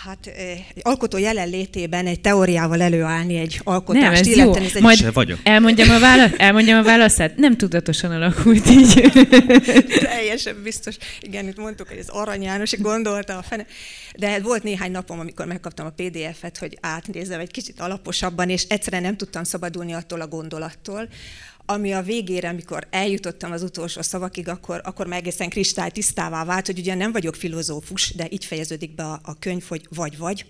Hát 0.04 0.26
egy 0.26 0.80
alkotó 0.82 1.18
jelenlétében 1.18 2.06
egy 2.06 2.20
teóriával 2.20 2.82
előállni 2.82 3.36
egy 3.36 3.60
alkotást. 3.64 4.04
Nem, 4.04 4.12
ez 4.12 4.36
jó. 4.36 4.54
Ez 4.54 4.74
egy... 4.74 4.82
Majd 4.82 5.12
vagyok. 5.12 5.38
Elmondjam 5.42 5.90
a, 5.90 5.98
válasz, 5.98 6.30
elmondjam 6.36 6.78
a 6.78 6.82
válaszát. 6.82 7.36
Nem 7.36 7.56
tudatosan 7.56 8.10
alakult 8.10 8.70
így. 8.70 9.10
Teljesen 10.02 10.62
biztos. 10.62 10.96
Igen, 11.20 11.48
itt 11.48 11.56
mondtuk, 11.56 11.88
hogy 11.88 11.96
ez 11.96 12.08
Arany 12.08 12.42
János 12.42 12.80
gondolta 12.80 13.38
a 13.38 13.42
fene. 13.42 13.66
De 14.16 14.28
hát 14.28 14.40
volt 14.40 14.62
néhány 14.62 14.90
napom, 14.90 15.18
amikor 15.18 15.46
megkaptam 15.46 15.86
a 15.86 15.92
PDF-et, 15.96 16.58
hogy 16.58 16.78
átnézem 16.80 17.40
egy 17.40 17.50
kicsit 17.50 17.80
alaposabban, 17.80 18.48
és 18.48 18.62
egyszerűen 18.68 19.02
nem 19.02 19.16
tudtam 19.16 19.44
szabadulni 19.44 19.92
attól 19.92 20.20
a 20.20 20.26
gondolattól, 20.26 21.08
ami 21.66 21.92
a 21.92 22.02
végére, 22.02 22.48
amikor 22.48 22.86
eljutottam 22.90 23.52
az 23.52 23.62
utolsó 23.62 24.02
szavakig, 24.02 24.48
akkor, 24.48 24.80
akkor 24.84 25.06
meg 25.06 25.18
egészen 25.18 25.50
tisztává 25.92 26.44
vált, 26.44 26.66
hogy 26.66 26.78
ugye 26.78 26.94
nem 26.94 27.12
vagyok 27.12 27.34
filozófus, 27.34 28.14
de 28.14 28.26
így 28.30 28.44
fejeződik 28.44 28.94
be 28.94 29.04
a, 29.04 29.20
a 29.22 29.38
könyv, 29.38 29.64
hogy 29.68 29.86
vagy-vagy, 29.90 30.46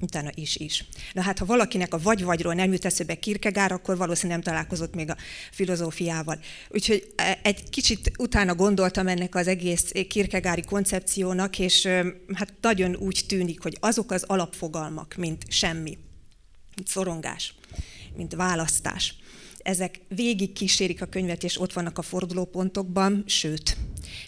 utána 0.00 0.30
is-is. 0.34 0.84
Na 1.12 1.22
hát, 1.22 1.38
ha 1.38 1.44
valakinek 1.44 1.94
a 1.94 1.98
vagy-vagyról 1.98 2.54
nem 2.54 2.72
jut 2.72 2.84
eszébe 2.84 3.14
Kierkegaard, 3.14 3.72
akkor 3.72 3.96
valószínűleg 3.96 4.42
nem 4.42 4.52
találkozott 4.52 4.94
még 4.94 5.10
a 5.10 5.16
filozófiával. 5.50 6.38
Úgyhogy 6.68 7.12
e, 7.16 7.38
egy 7.42 7.70
kicsit 7.70 8.10
utána 8.18 8.54
gondoltam 8.54 9.06
ennek 9.06 9.34
az 9.34 9.46
egész 9.46 9.92
Kierkegaardi 10.08 10.62
koncepciónak, 10.62 11.58
és 11.58 11.88
hát 12.34 12.52
nagyon 12.60 12.96
úgy 12.96 13.24
tűnik, 13.28 13.62
hogy 13.62 13.76
azok 13.80 14.10
az 14.10 14.22
alapfogalmak, 14.22 15.14
mint 15.16 15.44
semmi, 15.48 15.98
mint 16.74 16.88
szorongás, 16.88 17.54
mint 18.16 18.34
választás, 18.34 19.14
ezek 19.66 20.00
végig 20.08 20.52
kísérik 20.52 21.02
a 21.02 21.06
könyvet, 21.06 21.44
és 21.44 21.60
ott 21.60 21.72
vannak 21.72 21.98
a 21.98 22.02
fordulópontokban, 22.02 23.24
sőt, 23.26 23.76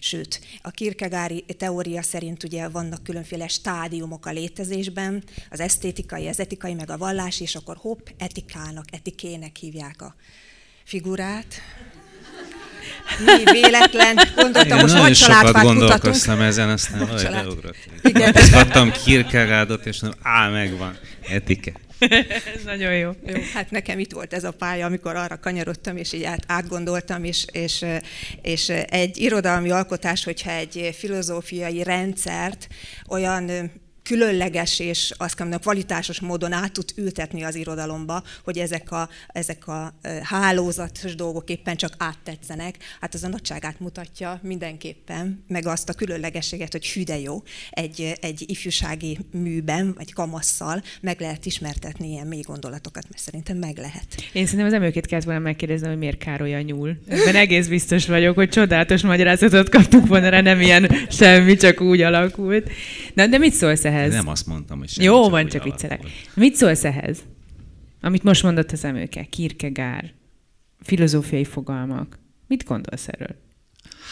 Sőt, 0.01 0.41
a 0.63 0.71
kirkegári 0.71 1.45
teória 1.57 2.03
szerint 2.03 2.45
ugye 2.45 2.69
vannak 2.69 3.03
különféle 3.03 3.49
stádiumok 3.49 4.27
a 4.27 4.31
létezésben, 4.31 5.23
az 5.51 5.61
esztétikai, 5.61 6.29
az 6.29 6.41
etikai, 6.41 6.75
meg 6.75 6.91
a 6.91 6.97
vallás, 6.97 7.41
és 7.41 7.55
akkor 7.55 7.77
hopp, 7.77 8.07
etikának, 8.19 8.85
etikének 8.91 9.57
hívják 9.57 10.03
a 10.03 10.15
figurát. 10.85 11.55
Mi 13.25 13.51
véletlen, 13.51 14.19
gondoltam, 14.37 14.79
most 14.79 14.95
nagy 14.95 15.17
sokat 15.17 15.63
gondolkoztam 15.63 16.41
ezen, 16.41 16.69
aztán 16.69 16.99
valahogy 16.99 17.31
beugrott. 17.31 17.89
Igen. 18.03 18.35
Kaptam 18.53 18.93
Kierkegaardot, 18.93 19.87
és 19.87 20.01
mondom, 20.01 20.21
á, 20.23 20.49
megvan, 20.49 20.99
etike. 21.29 21.73
Nagyon 22.65 22.97
jó. 22.97 23.11
jó. 23.27 23.37
Hát 23.55 23.71
nekem 23.71 23.99
itt 23.99 24.13
volt 24.13 24.33
ez 24.33 24.45
a 24.45 24.51
pálya, 24.51 24.87
amikor 24.87 25.17
arra 25.17 25.39
kanyarodtam, 25.39 25.97
és 25.97 26.13
így 26.13 26.25
át, 26.25 26.45
átgondoltam, 26.47 27.25
és, 27.25 27.47
és, 27.53 27.85
és 28.43 28.69
egy 28.69 29.19
irodalmi 29.19 29.71
alkotás, 29.71 30.25
hogyha 30.25 30.51
egy 30.51 30.95
filozófiai 30.99 31.83
rendszert 31.83 32.69
olyan 33.09 33.71
különleges 34.09 34.79
és 34.79 35.13
azt 35.17 35.39
mondom, 35.39 35.61
kvalitásos 35.61 36.21
módon 36.21 36.53
át 36.53 36.73
tud 36.73 36.93
ültetni 36.97 37.43
az 37.43 37.55
irodalomba, 37.55 38.23
hogy 38.45 38.59
ezek 38.59 38.93
a, 38.93 39.09
ezek 39.33 39.67
a 39.67 39.95
hálózatos 40.23 41.15
dolgok 41.15 41.51
éppen 41.51 41.77
csak 41.77 41.95
áttetszenek. 41.99 42.77
Hát 43.01 43.15
az 43.15 43.25
a 43.25 43.29
nagyságát 43.29 43.81
mutatja 43.81 44.41
mindenképpen, 44.43 45.45
meg 45.49 45.67
azt 45.67 45.89
a 45.89 45.93
különlegességet, 45.93 46.73
hogy 46.73 46.87
hű 46.87 47.03
de 47.03 47.19
jó, 47.19 47.43
egy, 47.71 48.13
egy 48.21 48.45
ifjúsági 48.47 49.19
műben, 49.33 49.95
vagy 49.97 50.13
kamasszal 50.13 50.83
meg 51.01 51.21
lehet 51.21 51.47
ismertetni 51.47 52.09
ilyen 52.09 52.27
mély 52.27 52.43
gondolatokat, 52.43 53.05
mert 53.11 53.23
szerintem 53.23 53.57
meg 53.57 53.77
lehet. 53.77 54.07
Én 54.33 54.45
szerintem 54.45 54.67
az 54.67 54.73
emőkét 54.73 55.07
kellett 55.07 55.25
volna 55.25 55.41
megkérdezni, 55.41 55.89
hogy 55.89 55.99
miért 55.99 56.19
Károly 56.19 56.55
a 56.55 56.61
nyúl. 56.61 56.97
Ebben 57.09 57.37
egész 57.37 57.67
biztos 57.67 58.07
vagyok, 58.07 58.35
hogy 58.35 58.49
csodálatos 58.49 59.03
magyarázatot 59.03 59.69
kaptuk 59.69 60.07
volna, 60.07 60.41
nem 60.41 60.61
ilyen 60.61 60.91
semmi, 61.11 61.57
csak 61.57 61.81
úgy 61.81 62.01
alakult. 62.01 62.71
Na, 63.15 63.27
de 63.27 63.39
mit 63.39 63.53
szólsz 63.53 63.85
ehhez? 63.85 63.98
Ehhez? 63.99 64.13
Nem 64.13 64.29
azt 64.29 64.47
mondtam, 64.47 64.79
hogy 64.79 64.89
semmi, 64.89 65.07
Jó, 65.07 65.23
csak 65.23 65.31
van, 65.31 65.47
csak 65.49 65.63
viccelek. 65.63 66.03
Mit 66.35 66.55
szólsz 66.55 66.85
ehhez? 66.85 67.19
Amit 68.01 68.23
most 68.23 68.43
mondott 68.43 68.73
az 68.73 68.85
emőke, 68.85 69.25
Kierkegaard, 69.25 70.13
filozófiai 70.81 71.45
fogalmak. 71.45 72.19
Mit 72.47 72.65
gondolsz 72.65 73.09
erről? 73.09 73.37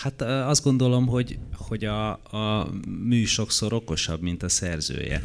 Hát 0.02 0.22
azt 0.22 0.62
gondolom, 0.62 1.06
hogy, 1.06 1.38
hogy 1.54 1.84
a, 1.84 2.10
a 2.12 2.70
mű 3.04 3.24
sokszor 3.24 3.72
okosabb, 3.72 4.20
mint 4.20 4.42
a 4.42 4.48
szerzője. 4.48 5.22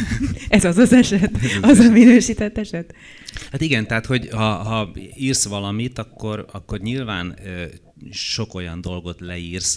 Ez 0.48 0.64
az 0.64 0.76
az 0.76 0.92
eset? 0.92 1.30
Az 1.62 1.78
a 1.78 1.90
minősített 1.90 2.58
eset? 2.58 2.94
Hát 3.50 3.60
igen, 3.60 3.86
tehát 3.86 4.06
hogy 4.06 4.28
ha, 4.30 4.52
ha 4.52 4.90
írsz 5.16 5.46
valamit, 5.46 5.98
akkor, 5.98 6.46
akkor 6.52 6.78
nyilván 6.78 7.38
sok 8.10 8.54
olyan 8.54 8.80
dolgot 8.80 9.20
leírsz, 9.20 9.76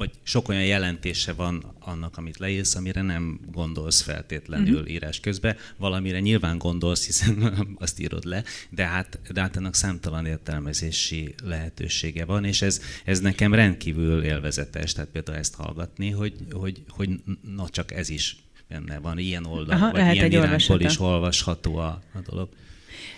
vagy 0.00 0.10
sok 0.22 0.48
olyan 0.48 0.64
jelentése 0.64 1.32
van 1.32 1.74
annak, 1.78 2.16
amit 2.16 2.38
leírsz, 2.38 2.74
amire 2.74 3.02
nem 3.02 3.40
gondolsz 3.52 4.00
feltétlenül 4.00 4.74
uh-huh. 4.74 4.90
írás 4.90 5.20
közben. 5.20 5.56
Valamire 5.76 6.20
nyilván 6.20 6.58
gondolsz, 6.58 7.06
hiszen 7.06 7.52
azt 7.78 8.00
írod 8.00 8.24
le, 8.24 8.44
de 8.70 8.86
hát, 8.86 9.20
de 9.32 9.40
hát 9.40 9.56
ennek 9.56 9.74
számtalan 9.74 10.26
értelmezési 10.26 11.34
lehetősége 11.44 12.24
van, 12.24 12.44
és 12.44 12.62
ez, 12.62 12.80
ez 13.04 13.20
nekem 13.20 13.54
rendkívül 13.54 14.22
élvezetes, 14.22 14.92
tehát 14.92 15.10
például 15.10 15.38
ezt 15.38 15.54
hallgatni, 15.54 16.10
hogy, 16.10 16.34
hogy, 16.50 16.82
hogy 16.88 17.10
na 17.54 17.68
csak 17.68 17.92
ez 17.92 18.08
is 18.08 18.36
benne 18.68 18.98
van, 18.98 19.18
ilyen 19.18 19.46
oldal, 19.46 19.76
Aha, 19.76 19.90
vagy 19.90 20.14
ilyen 20.14 20.30
irányból 20.30 20.80
is 20.80 21.00
olvasható 21.00 21.76
a, 21.76 22.02
a 22.14 22.20
dolog. 22.30 22.48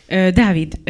Dávid, 0.09 0.81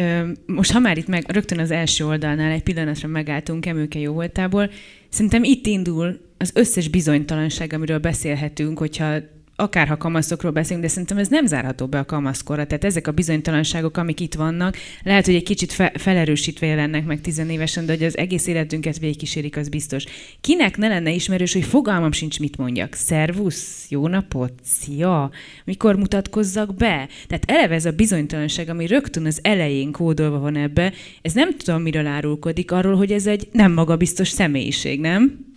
most 0.45 0.71
ha 0.71 0.79
már 0.79 0.97
itt 0.97 1.07
meg 1.07 1.23
rögtön 1.27 1.59
az 1.59 1.71
első 1.71 2.05
oldalnál 2.05 2.51
egy 2.51 2.63
pillanatra 2.63 3.07
megálltunk 3.07 3.65
Emőke 3.65 3.99
jó 3.99 4.13
voltából, 4.13 4.69
szerintem 5.09 5.43
itt 5.43 5.65
indul 5.65 6.19
az 6.37 6.51
összes 6.53 6.87
bizonytalanság, 6.87 7.73
amiről 7.73 7.99
beszélhetünk, 7.99 8.77
hogyha 8.77 9.15
akárha 9.63 9.97
kamaszokról 9.97 10.51
beszélünk, 10.51 10.83
de 10.83 10.89
szerintem 10.89 11.17
ez 11.17 11.27
nem 11.27 11.45
zárható 11.45 11.87
be 11.87 11.99
a 11.99 12.05
kamaszkorra. 12.05 12.65
Tehát 12.65 12.83
ezek 12.83 13.07
a 13.07 13.11
bizonytalanságok, 13.11 13.97
amik 13.97 14.19
itt 14.19 14.33
vannak, 14.33 14.77
lehet, 15.03 15.25
hogy 15.25 15.35
egy 15.35 15.43
kicsit 15.43 15.71
fe- 15.71 16.01
felerősítve 16.01 16.65
jelennek 16.65 17.05
meg 17.05 17.21
tizenévesen, 17.21 17.85
de 17.85 17.93
hogy 17.93 18.03
az 18.03 18.17
egész 18.17 18.47
életünket 18.47 18.99
végigkísérik, 18.99 19.57
az 19.57 19.69
biztos. 19.69 20.03
Kinek 20.41 20.77
ne 20.77 20.87
lenne 20.87 21.11
ismerős, 21.11 21.53
hogy 21.53 21.63
fogalmam 21.63 22.11
sincs, 22.11 22.39
mit 22.39 22.57
mondjak. 22.57 22.93
Szervusz, 22.93 23.85
jó 23.89 24.07
napot, 24.07 24.53
szia, 24.63 25.31
mikor 25.65 25.95
mutatkozzak 25.95 26.75
be? 26.75 27.07
Tehát 27.27 27.43
eleve 27.47 27.75
ez 27.75 27.85
a 27.85 27.91
bizonytalanság, 27.91 28.69
ami 28.69 28.87
rögtön 28.87 29.25
az 29.25 29.39
elején 29.41 29.91
kódolva 29.91 30.39
van 30.39 30.55
ebbe, 30.55 30.93
ez 31.21 31.33
nem 31.33 31.57
tudom, 31.57 31.81
miről 31.81 32.07
árulkodik, 32.07 32.71
arról, 32.71 32.95
hogy 32.95 33.11
ez 33.11 33.27
egy 33.27 33.47
nem 33.51 33.71
magabiztos 33.71 34.27
személyiség, 34.27 34.99
nem? 34.99 35.51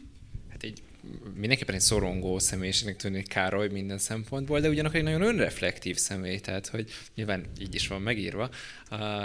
Mindenképpen 1.37 1.75
egy 1.75 1.81
szorongó 1.81 2.39
személyiségnek 2.39 2.97
tűnik 2.97 3.29
Károly 3.29 3.69
minden 3.69 3.99
szempontból, 3.99 4.61
de 4.61 4.69
ugyanakkor 4.69 4.99
egy 4.99 5.05
nagyon 5.05 5.23
önreflektív 5.23 5.97
személy, 5.97 6.39
tehát 6.39 6.67
hogy 6.67 6.91
nyilván 7.15 7.45
így 7.61 7.75
is 7.75 7.89
van 7.89 8.03
megírva, 8.03 8.51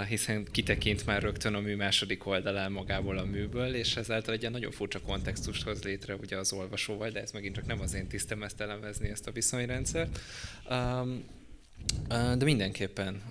hiszen 0.07 0.47
kitekint 0.51 1.05
már 1.05 1.21
rögtön 1.21 1.53
a 1.53 1.59
mű 1.59 1.75
második 1.75 2.25
oldalán 2.25 2.71
magából 2.71 3.17
a 3.17 3.25
műből, 3.25 3.75
és 3.75 3.95
ezáltal 3.95 4.33
egy 4.33 4.39
ilyen 4.39 4.51
nagyon 4.51 4.71
furcsa 4.71 4.99
kontextust 4.99 5.63
hoz 5.63 5.83
létre 5.83 6.15
ugye 6.15 6.37
az 6.37 6.53
olvasóval, 6.53 7.09
de 7.09 7.21
ez 7.21 7.31
megint 7.31 7.55
csak 7.55 7.65
nem 7.65 7.81
az 7.81 7.93
én 7.93 8.07
tisztem 8.07 8.43
ezt 8.43 8.61
elemezni, 8.61 9.09
ezt 9.09 9.27
a 9.27 9.31
viszonyrendszert. 9.31 10.19
De 12.07 12.43
mindenképpen. 12.43 13.21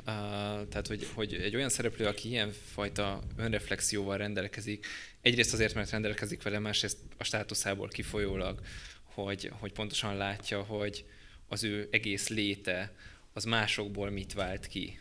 Tehát, 0.69 0.87
hogy, 0.87 1.07
hogy 1.15 1.35
egy 1.35 1.57
olyan 1.57 1.69
szereplő, 1.69 2.07
aki 2.07 2.29
ilyen 2.29 2.53
fajta 2.73 3.23
önreflexióval 3.37 4.17
rendelkezik, 4.17 4.87
egyrészt 5.21 5.53
azért, 5.53 5.75
mert 5.75 5.91
rendelkezik 5.91 6.43
vele, 6.43 6.59
másrészt 6.59 6.99
a 7.19 7.25
státuszából 7.25 7.89
kifolyólag, 7.89 8.61
hogy, 9.05 9.53
hogy 9.59 9.73
pontosan 9.73 10.17
látja, 10.17 10.63
hogy 10.63 11.05
az 11.49 11.65
ő 11.65 11.89
egész 11.91 12.29
léte 12.29 12.93
az 13.33 13.45
másokból 13.45 14.11
mit 14.11 14.33
vált 14.33 14.67
ki. 14.67 14.99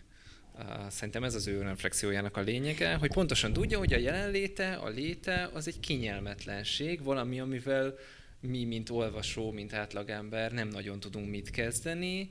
Szerintem 0.90 1.24
ez 1.24 1.36
az 1.36 1.48
ő 1.48 1.58
önreflexiójának 1.58 2.38
a 2.38 2.42
lényege, 2.42 2.96
hogy 2.96 3.12
pontosan 3.12 3.54
tudja, 3.54 3.78
hogy 3.78 3.94
a 3.94 3.98
jelenléte, 3.98 4.74
a 4.74 4.90
léte 4.90 5.50
az 5.54 5.68
egy 5.68 5.80
kényelmetlenség, 5.80 7.04
valami, 7.04 7.40
amivel 7.40 7.96
mi, 8.40 8.64
mint 8.64 8.90
olvasó, 8.90 9.52
mint 9.52 9.74
átlagember 9.74 10.52
nem 10.52 10.68
nagyon 10.68 11.00
tudunk 11.00 11.30
mit 11.30 11.50
kezdeni, 11.50 12.30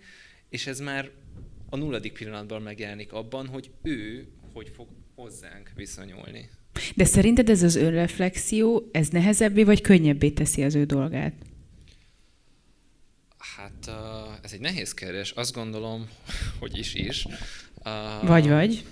és 0.48 0.66
ez 0.66 0.80
már 0.80 1.10
a 1.70 1.76
nulladik 1.76 2.12
pillanatban 2.12 2.62
megjelenik 2.62 3.12
abban, 3.12 3.46
hogy 3.46 3.70
ő 3.82 4.26
hogy 4.52 4.72
fog 4.74 4.88
hozzánk 5.14 5.72
viszonyulni. 5.74 6.50
De 6.94 7.04
szerinted 7.04 7.48
ez 7.48 7.62
az 7.62 7.76
önreflexió, 7.76 8.88
ez 8.92 9.08
nehezebbé 9.08 9.62
vagy 9.62 9.80
könnyebbé 9.80 10.30
teszi 10.30 10.62
az 10.62 10.74
ő 10.74 10.84
dolgát? 10.84 11.32
Hát 13.38 13.90
ez 14.42 14.52
egy 14.52 14.60
nehéz 14.60 14.94
kérdés. 14.94 15.30
Azt 15.30 15.54
gondolom, 15.54 16.08
hogy 16.60 16.78
is 16.78 16.94
is. 16.94 17.26
Vagy 18.22 18.48
vagy. 18.48 18.84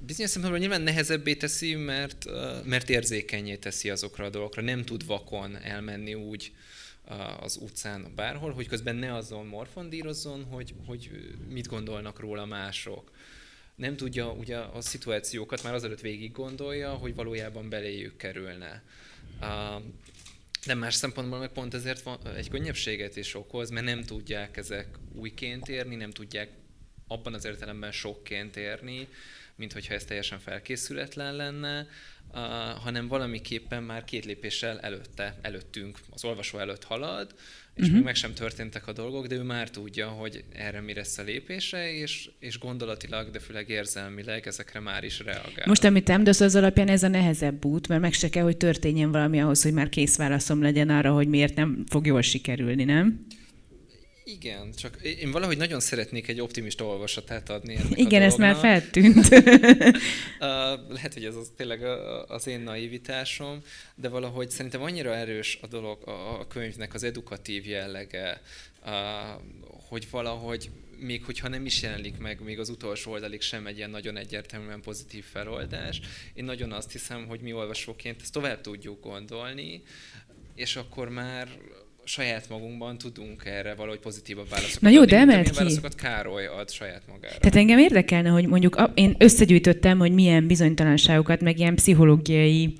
bizonyos 0.00 0.30
szempontból 0.30 0.58
nyilván 0.58 0.82
nehezebbé 0.82 1.34
teszi, 1.34 1.74
mert, 1.74 2.24
mert 2.64 2.90
érzékenyé 2.90 3.56
teszi 3.56 3.90
azokra 3.90 4.24
a 4.24 4.30
dolgokra. 4.30 4.62
Nem 4.62 4.84
tud 4.84 5.06
vakon 5.06 5.56
elmenni 5.56 6.14
úgy 6.14 6.52
az 7.40 7.56
utcán 7.56 8.12
bárhol, 8.14 8.52
hogy 8.52 8.68
közben 8.68 8.96
ne 8.96 9.14
azon 9.14 9.46
morfondírozzon, 9.46 10.44
hogy, 10.44 10.74
hogy 10.86 11.10
mit 11.48 11.66
gondolnak 11.66 12.20
róla 12.20 12.46
mások. 12.46 13.10
Nem 13.74 13.96
tudja 13.96 14.32
ugye 14.32 14.56
a 14.56 14.80
szituációkat 14.80 15.62
már 15.62 15.74
azelőtt 15.74 16.00
végig 16.00 16.32
gondolja, 16.32 16.92
hogy 16.92 17.14
valójában 17.14 17.68
beléjük 17.68 18.16
kerülne. 18.16 18.82
De 20.66 20.74
más 20.74 20.94
szempontból 20.94 21.38
meg 21.38 21.52
pont 21.52 21.74
ezért 21.74 22.02
van, 22.02 22.18
egy 22.36 22.48
könnyebbséget 22.48 23.16
is 23.16 23.34
okoz, 23.34 23.70
mert 23.70 23.86
nem 23.86 24.02
tudják 24.02 24.56
ezek 24.56 24.98
újként 25.12 25.68
érni, 25.68 25.94
nem 25.94 26.10
tudják 26.10 26.50
abban 27.06 27.34
az 27.34 27.44
értelemben 27.44 27.92
sokként 27.92 28.56
érni, 28.56 29.08
mint 29.56 29.72
hogyha 29.72 29.94
ez 29.94 30.04
teljesen 30.04 30.38
felkészületlen 30.38 31.36
lenne, 31.36 31.88
uh, 32.32 32.40
hanem 32.82 33.08
valamiképpen 33.08 33.82
már 33.82 34.04
két 34.04 34.24
lépéssel 34.24 34.78
előtte, 34.80 35.38
előttünk, 35.42 35.98
az 36.10 36.24
olvasó 36.24 36.58
előtt 36.58 36.84
halad, 36.84 37.34
és 37.74 37.82
uh-huh. 37.82 37.96
még 37.96 38.04
meg 38.04 38.14
sem 38.14 38.34
történtek 38.34 38.86
a 38.86 38.92
dolgok, 38.92 39.26
de 39.26 39.34
ő 39.34 39.42
már 39.42 39.70
tudja, 39.70 40.08
hogy 40.08 40.44
erre 40.52 40.80
mi 40.80 40.94
lesz 40.94 41.18
a 41.18 41.22
lépése, 41.22 41.92
és, 41.92 42.30
és 42.38 42.58
gondolatilag, 42.58 43.30
de 43.30 43.38
főleg 43.38 43.68
érzelmileg 43.68 44.46
ezekre 44.46 44.80
már 44.80 45.04
is 45.04 45.18
reagál. 45.20 45.64
Most, 45.66 45.84
amit 45.84 46.08
említesz, 46.08 46.40
az 46.40 46.54
alapján 46.54 46.88
ez 46.88 47.02
a 47.02 47.08
nehezebb 47.08 47.64
út, 47.64 47.88
mert 47.88 48.00
meg 48.00 48.12
se 48.12 48.28
kell, 48.28 48.42
hogy 48.42 48.56
történjen 48.56 49.10
valami 49.10 49.40
ahhoz, 49.40 49.62
hogy 49.62 49.72
már 49.72 49.88
kész 49.88 50.16
válaszom 50.16 50.62
legyen 50.62 50.88
arra, 50.88 51.12
hogy 51.12 51.28
miért 51.28 51.54
nem 51.54 51.84
fog 51.88 52.06
jól 52.06 52.22
sikerülni, 52.22 52.84
nem? 52.84 53.26
Igen, 54.28 54.72
csak 54.72 54.96
én 55.02 55.30
valahogy 55.30 55.56
nagyon 55.56 55.80
szeretnék 55.80 56.28
egy 56.28 56.40
optimista 56.40 56.84
olvasatát 56.84 57.50
adni 57.50 57.74
ennek 57.74 57.98
Igen, 57.98 58.22
ez 58.22 58.34
már 58.34 58.56
feltűnt. 58.56 59.28
Lehet, 60.96 61.14
hogy 61.14 61.24
ez 61.24 61.34
az, 61.34 61.52
tényleg 61.56 61.82
az 62.26 62.46
én 62.46 62.60
naivitásom, 62.60 63.62
de 63.94 64.08
valahogy 64.08 64.50
szerintem 64.50 64.82
annyira 64.82 65.14
erős 65.14 65.58
a 65.62 65.66
dolog, 65.66 66.08
a 66.08 66.46
könyvnek 66.46 66.94
az 66.94 67.02
edukatív 67.02 67.66
jellege, 67.66 68.40
hogy 69.88 70.06
valahogy 70.10 70.70
még 70.98 71.24
hogyha 71.24 71.48
nem 71.48 71.66
is 71.66 71.82
jelenik 71.82 72.18
meg 72.18 72.40
még 72.40 72.58
az 72.58 72.68
utolsó 72.68 73.12
oldalig 73.12 73.40
sem 73.40 73.66
egy 73.66 73.76
ilyen 73.76 73.90
nagyon 73.90 74.16
egyértelműen 74.16 74.80
pozitív 74.80 75.24
feloldás, 75.24 76.00
én 76.34 76.44
nagyon 76.44 76.72
azt 76.72 76.92
hiszem, 76.92 77.26
hogy 77.26 77.40
mi 77.40 77.52
olvasóként 77.52 78.22
ezt 78.22 78.32
tovább 78.32 78.60
tudjuk 78.60 79.00
gondolni, 79.00 79.82
és 80.54 80.76
akkor 80.76 81.08
már 81.08 81.48
saját 82.06 82.48
magunkban 82.48 82.98
tudunk 82.98 83.44
erre 83.44 83.74
valahogy 83.74 83.98
pozitívabb 83.98 84.48
válaszokat 84.48 84.80
Na 84.80 84.88
jó, 84.88 85.00
adni, 85.00 85.10
de 85.10 85.18
emelt 85.18 85.50
ki. 85.50 85.56
válaszokat 85.56 85.94
Károly 85.94 86.46
ad 86.46 86.70
saját 86.70 87.02
magára. 87.08 87.38
Tehát 87.38 87.56
engem 87.56 87.78
érdekelne, 87.78 88.28
hogy 88.28 88.46
mondjuk 88.46 88.90
én 88.94 89.14
összegyűjtöttem, 89.18 89.98
hogy 89.98 90.12
milyen 90.12 90.46
bizonytalanságokat, 90.46 91.40
meg 91.40 91.58
ilyen 91.58 91.74
pszichológiai 91.74 92.74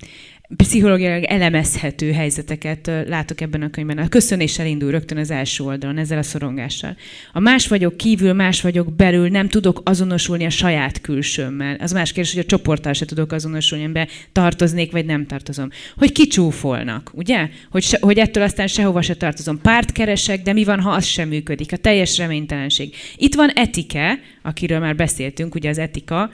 pszichológiailag 0.55 1.23
elemezhető 1.23 2.11
helyzeteket 2.11 2.91
látok 3.07 3.41
ebben 3.41 3.61
a 3.61 3.69
könyvben. 3.69 3.97
A 3.97 4.07
köszönéssel 4.07 4.65
indul 4.65 4.91
rögtön 4.91 5.17
az 5.17 5.31
első 5.31 5.63
oldalon, 5.63 5.97
ezzel 5.97 6.17
a 6.17 6.23
szorongással. 6.23 6.95
A 7.33 7.39
más 7.39 7.67
vagyok 7.67 7.97
kívül, 7.97 8.33
más 8.33 8.61
vagyok 8.61 8.93
belül, 8.93 9.29
nem 9.29 9.49
tudok 9.49 9.81
azonosulni 9.83 10.45
a 10.45 10.49
saját 10.49 11.01
külsőmmel. 11.01 11.75
Az 11.75 11.91
más 11.91 12.11
kérdés, 12.11 12.33
hogy 12.33 12.43
a 12.43 12.45
csoporttal 12.45 12.93
se 12.93 13.05
tudok 13.05 13.31
azonosulni, 13.31 13.87
be 13.87 14.07
tartoznék, 14.31 14.91
vagy 14.91 15.05
nem 15.05 15.25
tartozom. 15.25 15.69
Hogy 15.97 16.11
kicsúfolnak, 16.11 17.11
ugye? 17.13 17.49
Hogy, 17.71 17.83
se, 17.83 17.97
hogy 18.01 18.17
ettől 18.17 18.43
aztán 18.43 18.67
sehova 18.67 19.01
se 19.01 19.15
tartozom. 19.15 19.61
Párt 19.61 19.91
keresek, 19.91 20.41
de 20.41 20.53
mi 20.53 20.63
van, 20.63 20.79
ha 20.79 20.89
az 20.89 21.05
sem 21.05 21.27
működik? 21.27 21.71
A 21.71 21.77
teljes 21.77 22.17
reménytelenség. 22.17 22.95
Itt 23.15 23.35
van 23.35 23.49
etike, 23.49 24.19
akiről 24.41 24.79
már 24.79 24.95
beszéltünk, 24.95 25.55
ugye 25.55 25.69
az 25.69 25.77
etika, 25.77 26.29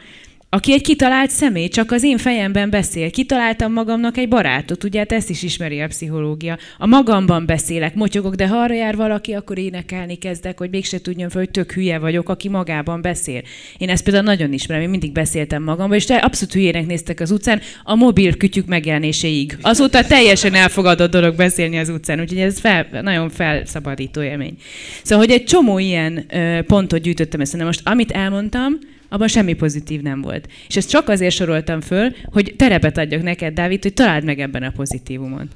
aki 0.53 0.73
egy 0.73 0.81
kitalált 0.81 1.29
személy, 1.29 1.67
csak 1.67 1.91
az 1.91 2.03
én 2.03 2.17
fejemben 2.17 2.69
beszél. 2.69 3.11
Kitaláltam 3.11 3.73
magamnak 3.73 4.17
egy 4.17 4.27
barátot, 4.27 4.83
ugye 4.83 4.99
hát 4.99 5.11
ezt 5.11 5.29
is 5.29 5.43
ismeri 5.43 5.81
a 5.81 5.87
pszichológia. 5.87 6.57
A 6.77 6.85
magamban 6.85 7.45
beszélek, 7.45 7.95
motyogok, 7.95 8.35
de 8.35 8.47
ha 8.47 8.57
arra 8.57 8.73
jár 8.73 8.95
valaki, 8.95 9.33
akkor 9.33 9.57
énekelni 9.57 10.15
kezdek, 10.15 10.57
hogy 10.57 10.69
mégse 10.69 11.01
tudjon 11.01 11.29
fel, 11.29 11.41
hogy 11.41 11.51
tök 11.51 11.71
hülye 11.71 11.99
vagyok, 11.99 12.29
aki 12.29 12.49
magában 12.49 13.01
beszél. 13.01 13.41
Én 13.77 13.89
ezt 13.89 14.03
például 14.03 14.25
nagyon 14.25 14.53
ismerem, 14.53 14.83
én 14.83 14.89
mindig 14.89 15.11
beszéltem 15.11 15.63
magamban, 15.63 15.97
és 15.97 16.05
te 16.05 16.15
abszolút 16.15 16.53
hülyének 16.53 16.85
néztek 16.85 17.19
az 17.19 17.31
utcán 17.31 17.61
a 17.83 17.95
mobil 17.95 18.37
kütyük 18.37 18.65
megjelenéséig. 18.65 19.57
Azóta 19.61 20.05
teljesen 20.05 20.53
elfogadott 20.53 21.11
dolog 21.11 21.35
beszélni 21.35 21.77
az 21.77 21.89
utcán, 21.89 22.19
úgyhogy 22.19 22.39
ez 22.39 22.59
fel, 22.59 22.87
nagyon 23.01 23.29
felszabadító 23.29 24.21
élmény. 24.21 24.57
Szóval, 25.03 25.25
hogy 25.25 25.33
egy 25.33 25.43
csomó 25.43 25.79
ilyen 25.79 26.25
pontot 26.67 27.01
gyűjtöttem 27.01 27.39
össze. 27.39 27.63
Most 27.63 27.81
amit 27.83 28.11
elmondtam, 28.11 28.79
abban 29.14 29.28
semmi 29.28 29.53
pozitív 29.53 30.01
nem 30.01 30.22
volt. 30.22 30.47
És 30.68 30.76
ezt 30.76 30.89
csak 30.89 31.09
azért 31.09 31.36
soroltam 31.36 31.82
föl, 31.82 32.16
hogy 32.24 32.53
terepet 32.57 32.97
adjak 32.97 33.22
neked, 33.22 33.53
Dávid, 33.53 33.82
hogy 33.82 33.93
találd 33.93 34.24
meg 34.24 34.39
ebben 34.39 34.64
a 34.64 34.72
pozitívumot. 34.72 35.47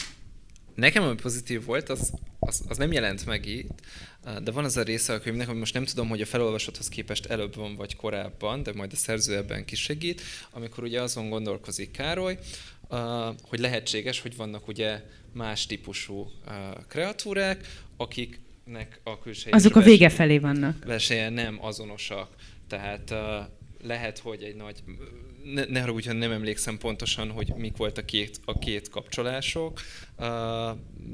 Nekem, 0.75 1.03
ami 1.03 1.15
pozitív 1.15 1.65
volt, 1.65 1.89
az, 1.89 2.13
az, 2.39 2.63
az 2.67 2.77
nem 2.77 2.91
jelent 2.91 3.25
meg 3.25 3.45
itt, 3.45 3.69
de 4.43 4.51
van 4.51 4.63
az 4.63 4.77
a 4.77 4.83
része 4.83 5.13
a 5.13 5.19
könyvnek, 5.19 5.47
hogy 5.47 5.55
most 5.55 5.73
nem 5.73 5.85
tudom, 5.85 6.07
hogy 6.07 6.21
a 6.21 6.25
felolvasathoz 6.25 6.89
képest 6.89 7.25
előbb 7.25 7.55
van 7.55 7.75
vagy 7.75 7.95
korábban, 7.95 8.63
de 8.63 8.73
majd 8.73 8.91
a 8.93 8.95
szerző 8.95 9.35
ebben 9.35 9.65
kisegít, 9.65 10.21
amikor 10.51 10.83
ugye 10.83 11.01
azon 11.01 11.29
gondolkozik 11.29 11.91
Károly, 11.91 12.37
hogy 13.41 13.59
lehetséges, 13.59 14.21
hogy 14.21 14.35
vannak 14.35 14.67
ugye 14.67 15.01
más 15.33 15.65
típusú 15.65 16.31
kreatúrák, 16.87 17.67
akiknek 17.97 18.99
a 19.03 19.19
külső 19.19 19.49
Azok 19.51 19.75
a 19.75 19.81
vége 19.81 20.09
felé 20.09 20.37
vannak. 20.37 20.85
Versenye 20.85 21.29
nem 21.29 21.57
azonosak 21.61 22.27
tehát 22.67 23.13
lehet, 23.81 24.19
hogy 24.19 24.43
egy 24.43 24.55
nagy, 24.55 24.83
ne, 25.43 25.65
ne 25.65 25.79
haragudj, 25.79 26.09
nem 26.09 26.31
emlékszem 26.31 26.77
pontosan, 26.77 27.31
hogy 27.31 27.53
mik 27.55 27.77
voltak 27.77 28.03
a 28.03 28.07
két, 28.07 28.39
a 28.45 28.57
két 28.57 28.89
kapcsolások, 28.89 29.81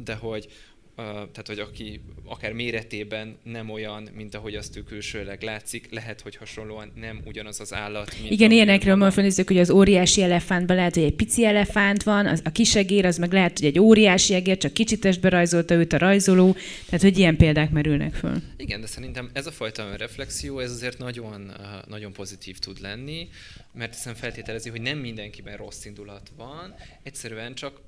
de 0.03 0.15
hogy 0.15 0.47
tehát 0.95 1.47
hogy 1.47 1.59
aki 1.59 2.01
akár 2.25 2.51
méretében 2.51 3.37
nem 3.43 3.69
olyan, 3.69 4.09
mint 4.15 4.35
ahogy 4.35 4.55
azt 4.55 4.77
ő 4.77 4.83
külsőleg 4.83 5.41
látszik, 5.41 5.87
lehet, 5.91 6.21
hogy 6.21 6.35
hasonlóan 6.35 6.91
nem 6.95 7.21
ugyanaz 7.25 7.59
az 7.59 7.73
állat. 7.73 8.15
Mint 8.19 8.31
Igen, 8.31 8.51
ilyenekről 8.51 8.95
mondjuk, 8.95 9.47
hogy 9.47 9.57
az 9.57 9.69
óriási 9.69 10.21
elefántban 10.21 10.75
lehet, 10.75 10.93
hogy 10.93 11.03
egy 11.03 11.15
pici 11.15 11.45
elefánt 11.45 12.03
van, 12.03 12.25
az, 12.25 12.41
a 12.43 12.51
kisegér, 12.51 13.05
az 13.05 13.17
meg 13.17 13.33
lehet, 13.33 13.59
hogy 13.59 13.67
egy 13.67 13.79
óriási 13.79 14.33
egér, 14.33 14.57
csak 14.57 14.73
kicsit 14.73 15.19
berajzolta 15.19 15.73
őt 15.73 15.93
a 15.93 15.97
rajzoló, 15.97 16.55
tehát 16.85 17.01
hogy 17.01 17.17
ilyen 17.17 17.37
példák 17.37 17.71
merülnek 17.71 18.13
föl. 18.13 18.41
Igen, 18.57 18.81
de 18.81 18.87
szerintem 18.87 19.29
ez 19.33 19.47
a 19.47 19.51
fajta 19.51 19.95
reflexió, 19.97 20.59
ez 20.59 20.71
azért 20.71 20.97
nagyon, 20.97 21.51
nagyon 21.87 22.13
pozitív 22.13 22.57
tud 22.57 22.81
lenni, 22.81 23.29
mert 23.73 23.93
hiszen 23.93 24.15
feltételezi, 24.15 24.69
hogy 24.69 24.81
nem 24.81 24.97
mindenkiben 24.97 25.57
rossz 25.57 25.85
indulat 25.85 26.31
van, 26.37 26.75
egyszerűen 27.03 27.53
csak 27.53 27.81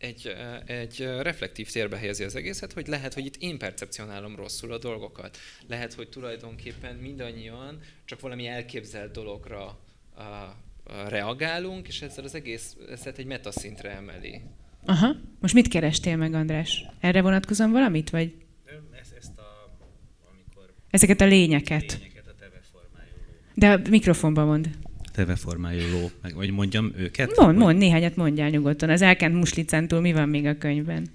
egy, 0.00 0.36
egy 0.66 0.98
reflektív 1.20 1.70
térbe 1.70 1.96
helyezi 1.96 2.24
az 2.24 2.34
egészet, 2.34 2.72
hogy 2.72 2.86
lehet, 2.86 3.14
hogy 3.14 3.24
itt 3.24 3.36
én 3.36 3.58
percepcionálom 3.58 4.36
rosszul 4.36 4.72
a 4.72 4.78
dolgokat. 4.78 5.38
Lehet, 5.66 5.94
hogy 5.94 6.08
tulajdonképpen 6.08 6.96
mindannyian 6.96 7.80
csak 8.04 8.20
valami 8.20 8.46
elképzelt 8.46 9.12
dologra 9.12 9.78
a, 10.14 10.22
a 10.22 11.08
reagálunk, 11.08 11.88
és 11.88 12.02
ezzel 12.02 12.24
az 12.24 12.34
egész 12.34 12.76
ezt 12.90 13.06
egy 13.06 13.26
metaszintre 13.26 13.90
emeli. 13.90 14.40
Aha. 14.84 15.16
Most 15.40 15.54
mit 15.54 15.68
kerestél 15.68 16.16
meg, 16.16 16.34
András? 16.34 16.86
Erre 17.00 17.22
vonatkozom 17.22 17.70
valamit, 17.70 18.10
vagy? 18.10 18.34
Ezt, 19.00 19.12
ezt 19.18 19.38
a, 19.38 19.76
amikor... 20.32 20.72
Ezeket 20.90 21.20
a 21.20 21.26
lényeket. 21.26 21.98
lényeket 21.98 22.26
a 22.26 22.34
teve 22.38 22.60
De 23.54 23.72
a 23.72 23.80
mikrofonban 23.90 24.46
mond 24.46 24.70
teveformájú 25.12 25.90
ló, 25.92 26.10
meg, 26.22 26.34
vagy 26.34 26.50
mondjam 26.50 26.92
őket? 26.96 27.36
Mond, 27.36 27.58
mond, 27.58 27.78
néhányat 27.78 28.16
mondjál 28.16 28.48
nyugodtan. 28.48 28.90
Az 28.90 29.02
elkent 29.02 29.34
muslicántól 29.34 30.00
mi 30.00 30.12
van 30.12 30.28
még 30.28 30.46
a 30.46 30.58
könyvben? 30.58 31.06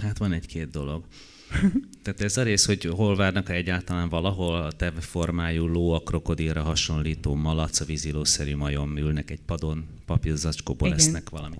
Hát 0.00 0.18
van 0.18 0.32
egy-két 0.32 0.70
dolog. 0.70 1.04
Tehát 2.02 2.20
ez 2.20 2.36
a 2.36 2.42
rész, 2.42 2.66
hogy 2.66 2.84
hol 2.84 3.16
várnak 3.16 3.48
egyáltalán 3.48 4.08
valahol 4.08 4.54
a 4.54 4.72
teveformájú 4.72 5.66
ló, 5.66 5.92
a 5.92 6.00
krokodilra 6.00 6.62
hasonlító 6.62 7.34
malac, 7.34 7.80
a 7.80 7.84
vízilószerű 7.84 8.56
majom 8.56 8.96
ülnek 8.96 9.30
egy 9.30 9.40
padon, 9.46 9.84
papírzacskóból 10.06 10.88
lesznek 10.88 11.30
valami. 11.30 11.56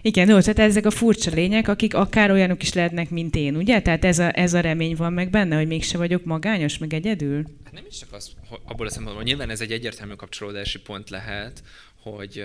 Igen, 0.00 0.28
jó, 0.28 0.40
tehát 0.40 0.58
ezek 0.58 0.86
a 0.86 0.90
furcsa 0.90 1.30
lények, 1.30 1.68
akik 1.68 1.94
akár 1.94 2.30
olyanok 2.30 2.62
is 2.62 2.72
lehetnek, 2.72 3.10
mint 3.10 3.36
én, 3.36 3.56
ugye? 3.56 3.82
Tehát 3.82 4.04
ez 4.04 4.18
a, 4.18 4.38
ez 4.38 4.54
a 4.54 4.60
remény 4.60 4.96
van 4.96 5.12
meg 5.12 5.30
benne, 5.30 5.56
hogy 5.56 5.66
mégse 5.66 5.98
vagyok 5.98 6.24
magányos, 6.24 6.78
meg 6.78 6.94
egyedül? 6.94 7.44
Hát 7.64 7.72
nem 7.72 7.84
is 7.88 7.98
csak 7.98 8.12
az, 8.12 8.30
abból 8.64 8.86
a 8.86 8.90
szempontból, 8.90 9.24
nyilván 9.24 9.50
ez 9.50 9.60
egy 9.60 9.72
egyértelmű 9.72 10.14
kapcsolódási 10.14 10.80
pont 10.80 11.10
lehet, 11.10 11.62
hogy, 12.00 12.44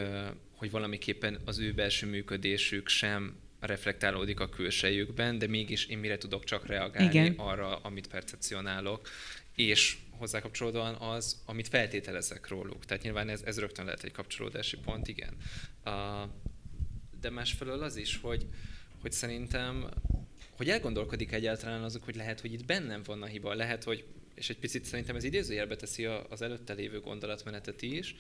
hogy 0.55 0.71
valamiképpen 0.71 1.39
az 1.45 1.59
ő 1.59 1.73
belső 1.73 2.07
működésük 2.07 2.87
sem 2.87 3.35
reflektálódik 3.59 4.39
a 4.39 4.49
külsejükben, 4.49 5.37
de 5.37 5.47
mégis 5.47 5.85
én 5.85 5.97
mire 5.97 6.17
tudok 6.17 6.43
csak 6.43 6.65
reagálni 6.65 7.09
Igen. 7.09 7.33
arra, 7.37 7.75
amit 7.75 8.07
percepcionálok, 8.07 9.09
és 9.55 9.97
hozzá 10.17 10.39
kapcsolódóan 10.39 10.95
az, 10.95 11.41
amit 11.45 11.67
feltételezek 11.67 12.47
róluk. 12.47 12.85
Tehát 12.85 13.03
nyilván 13.03 13.29
ez, 13.29 13.41
ez 13.45 13.59
rögtön 13.59 13.85
lehet 13.85 14.03
egy 14.03 14.11
kapcsolódási 14.11 14.77
pont, 14.77 15.07
igen. 15.07 15.33
Uh, 15.85 15.93
de 17.21 17.29
másfelől 17.29 17.83
az 17.83 17.95
is, 17.95 18.19
hogy, 18.21 18.45
hogy 19.01 19.11
szerintem 19.11 19.89
hogy 20.59 20.69
elgondolkodik 20.69 21.31
egyáltalán 21.31 21.83
azok, 21.83 22.03
hogy 22.03 22.15
lehet, 22.15 22.39
hogy 22.39 22.53
itt 22.53 22.65
bennem 22.65 23.01
van 23.05 23.21
a 23.21 23.25
hiba, 23.25 23.53
lehet, 23.53 23.83
hogy, 23.83 24.05
és 24.35 24.49
egy 24.49 24.57
picit 24.57 24.85
szerintem 24.85 25.15
ez 25.15 25.23
idézőjelbe 25.23 25.75
teszi 25.75 26.05
az 26.05 26.41
előtte 26.41 26.73
lévő 26.73 26.99
gondolatmenetet 26.99 27.81
is, 27.81 28.15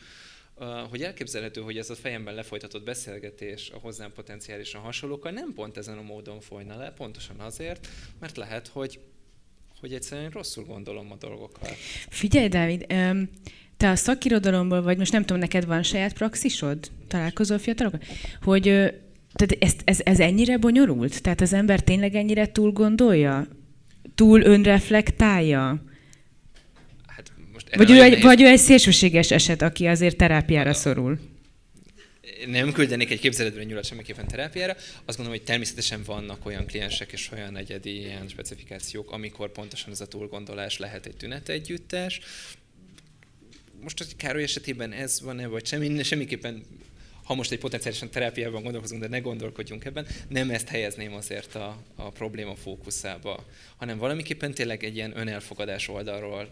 hogy 0.89 1.03
elképzelhető, 1.03 1.61
hogy 1.61 1.77
ez 1.77 1.89
a 1.89 1.95
fejemben 1.95 2.33
lefolytatott 2.33 2.83
beszélgetés 2.83 3.69
a 3.69 3.77
hozzám 3.77 4.13
potenciálisan 4.13 4.81
hasonlókkal 4.81 5.31
nem 5.31 5.53
pont 5.53 5.77
ezen 5.77 5.97
a 5.97 6.01
módon 6.01 6.39
folyna 6.39 6.77
le, 6.77 6.91
pontosan 6.91 7.39
azért, 7.39 7.87
mert 8.19 8.37
lehet, 8.37 8.67
hogy, 8.67 8.99
hogy 9.79 9.93
egyszerűen 9.93 10.29
rosszul 10.29 10.63
gondolom 10.63 11.11
a 11.11 11.15
dolgokat. 11.15 11.73
Figyelj, 12.09 12.47
Dávid, 12.47 12.85
te 13.79 13.89
a 13.89 13.95
szakirodalomból, 13.95 14.81
vagy 14.81 14.97
most 14.97 15.11
nem 15.11 15.21
tudom, 15.21 15.39
neked 15.39 15.65
van 15.65 15.83
saját 15.83 16.13
praxisod? 16.13 16.77
Találkozol 17.07 17.57
fiatalokkal? 17.57 17.99
Hogy 18.41 18.63
tehát 19.33 19.55
ez, 19.59 19.73
ez, 19.83 19.99
ez 20.03 20.19
ennyire 20.19 20.57
bonyolult? 20.57 21.21
Tehát 21.21 21.41
az 21.41 21.53
ember 21.53 21.79
tényleg 21.81 22.15
ennyire 22.15 22.51
túl 22.51 22.71
gondolja? 22.71 23.47
Túl 24.15 24.41
önreflektálja? 24.41 25.83
Hát 27.07 27.31
most 27.53 27.75
vagy, 27.75 27.91
ő 27.91 28.01
egy, 28.01 28.21
vagy 28.21 28.41
ő 28.41 28.45
egy 28.45 28.57
szélsőséges 28.57 29.31
eset, 29.31 29.61
aki 29.61 29.87
azért 29.87 30.17
terápiára 30.17 30.73
szorul? 30.73 31.19
nem 32.47 32.71
küldenék 32.71 33.11
egy 33.11 33.19
képzeletben 33.19 33.65
nyulat 33.65 33.85
semmiképpen 33.85 34.27
terápiára. 34.27 34.73
Azt 35.05 35.17
gondolom, 35.17 35.31
hogy 35.31 35.43
természetesen 35.43 36.03
vannak 36.05 36.45
olyan 36.45 36.65
kliensek 36.65 37.11
és 37.11 37.31
olyan 37.31 37.57
egyedi 37.57 37.99
ilyen 37.99 38.27
specifikációk, 38.27 39.11
amikor 39.11 39.51
pontosan 39.51 39.91
ez 39.91 40.01
a 40.01 40.07
túlgondolás 40.07 40.77
lehet 40.77 41.05
egy 41.05 41.15
tünetegyüttes. 41.15 42.21
Most 43.81 44.01
a 44.01 44.05
Károly 44.17 44.43
esetében 44.43 44.91
ez 44.91 45.21
van-e, 45.21 45.47
vagy 45.47 45.65
semmi, 45.65 46.03
semmiképpen 46.03 46.63
ha 47.29 47.35
most 47.35 47.51
egy 47.51 47.59
potenciálisan 47.59 48.09
terápiában 48.09 48.61
gondolkozunk, 48.61 49.01
de 49.01 49.07
ne 49.07 49.19
gondolkodjunk 49.19 49.85
ebben, 49.85 50.07
nem 50.27 50.49
ezt 50.49 50.67
helyezném 50.67 51.13
azért 51.13 51.55
a, 51.55 51.83
a 51.95 52.09
probléma 52.09 52.55
fókuszába, 52.55 53.45
hanem 53.77 53.97
valamiképpen 53.97 54.53
tényleg 54.53 54.83
egy 54.83 54.95
ilyen 54.95 55.17
önelfogadás 55.17 55.87
oldalról 55.87 56.49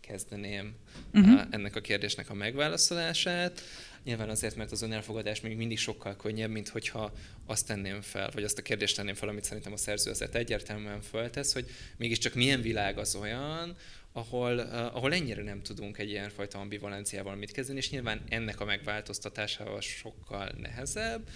kezdeném 0.00 0.74
uh-huh. 1.14 1.40
ennek 1.50 1.76
a 1.76 1.80
kérdésnek 1.80 2.30
a 2.30 2.34
megválaszolását. 2.34 3.62
Nyilván 4.04 4.28
azért, 4.28 4.56
mert 4.56 4.72
az 4.72 4.82
önelfogadás 4.82 5.40
még 5.40 5.56
mindig 5.56 5.78
sokkal 5.78 6.16
könnyebb, 6.16 6.50
mint 6.50 6.68
hogyha 6.68 7.12
azt 7.46 7.66
tenném 7.66 8.00
fel, 8.00 8.30
vagy 8.34 8.44
azt 8.44 8.58
a 8.58 8.62
kérdést 8.62 8.96
tenném 8.96 9.14
fel, 9.14 9.28
amit 9.28 9.44
szerintem 9.44 9.72
a 9.72 9.76
szerző 9.76 10.10
azért 10.10 10.34
egyértelműen 10.34 11.00
föltesz, 11.00 11.52
hogy 11.52 11.70
mégiscsak 11.96 12.34
milyen 12.34 12.60
világ 12.60 12.98
az 12.98 13.14
olyan, 13.14 13.76
ahol, 14.16 14.58
uh, 14.58 14.96
ahol 14.96 15.14
ennyire 15.14 15.42
nem 15.42 15.62
tudunk 15.62 15.98
egy 15.98 16.10
ilyenfajta 16.10 16.58
ambivalenciával 16.58 17.34
mit 17.34 17.52
kezdeni, 17.52 17.78
és 17.78 17.90
nyilván 17.90 18.20
ennek 18.28 18.60
a 18.60 18.64
megváltoztatásával 18.64 19.80
sokkal 19.80 20.52
nehezebb, 20.60 21.28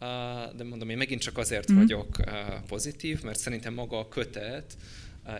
uh, 0.00 0.54
de 0.56 0.64
mondom, 0.64 0.88
én 0.88 0.96
megint 0.96 1.20
csak 1.20 1.38
azért 1.38 1.72
mm. 1.72 1.76
vagyok 1.76 2.18
uh, 2.18 2.34
pozitív, 2.66 3.22
mert 3.22 3.38
szerintem 3.38 3.74
maga 3.74 3.98
a 3.98 4.08
kötet 4.08 4.76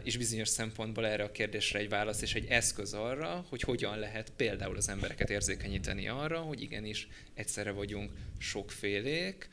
is 0.03 0.17
bizonyos 0.17 0.49
szempontból 0.49 1.07
erre 1.07 1.25
a 1.25 1.33
kérdésre 1.33 1.79
egy 1.79 1.89
válasz 1.89 2.23
és 2.23 2.35
egy 2.35 2.47
eszköz 2.49 2.93
arra, 2.93 3.45
hogy 3.49 3.61
hogyan 3.61 3.99
lehet 3.99 4.33
például 4.37 4.77
az 4.77 4.89
embereket 4.89 5.31
érzékenyíteni 5.31 6.09
arra, 6.09 6.39
hogy 6.39 6.63
igenis 6.63 7.09
egyszerre 7.35 7.71
vagyunk 7.71 8.13
sokfélék, 8.39 9.49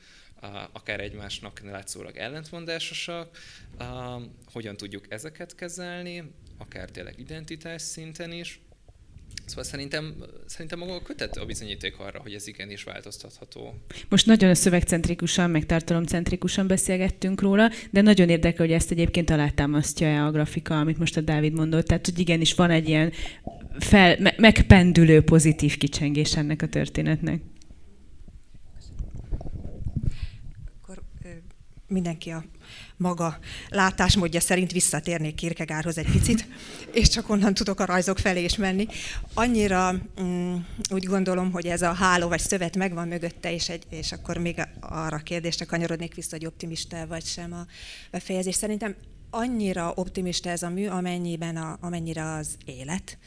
akár 0.71 0.99
egymásnak 0.99 1.59
látszólag 1.59 2.17
ellentmondásosak, 2.17 3.38
hogyan 4.51 4.77
tudjuk 4.77 5.05
ezeket 5.09 5.55
kezelni, 5.55 6.23
akár 6.58 6.89
tényleg 6.89 7.20
identitás 7.20 7.82
szinten 7.82 8.32
is. 8.32 8.60
Szóval 9.45 9.64
szerintem, 9.64 10.16
szerintem 10.45 10.80
maga 10.80 10.93
a 10.93 11.01
kötet 11.01 11.38
a 11.38 11.45
bizonyíték 11.45 11.99
arra, 11.99 12.20
hogy 12.22 12.34
ez 12.34 12.47
igenis 12.47 12.84
változtatható. 12.84 13.74
Most 14.10 14.26
nagyon 14.26 14.49
a 14.49 14.56
szövegcentrikusan, 14.56 15.49
meg 15.49 15.66
tartalomcentrikusan 15.66 16.68
beszélgettünk 16.68 17.41
róla, 17.41 17.70
de 17.91 18.01
nagyon 18.01 18.30
érdekel, 18.30 18.66
hogy 18.66 18.76
ezt 18.76 18.91
egyébként 18.91 19.30
alátámasztja-e 19.30 20.26
a 20.26 20.32
grafika, 20.32 20.80
amit 20.80 20.97
most 20.97 21.18
a 21.18 21.22
Dávid 21.22 21.53
mondott. 21.53 21.86
Tehát, 21.86 22.06
hogy 22.06 22.20
igenis 22.20 22.53
van 22.53 22.70
egy 22.72 22.88
ilyen 22.88 23.12
fel, 23.80 24.18
me- 24.20 24.38
megpendülő 24.38 25.22
pozitív 25.22 25.78
kicsengés 25.78 26.36
ennek 26.36 26.62
a 26.62 26.68
történetnek. 26.68 27.41
Akkor 30.82 31.03
mindenki 31.88 32.30
a 32.30 32.43
maga 32.98 33.39
látásmódja 33.70 34.39
szerint 34.39 34.72
visszatérnék 34.72 35.36
Kierkegaardhoz 35.36 35.98
egy 35.98 36.12
picit, 36.12 36.48
és 37.00 37.08
csak 37.08 37.30
onnan 37.30 37.54
tudok 37.54 37.80
a 37.80 37.86
rajzok 37.86 38.20
felé 38.20 38.43
is 38.43 38.56
menni. 38.56 38.88
Annyira 39.34 39.96
mm, 40.22 40.56
úgy 40.89 41.06
gondolom, 41.06 41.52
hogy 41.52 41.66
ez 41.66 41.82
a 41.82 41.93
háló 41.93 42.28
vagy 42.28 42.39
szövet 42.39 42.78
megvan 42.78 43.08
mögötte, 43.08 43.54
és, 43.54 43.70
egy, 43.70 43.84
és 43.89 44.12
akkor 44.12 44.38
még 44.38 44.62
arra 44.80 45.16
a 45.16 45.24
kérdésre 45.24 45.66
kanyarodnék 45.66 46.16
vissza, 46.16 46.36
hogy 46.36 46.46
optimista 46.46 47.08
vagy 47.08 47.26
sem 47.26 47.54
a 47.54 47.66
befejezés. 48.12 48.56
Szerintem 48.56 48.96
annyira 49.36 49.91
optimista 49.95 50.49
ez 50.49 50.63
a 50.63 50.69
mű, 50.69 50.88
amennyiben 50.88 51.57
a, 51.57 51.77
amennyire 51.81 52.31
az 52.33 52.57
élet 52.65 53.17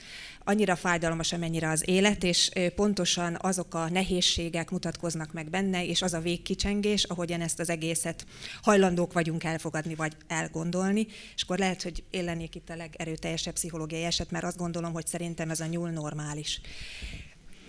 annyira 0.49 0.77
fájdalmas, 0.77 1.33
amennyire 1.33 1.69
az 1.69 1.89
élet, 1.89 2.25
és 2.25 2.51
pontosan 2.75 3.37
azok 3.41 3.75
a 3.75 3.89
nehézségek 3.89 4.71
mutatkoznak 4.71 5.33
meg 5.33 5.51
benne, 5.51 5.87
és 5.87 6.03
az 6.03 6.15
a 6.15 6.21
végkicsengés, 6.21 7.05
ahogyan 7.05 7.41
ezt 7.41 7.61
az 7.61 7.71
egészet 7.71 8.27
hajlandók 8.63 9.13
vagyunk 9.13 9.45
elfogadni, 9.45 9.95
vagy 9.95 10.13
elgondolni, 10.27 11.07
és 11.35 11.43
akkor 11.43 11.59
lehet, 11.59 11.83
hogy 11.83 12.05
én 12.11 12.25
lennék 12.25 12.55
itt 12.55 12.71
a 12.71 12.77
legerőteljesebb 12.77 13.55
pszichológiai 13.55 14.05
eset, 14.05 14.31
mert 14.31 14.45
azt 14.45 14.57
gondolom, 14.57 14.93
hogy 14.93 15.07
szerintem 15.07 15.51
ez 15.51 15.61
a 15.61 15.67
nyúl 15.67 15.91
normális. 15.91 16.61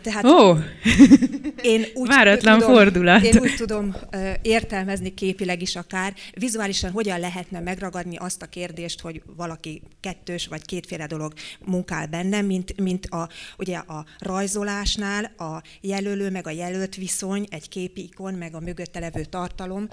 Tehát 0.02 0.26
oh. 0.26 0.60
én 1.62 1.86
úgy 1.94 2.08
Váratlan 2.08 2.60
tudom, 2.60 2.74
fordulat. 2.74 3.24
Én 3.24 3.38
úgy 3.40 3.56
tudom 3.58 3.96
értelmezni 4.42 5.14
képileg 5.14 5.62
is 5.62 5.76
akár, 5.76 6.14
vizuálisan 6.34 6.92
hogyan 6.92 7.20
lehetne 7.20 7.60
megragadni 7.60 8.16
azt 8.16 8.42
a 8.42 8.46
kérdést, 8.46 9.00
hogy 9.00 9.22
valaki 9.36 9.82
kettős 10.00 10.48
vagy 10.48 10.66
kétféle 10.66 11.08
dolog 11.08 11.34
munkál 11.66 12.08
benne, 12.08 12.42
mint, 12.42 12.82
mint 12.82 13.06
a, 13.06 13.30
ugye 13.58 13.78
a 13.78 14.06
rajzolásnál 14.20 15.24
a 15.38 15.62
jelölő 15.82 16.30
meg 16.30 16.48
a 16.48 16.52
jelölt 16.52 16.96
viszony, 16.96 17.48
egy 17.50 17.70
képi 17.70 18.02
ikon, 18.02 18.34
meg 18.34 18.56
a 18.56 18.60
mögötte 18.60 19.00
levő 19.00 19.24
tartalom, 19.24 19.88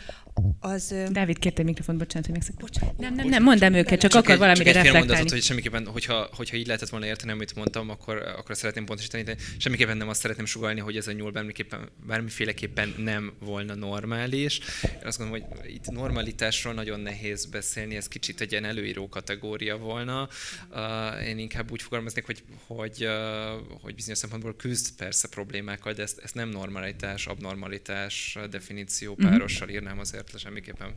az... 0.61 0.95
Dávid, 1.11 1.39
kérte 1.39 1.63
mikrofont, 1.63 1.99
bocsánat, 1.99 2.27
hogy 2.27 2.35
megszak. 2.35 2.57
Bocsánat. 2.57 2.99
Nem, 2.99 3.15
nem, 3.15 3.29
nem, 3.29 3.43
mondom 3.43 3.75
őket, 3.75 4.01
csak, 4.01 4.11
csak 4.11 4.23
akar 4.23 4.33
egy, 4.33 4.39
valamire 4.39 4.73
csak 4.73 4.85
egy 4.85 4.93
reflektálni. 4.93 5.31
hogy 5.31 5.43
semmiképpen, 5.43 5.87
hogyha, 5.87 6.29
hogyha 6.37 6.57
így 6.57 6.67
lehetett 6.67 6.89
volna 6.89 7.07
érteni, 7.07 7.33
amit 7.33 7.55
mondtam, 7.55 7.91
akkor, 7.91 8.17
akkor 8.17 8.57
szeretném 8.57 8.85
pontosítani, 8.85 9.23
de 9.23 9.37
semmiképpen 9.59 9.96
nem 9.97 10.09
azt 10.09 10.21
szeretném 10.21 10.47
sugalni, 10.47 10.81
hogy 10.81 10.97
ez 10.97 11.07
a 11.07 11.13
nyúl 11.13 11.31
bármiképpen, 11.31 11.89
bármiféleképpen 12.07 12.95
nem 12.99 13.33
volna 13.39 13.75
normális. 13.75 14.61
Én 14.83 15.07
azt 15.07 15.19
gondolom, 15.19 15.47
hogy 15.61 15.71
itt 15.71 15.91
normalitásról 15.91 16.75
nagyon 16.75 17.01
nehéz 17.01 17.45
beszélni, 17.47 17.97
ez 17.97 18.09
kicsit 18.09 18.41
egy 18.41 18.51
ilyen 18.51 18.65
előíró 18.65 19.09
kategória 19.09 19.77
volna. 19.77 20.29
Uh, 20.71 21.27
én 21.27 21.39
inkább 21.39 21.71
úgy 21.71 21.83
fogalmaznék, 21.83 22.27
hogy, 22.27 22.43
hogy, 22.67 23.05
uh, 23.05 23.81
hogy 23.81 23.95
bizonyos 23.95 24.19
szempontból 24.19 24.57
küzd 24.57 24.97
persze 24.97 25.29
problémákkal, 25.29 25.93
de 25.93 26.03
ezt, 26.03 26.19
ezt 26.19 26.35
nem 26.35 26.49
normalitás, 26.49 27.27
abnormalitás 27.27 28.39
definíció 28.51 29.15
mhm. 29.19 29.29
párossal 29.29 29.69
írnám 29.69 29.99
azért 29.99 30.33
le 30.33 30.39
semmiképpen. 30.39 30.95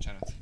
Bocsánat. 0.00 0.32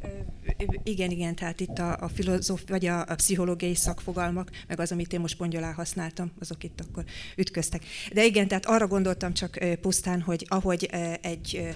Igen, 0.82 1.10
igen, 1.10 1.34
tehát 1.34 1.60
itt 1.60 1.78
a, 1.78 1.96
a 2.00 2.08
filozóf, 2.08 2.62
vagy 2.66 2.86
a, 2.86 3.00
a 3.00 3.14
pszichológiai 3.14 3.74
szakfogalmak, 3.74 4.50
meg 4.68 4.80
az, 4.80 4.92
amit 4.92 5.12
én 5.12 5.20
most 5.20 5.36
pongyolá 5.36 5.72
használtam, 5.72 6.32
azok 6.40 6.64
itt 6.64 6.80
akkor 6.80 7.04
ütköztek. 7.36 7.84
De 8.12 8.24
igen, 8.24 8.48
tehát 8.48 8.66
arra 8.66 8.86
gondoltam 8.86 9.32
csak 9.32 9.58
pusztán, 9.80 10.20
hogy 10.20 10.46
ahogy 10.48 10.90
egy 11.20 11.74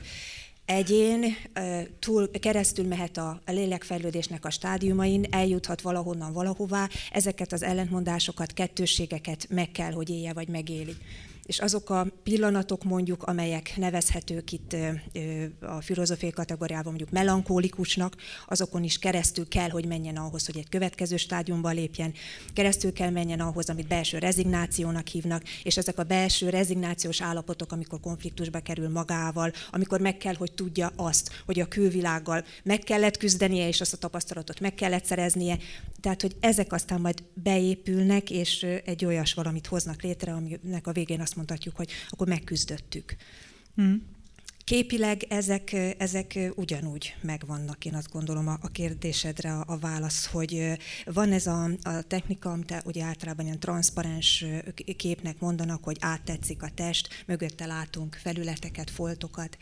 egyén 0.65 1.37
túl, 1.99 2.31
keresztül 2.31 2.87
mehet 2.87 3.17
a 3.17 3.41
lélekfejlődésnek 3.47 4.45
a 4.45 4.51
stádiumain, 4.51 5.27
eljuthat 5.31 5.81
valahonnan 5.81 6.33
valahová, 6.33 6.89
ezeket 7.11 7.53
az 7.53 7.63
ellentmondásokat, 7.63 8.53
kettősségeket 8.53 9.47
meg 9.49 9.71
kell, 9.71 9.93
hogy 9.93 10.11
élje 10.11 10.33
vagy 10.33 10.49
megéli 10.49 10.97
és 11.47 11.59
azok 11.59 11.91
a 11.91 12.07
pillanatok 12.23 12.85
mondjuk, 12.85 13.23
amelyek 13.23 13.73
nevezhetők 13.77 14.53
itt 14.53 14.77
a 15.61 15.81
filozófiai 15.81 16.33
kategóriában 16.33 16.87
mondjuk 16.87 17.11
melankólikusnak, 17.11 18.17
azokon 18.47 18.83
is 18.83 18.99
keresztül 18.99 19.49
kell, 19.49 19.71
hogy 19.71 19.87
menjen 19.87 20.17
ahhoz, 20.17 20.47
hogy 20.47 20.57
egy 20.57 20.69
következő 20.69 21.17
stádiumba 21.17 21.71
lépjen, 21.71 22.13
keresztül 22.53 22.93
kell 22.93 23.11
menjen 23.11 23.41
ahhoz, 23.41 23.69
amit 23.69 23.87
belső 23.87 24.19
rezignációnak 24.19 25.07
hívnak, 25.07 25.43
és 25.63 25.77
ezek 25.77 25.99
a 25.99 26.03
belső 26.03 26.49
rezignációs 26.49 27.23
állapotok, 27.23 27.73
amikor 27.73 28.01
konfliktusba 28.01 28.61
kerül 28.61 28.89
magával, 28.89 29.53
amikor 29.71 30.01
meg 30.01 30.17
kell, 30.17 30.35
hogy 30.35 30.53
tudja 30.53 30.93
azt, 30.97 31.43
hogy 31.47 31.61
a 31.61 31.69
külvilággal 31.69 32.45
meg 32.63 32.79
kellett 32.79 33.17
küzdenie, 33.17 33.69
és 33.69 33.81
azt 33.81 33.93
a 33.93 33.97
tapasztalatot 33.97 34.61
meg 34.61 34.75
kellett 34.75 35.05
szereznie, 35.05 35.59
tehát, 36.01 36.21
hogy 36.21 36.37
ezek 36.41 36.73
aztán 36.73 37.01
majd 37.01 37.23
beépülnek, 37.35 38.31
és 38.31 38.67
egy 38.85 39.05
olyas 39.05 39.35
valamit 39.35 39.67
hoznak 39.67 40.03
létre, 40.03 40.33
aminek 40.33 40.87
a 40.87 40.93
végén 40.93 41.21
azt 41.21 41.32
mondhatjuk, 41.37 41.77
hogy 41.77 41.91
akkor 42.09 42.27
megküzdöttük. 42.27 43.17
Hmm. 43.75 44.03
Képileg 44.73 45.23
ezek, 45.29 45.73
ezek 45.99 46.39
ugyanúgy 46.55 47.15
megvannak, 47.21 47.85
én 47.85 47.95
azt 47.95 48.13
gondolom 48.13 48.49
a, 48.49 48.69
kérdésedre 48.73 49.53
a, 49.53 49.65
a 49.67 49.79
válasz, 49.79 50.27
hogy 50.27 50.79
van 51.05 51.33
ez 51.33 51.47
a, 51.47 51.65
a 51.83 52.03
technika, 52.07 52.51
amit 52.51 52.83
ugye 52.85 53.05
általában 53.05 53.45
ilyen 53.45 53.61
transzparens 53.61 54.45
képnek 54.97 55.39
mondanak, 55.39 55.85
hogy 55.85 55.97
áttetszik 56.01 56.63
a 56.63 56.69
test, 56.75 57.25
mögötte 57.27 57.67
látunk 57.67 58.19
felületeket, 58.23 58.91
foltokat, 58.91 59.57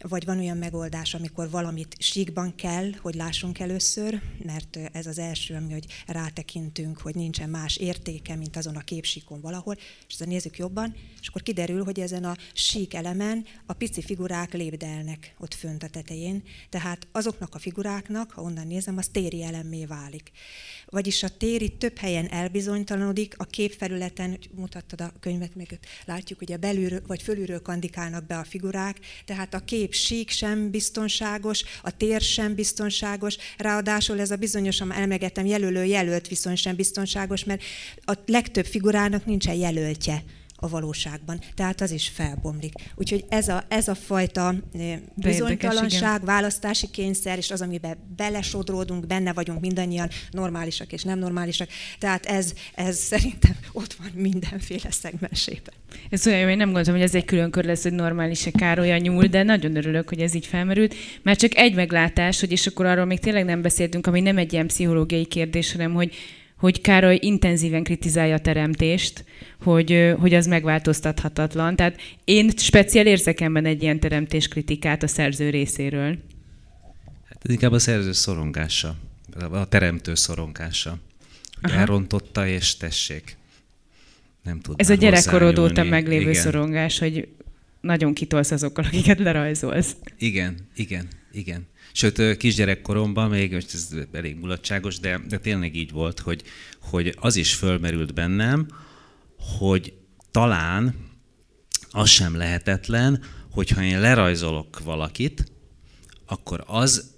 vagy 0.00 0.24
van 0.24 0.38
olyan 0.38 0.56
megoldás, 0.56 1.14
amikor 1.14 1.50
valamit 1.50 1.96
síkban 1.98 2.54
kell, 2.54 2.90
hogy 3.00 3.14
lássunk 3.14 3.58
először, 3.58 4.20
mert 4.44 4.78
ez 4.92 5.06
az 5.06 5.18
első, 5.18 5.54
ami, 5.54 5.72
hogy 5.72 5.86
rátekintünk, 6.06 6.98
hogy 6.98 7.14
nincsen 7.14 7.50
más 7.50 7.76
értéke, 7.76 8.36
mint 8.36 8.56
azon 8.56 8.76
a 8.76 8.84
képsíkon 8.84 9.40
valahol, 9.40 9.74
és 10.08 10.14
ezen 10.14 10.28
nézzük 10.28 10.58
jobban, 10.58 10.94
és 11.20 11.28
akkor 11.28 11.42
kiderül, 11.42 11.84
hogy 11.84 12.00
ezen 12.00 12.24
a 12.24 12.36
sík 12.52 12.94
elemen 12.94 13.44
a 13.66 13.72
pici 13.72 14.02
figurák 14.02 14.44
lépdelnek 14.52 15.34
ott 15.38 15.54
fönt 15.54 15.82
a 15.82 15.88
tetején, 15.88 16.42
tehát 16.68 17.06
azoknak 17.12 17.54
a 17.54 17.58
figuráknak, 17.58 18.30
ha 18.30 18.42
onnan 18.42 18.66
nézem, 18.66 18.98
az 18.98 19.08
téri 19.08 19.42
elemmé 19.42 19.84
válik. 19.84 20.30
Vagyis 20.86 21.22
a 21.22 21.28
téri 21.28 21.76
több 21.76 21.98
helyen 21.98 22.26
elbizonytalanodik, 22.26 23.34
a 23.36 23.44
képfelületen, 23.44 24.38
mutattad 24.54 25.00
a 25.00 25.12
könyvet, 25.20 25.54
meg 25.54 25.78
látjuk, 26.04 26.38
hogy 26.38 26.52
a 26.52 26.56
belülről 26.56 27.02
vagy 27.06 27.22
fölülről 27.22 27.62
kandikálnak 27.62 28.26
be 28.26 28.38
a 28.38 28.44
figurák, 28.44 28.98
tehát 29.24 29.54
a 29.54 29.64
kép 29.64 29.94
sík 29.94 30.30
sem 30.30 30.70
biztonságos, 30.70 31.64
a 31.82 31.96
tér 31.96 32.20
sem 32.20 32.54
biztonságos, 32.54 33.36
ráadásul 33.58 34.20
ez 34.20 34.30
a 34.30 34.36
bizonyos, 34.36 34.80
amit 34.80 34.96
emlegettem, 34.96 35.46
jelölő 35.46 35.84
jelölt 35.84 36.28
viszony 36.28 36.56
sem 36.56 36.76
biztonságos, 36.76 37.44
mert 37.44 37.62
a 38.04 38.12
legtöbb 38.26 38.66
figurának 38.66 39.24
nincsen 39.24 39.54
jelöltje 39.54 40.24
a 40.66 40.68
valóságban. 40.68 41.40
Tehát 41.54 41.80
az 41.80 41.90
is 41.90 42.08
felbomlik. 42.08 42.72
Úgyhogy 42.94 43.24
ez 43.28 43.48
a, 43.48 43.64
ez 43.68 43.88
a 43.88 43.94
fajta 43.94 44.54
bizonytalanság, 45.14 46.24
választási 46.24 46.90
kényszer, 46.90 47.38
és 47.38 47.50
az, 47.50 47.60
amiben 47.60 47.96
belesodródunk, 48.16 49.06
benne 49.06 49.32
vagyunk 49.32 49.60
mindannyian, 49.60 50.08
normálisak 50.30 50.92
és 50.92 51.02
nem 51.02 51.18
normálisak. 51.18 51.68
Tehát 51.98 52.26
ez, 52.26 52.52
ez 52.74 52.96
szerintem 52.96 53.56
ott 53.72 53.92
van 53.92 54.10
mindenféle 54.14 54.90
szegmensében. 54.90 55.74
Ez 56.10 56.26
olyan 56.26 56.38
jó, 56.38 56.48
én 56.48 56.56
nem 56.56 56.72
gondolom, 56.72 57.00
hogy 57.00 57.08
ez 57.08 57.14
egy 57.14 57.24
külön 57.24 57.50
kör 57.50 57.64
lesz, 57.64 57.82
hogy 57.82 57.92
normális-e 57.92 58.50
Károly 58.50 58.92
a 58.92 58.98
nyúl, 58.98 59.26
de 59.26 59.42
nagyon 59.42 59.76
örülök, 59.76 60.08
hogy 60.08 60.20
ez 60.20 60.34
így 60.34 60.46
felmerült. 60.46 60.94
Mert 61.22 61.38
csak 61.38 61.56
egy 61.56 61.74
meglátás, 61.74 62.40
hogy 62.40 62.52
és 62.52 62.66
akkor 62.66 62.86
arról 62.86 63.04
még 63.04 63.20
tényleg 63.20 63.44
nem 63.44 63.62
beszéltünk, 63.62 64.06
ami 64.06 64.20
nem 64.20 64.38
egy 64.38 64.52
ilyen 64.52 64.66
pszichológiai 64.66 65.24
kérdés, 65.24 65.72
hanem 65.72 65.94
hogy 65.94 66.14
hogy 66.56 66.80
Károly 66.80 67.18
intenzíven 67.20 67.82
kritizálja 67.82 68.34
a 68.34 68.38
teremtést, 68.38 69.24
hogy, 69.62 70.14
hogy 70.18 70.34
az 70.34 70.46
megváltoztathatatlan. 70.46 71.76
Tehát 71.76 72.00
én 72.24 72.50
speciál 72.56 73.06
érzek 73.06 73.40
ebben 73.40 73.64
egy 73.64 73.82
ilyen 73.82 74.00
teremtés 74.00 74.48
kritikát 74.48 75.02
a 75.02 75.06
szerző 75.06 75.50
részéről. 75.50 76.18
Hát 77.28 77.38
ez 77.42 77.50
inkább 77.50 77.72
a 77.72 77.78
szerző 77.78 78.12
szorongása, 78.12 78.96
a 79.50 79.68
teremtő 79.68 80.14
szorongása. 80.14 80.98
elrontotta, 81.60 82.46
és 82.46 82.76
tessék. 82.76 83.36
Nem 84.42 84.60
tud 84.60 84.74
Ez 84.78 84.90
a 84.90 84.94
gyerekkorod 84.94 85.58
óta 85.58 85.84
meglévő 85.84 86.30
igen. 86.30 86.42
szorongás, 86.42 86.98
hogy 86.98 87.28
nagyon 87.80 88.14
kitolsz 88.14 88.50
azokkal, 88.50 88.84
akiket 88.84 89.18
lerajzolsz. 89.18 89.96
Igen, 90.18 90.56
igen, 90.74 91.08
igen. 91.32 91.66
Sőt, 91.96 92.36
kisgyerekkoromban 92.36 93.30
még, 93.30 93.52
most 93.52 93.74
ez 93.74 93.88
elég 94.12 94.36
mulatságos, 94.36 94.98
de, 94.98 95.20
de 95.28 95.38
tényleg 95.38 95.74
így 95.74 95.90
volt, 95.90 96.20
hogy, 96.20 96.42
hogy 96.80 97.14
az 97.20 97.36
is 97.36 97.54
fölmerült 97.54 98.14
bennem, 98.14 98.66
hogy 99.38 99.92
talán 100.30 100.94
az 101.90 102.08
sem 102.08 102.36
lehetetlen, 102.36 103.22
hogyha 103.50 103.82
én 103.82 104.00
lerajzolok 104.00 104.78
valakit, 104.84 105.52
akkor 106.26 106.64
az 106.66 107.14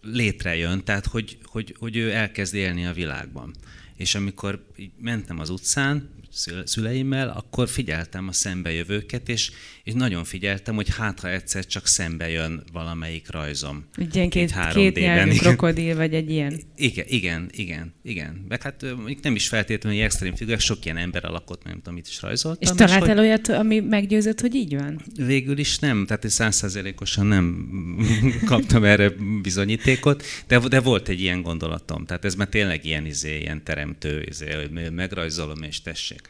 létrejön, 0.00 0.84
tehát 0.84 1.06
hogy, 1.06 1.38
hogy, 1.44 1.74
hogy 1.78 1.96
ő 1.96 2.12
elkezd 2.12 2.54
élni 2.54 2.86
a 2.86 2.92
világban. 2.92 3.54
És 3.98 4.14
amikor 4.14 4.66
mentem 4.98 5.38
az 5.38 5.50
utcán, 5.50 6.16
szüleimmel, 6.64 7.28
akkor 7.28 7.68
figyeltem 7.68 8.28
a 8.28 8.32
szembejövőket, 8.32 9.28
és, 9.28 9.50
és 9.84 9.92
nagyon 9.92 10.24
figyeltem, 10.24 10.74
hogy 10.74 10.88
hát 10.96 11.20
ha 11.20 11.30
egyszer 11.30 11.66
csak 11.66 11.86
szembe 11.86 12.28
jön 12.28 12.62
valamelyik 12.72 13.30
rajzom. 13.30 13.84
Ilyen 14.12 14.28
két, 14.28 14.54
két 14.72 14.94
nyelvű 14.94 15.36
krokodil, 15.36 15.96
vagy 15.96 16.14
egy 16.14 16.30
ilyen. 16.30 16.60
Igen, 16.76 17.04
igen, 17.08 17.50
igen, 17.52 17.94
igen. 18.02 18.44
Meg 18.48 18.62
hát 18.62 18.84
nem 19.22 19.34
is 19.34 19.48
feltétlenül 19.48 19.98
egy 19.98 20.04
extrém 20.04 20.34
figurák, 20.34 20.60
sok 20.60 20.84
ilyen 20.84 20.96
ember 20.96 21.24
alakot, 21.24 21.64
nem 21.64 21.74
tudom, 21.74 21.94
mit 21.94 22.08
is 22.08 22.22
rajzoltam. 22.22 22.72
És 22.72 22.76
találtál 22.76 23.16
hogy... 23.16 23.24
olyat, 23.24 23.48
ami 23.48 23.80
meggyőzött, 23.80 24.40
hogy 24.40 24.54
így 24.54 24.76
van? 24.76 25.00
Végül 25.16 25.58
is 25.58 25.78
nem, 25.78 26.06
tehát 26.06 26.28
százszerzelékosan 26.28 27.26
nem 27.26 27.68
kaptam 28.44 28.84
erre 28.84 29.12
bizonyítékot, 29.42 30.24
de, 30.46 30.58
de 30.58 30.80
volt 30.80 31.08
egy 31.08 31.20
ilyen 31.20 31.42
gondolatom. 31.42 32.04
Tehát 32.04 32.24
ez 32.24 32.34
már 32.34 32.48
tényleg 32.48 32.84
ilyen, 32.84 33.06
izé, 33.06 33.38
ilyen 33.38 33.62
teremtő, 33.98 34.68
hogy 34.72 34.92
megrajzolom 34.92 35.62
és 35.62 35.82
tessék. 35.82 36.20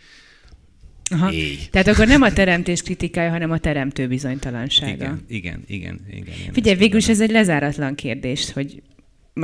Aha. 1.11 1.33
Tehát 1.71 1.87
akkor 1.87 2.07
nem 2.07 2.23
a 2.23 2.33
teremtés 2.33 2.83
kritikája, 2.83 3.31
hanem 3.31 3.51
a 3.51 3.59
teremtő 3.59 4.07
bizonytalansága. 4.07 4.93
Igen, 4.93 5.25
igen, 5.27 5.65
igen. 5.67 6.01
igen, 6.11 6.53
Figyelj, 6.53 6.77
végül 6.77 6.99
is 6.99 7.09
ez 7.09 7.21
egy 7.21 7.31
lezáratlan 7.31 7.95
kérdés, 7.95 8.53
hogy 8.53 8.83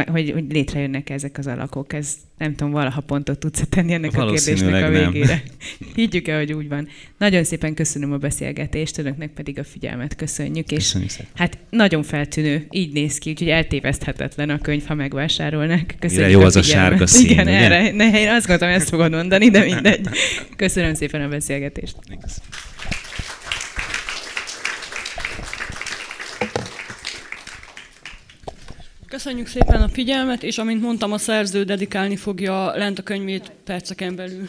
hogy, 0.07 0.31
hogy 0.31 0.45
létrejönnek 0.49 1.11
ezek 1.11 1.39
az 1.39 1.47
alakok. 1.47 1.93
Ez 1.93 2.15
nem 2.39 2.55
tudom, 2.55 2.73
valaha 2.73 3.01
pontot 3.01 3.39
tudsz 3.39 3.63
tenni 3.69 3.93
ennek 3.93 4.17
a 4.17 4.27
kérdésnek 4.27 4.85
a 4.85 4.89
végére. 4.89 5.27
Nem. 5.27 5.41
Higgyük 5.95 6.29
el, 6.29 6.39
hogy 6.39 6.53
úgy 6.53 6.69
van. 6.69 6.89
Nagyon 7.19 7.45
szépen 7.45 7.75
köszönöm 7.75 8.13
a 8.13 8.17
beszélgetést, 8.17 8.99
önöknek 8.99 9.31
pedig 9.31 9.59
a 9.59 9.65
figyelmet 9.65 10.17
köszönjük. 10.17 10.71
És 10.71 10.97
hát 11.35 11.59
nagyon 11.71 12.03
feltűnő, 12.03 12.67
így 12.71 12.93
néz 12.93 13.19
ki, 13.19 13.31
úgyhogy 13.31 13.49
eltéveszthetetlen 13.49 14.51
a 14.51 14.59
könyv, 14.59 14.87
ha 14.87 14.95
megvásárolnak. 14.95 15.95
Köszönjük 15.99 16.31
jó 16.31 16.41
a 16.41 16.45
az 16.45 16.57
a 16.57 16.63
sárga 16.63 17.07
szín, 17.07 17.31
Igen, 17.31 17.47
ugye? 17.47 17.57
erre, 17.57 17.91
ne, 17.93 18.21
én 18.21 18.29
azt 18.29 18.47
gondolom, 18.47 18.75
ezt 18.75 18.89
fogod 18.89 19.11
mondani, 19.11 19.51
de 19.51 19.65
mindegy. 19.65 20.09
Köszönöm 20.57 20.95
szépen 20.95 21.21
a 21.21 21.29
beszélgetést. 21.29 21.97
Köszönöm. 22.21 23.04
Köszönjük 29.15 29.47
szépen 29.47 29.83
a 29.83 29.89
figyelmet, 29.89 30.43
és 30.43 30.59
amint 30.59 30.83
mondtam, 30.83 31.13
a 31.13 31.19
szerző 31.19 31.65
dedikálni 31.65 32.17
fogja 32.17 32.77
lent 32.77 32.99
a 32.99 33.03
könyvét 33.03 33.53
perceken 33.65 34.17
belül. 34.17 34.49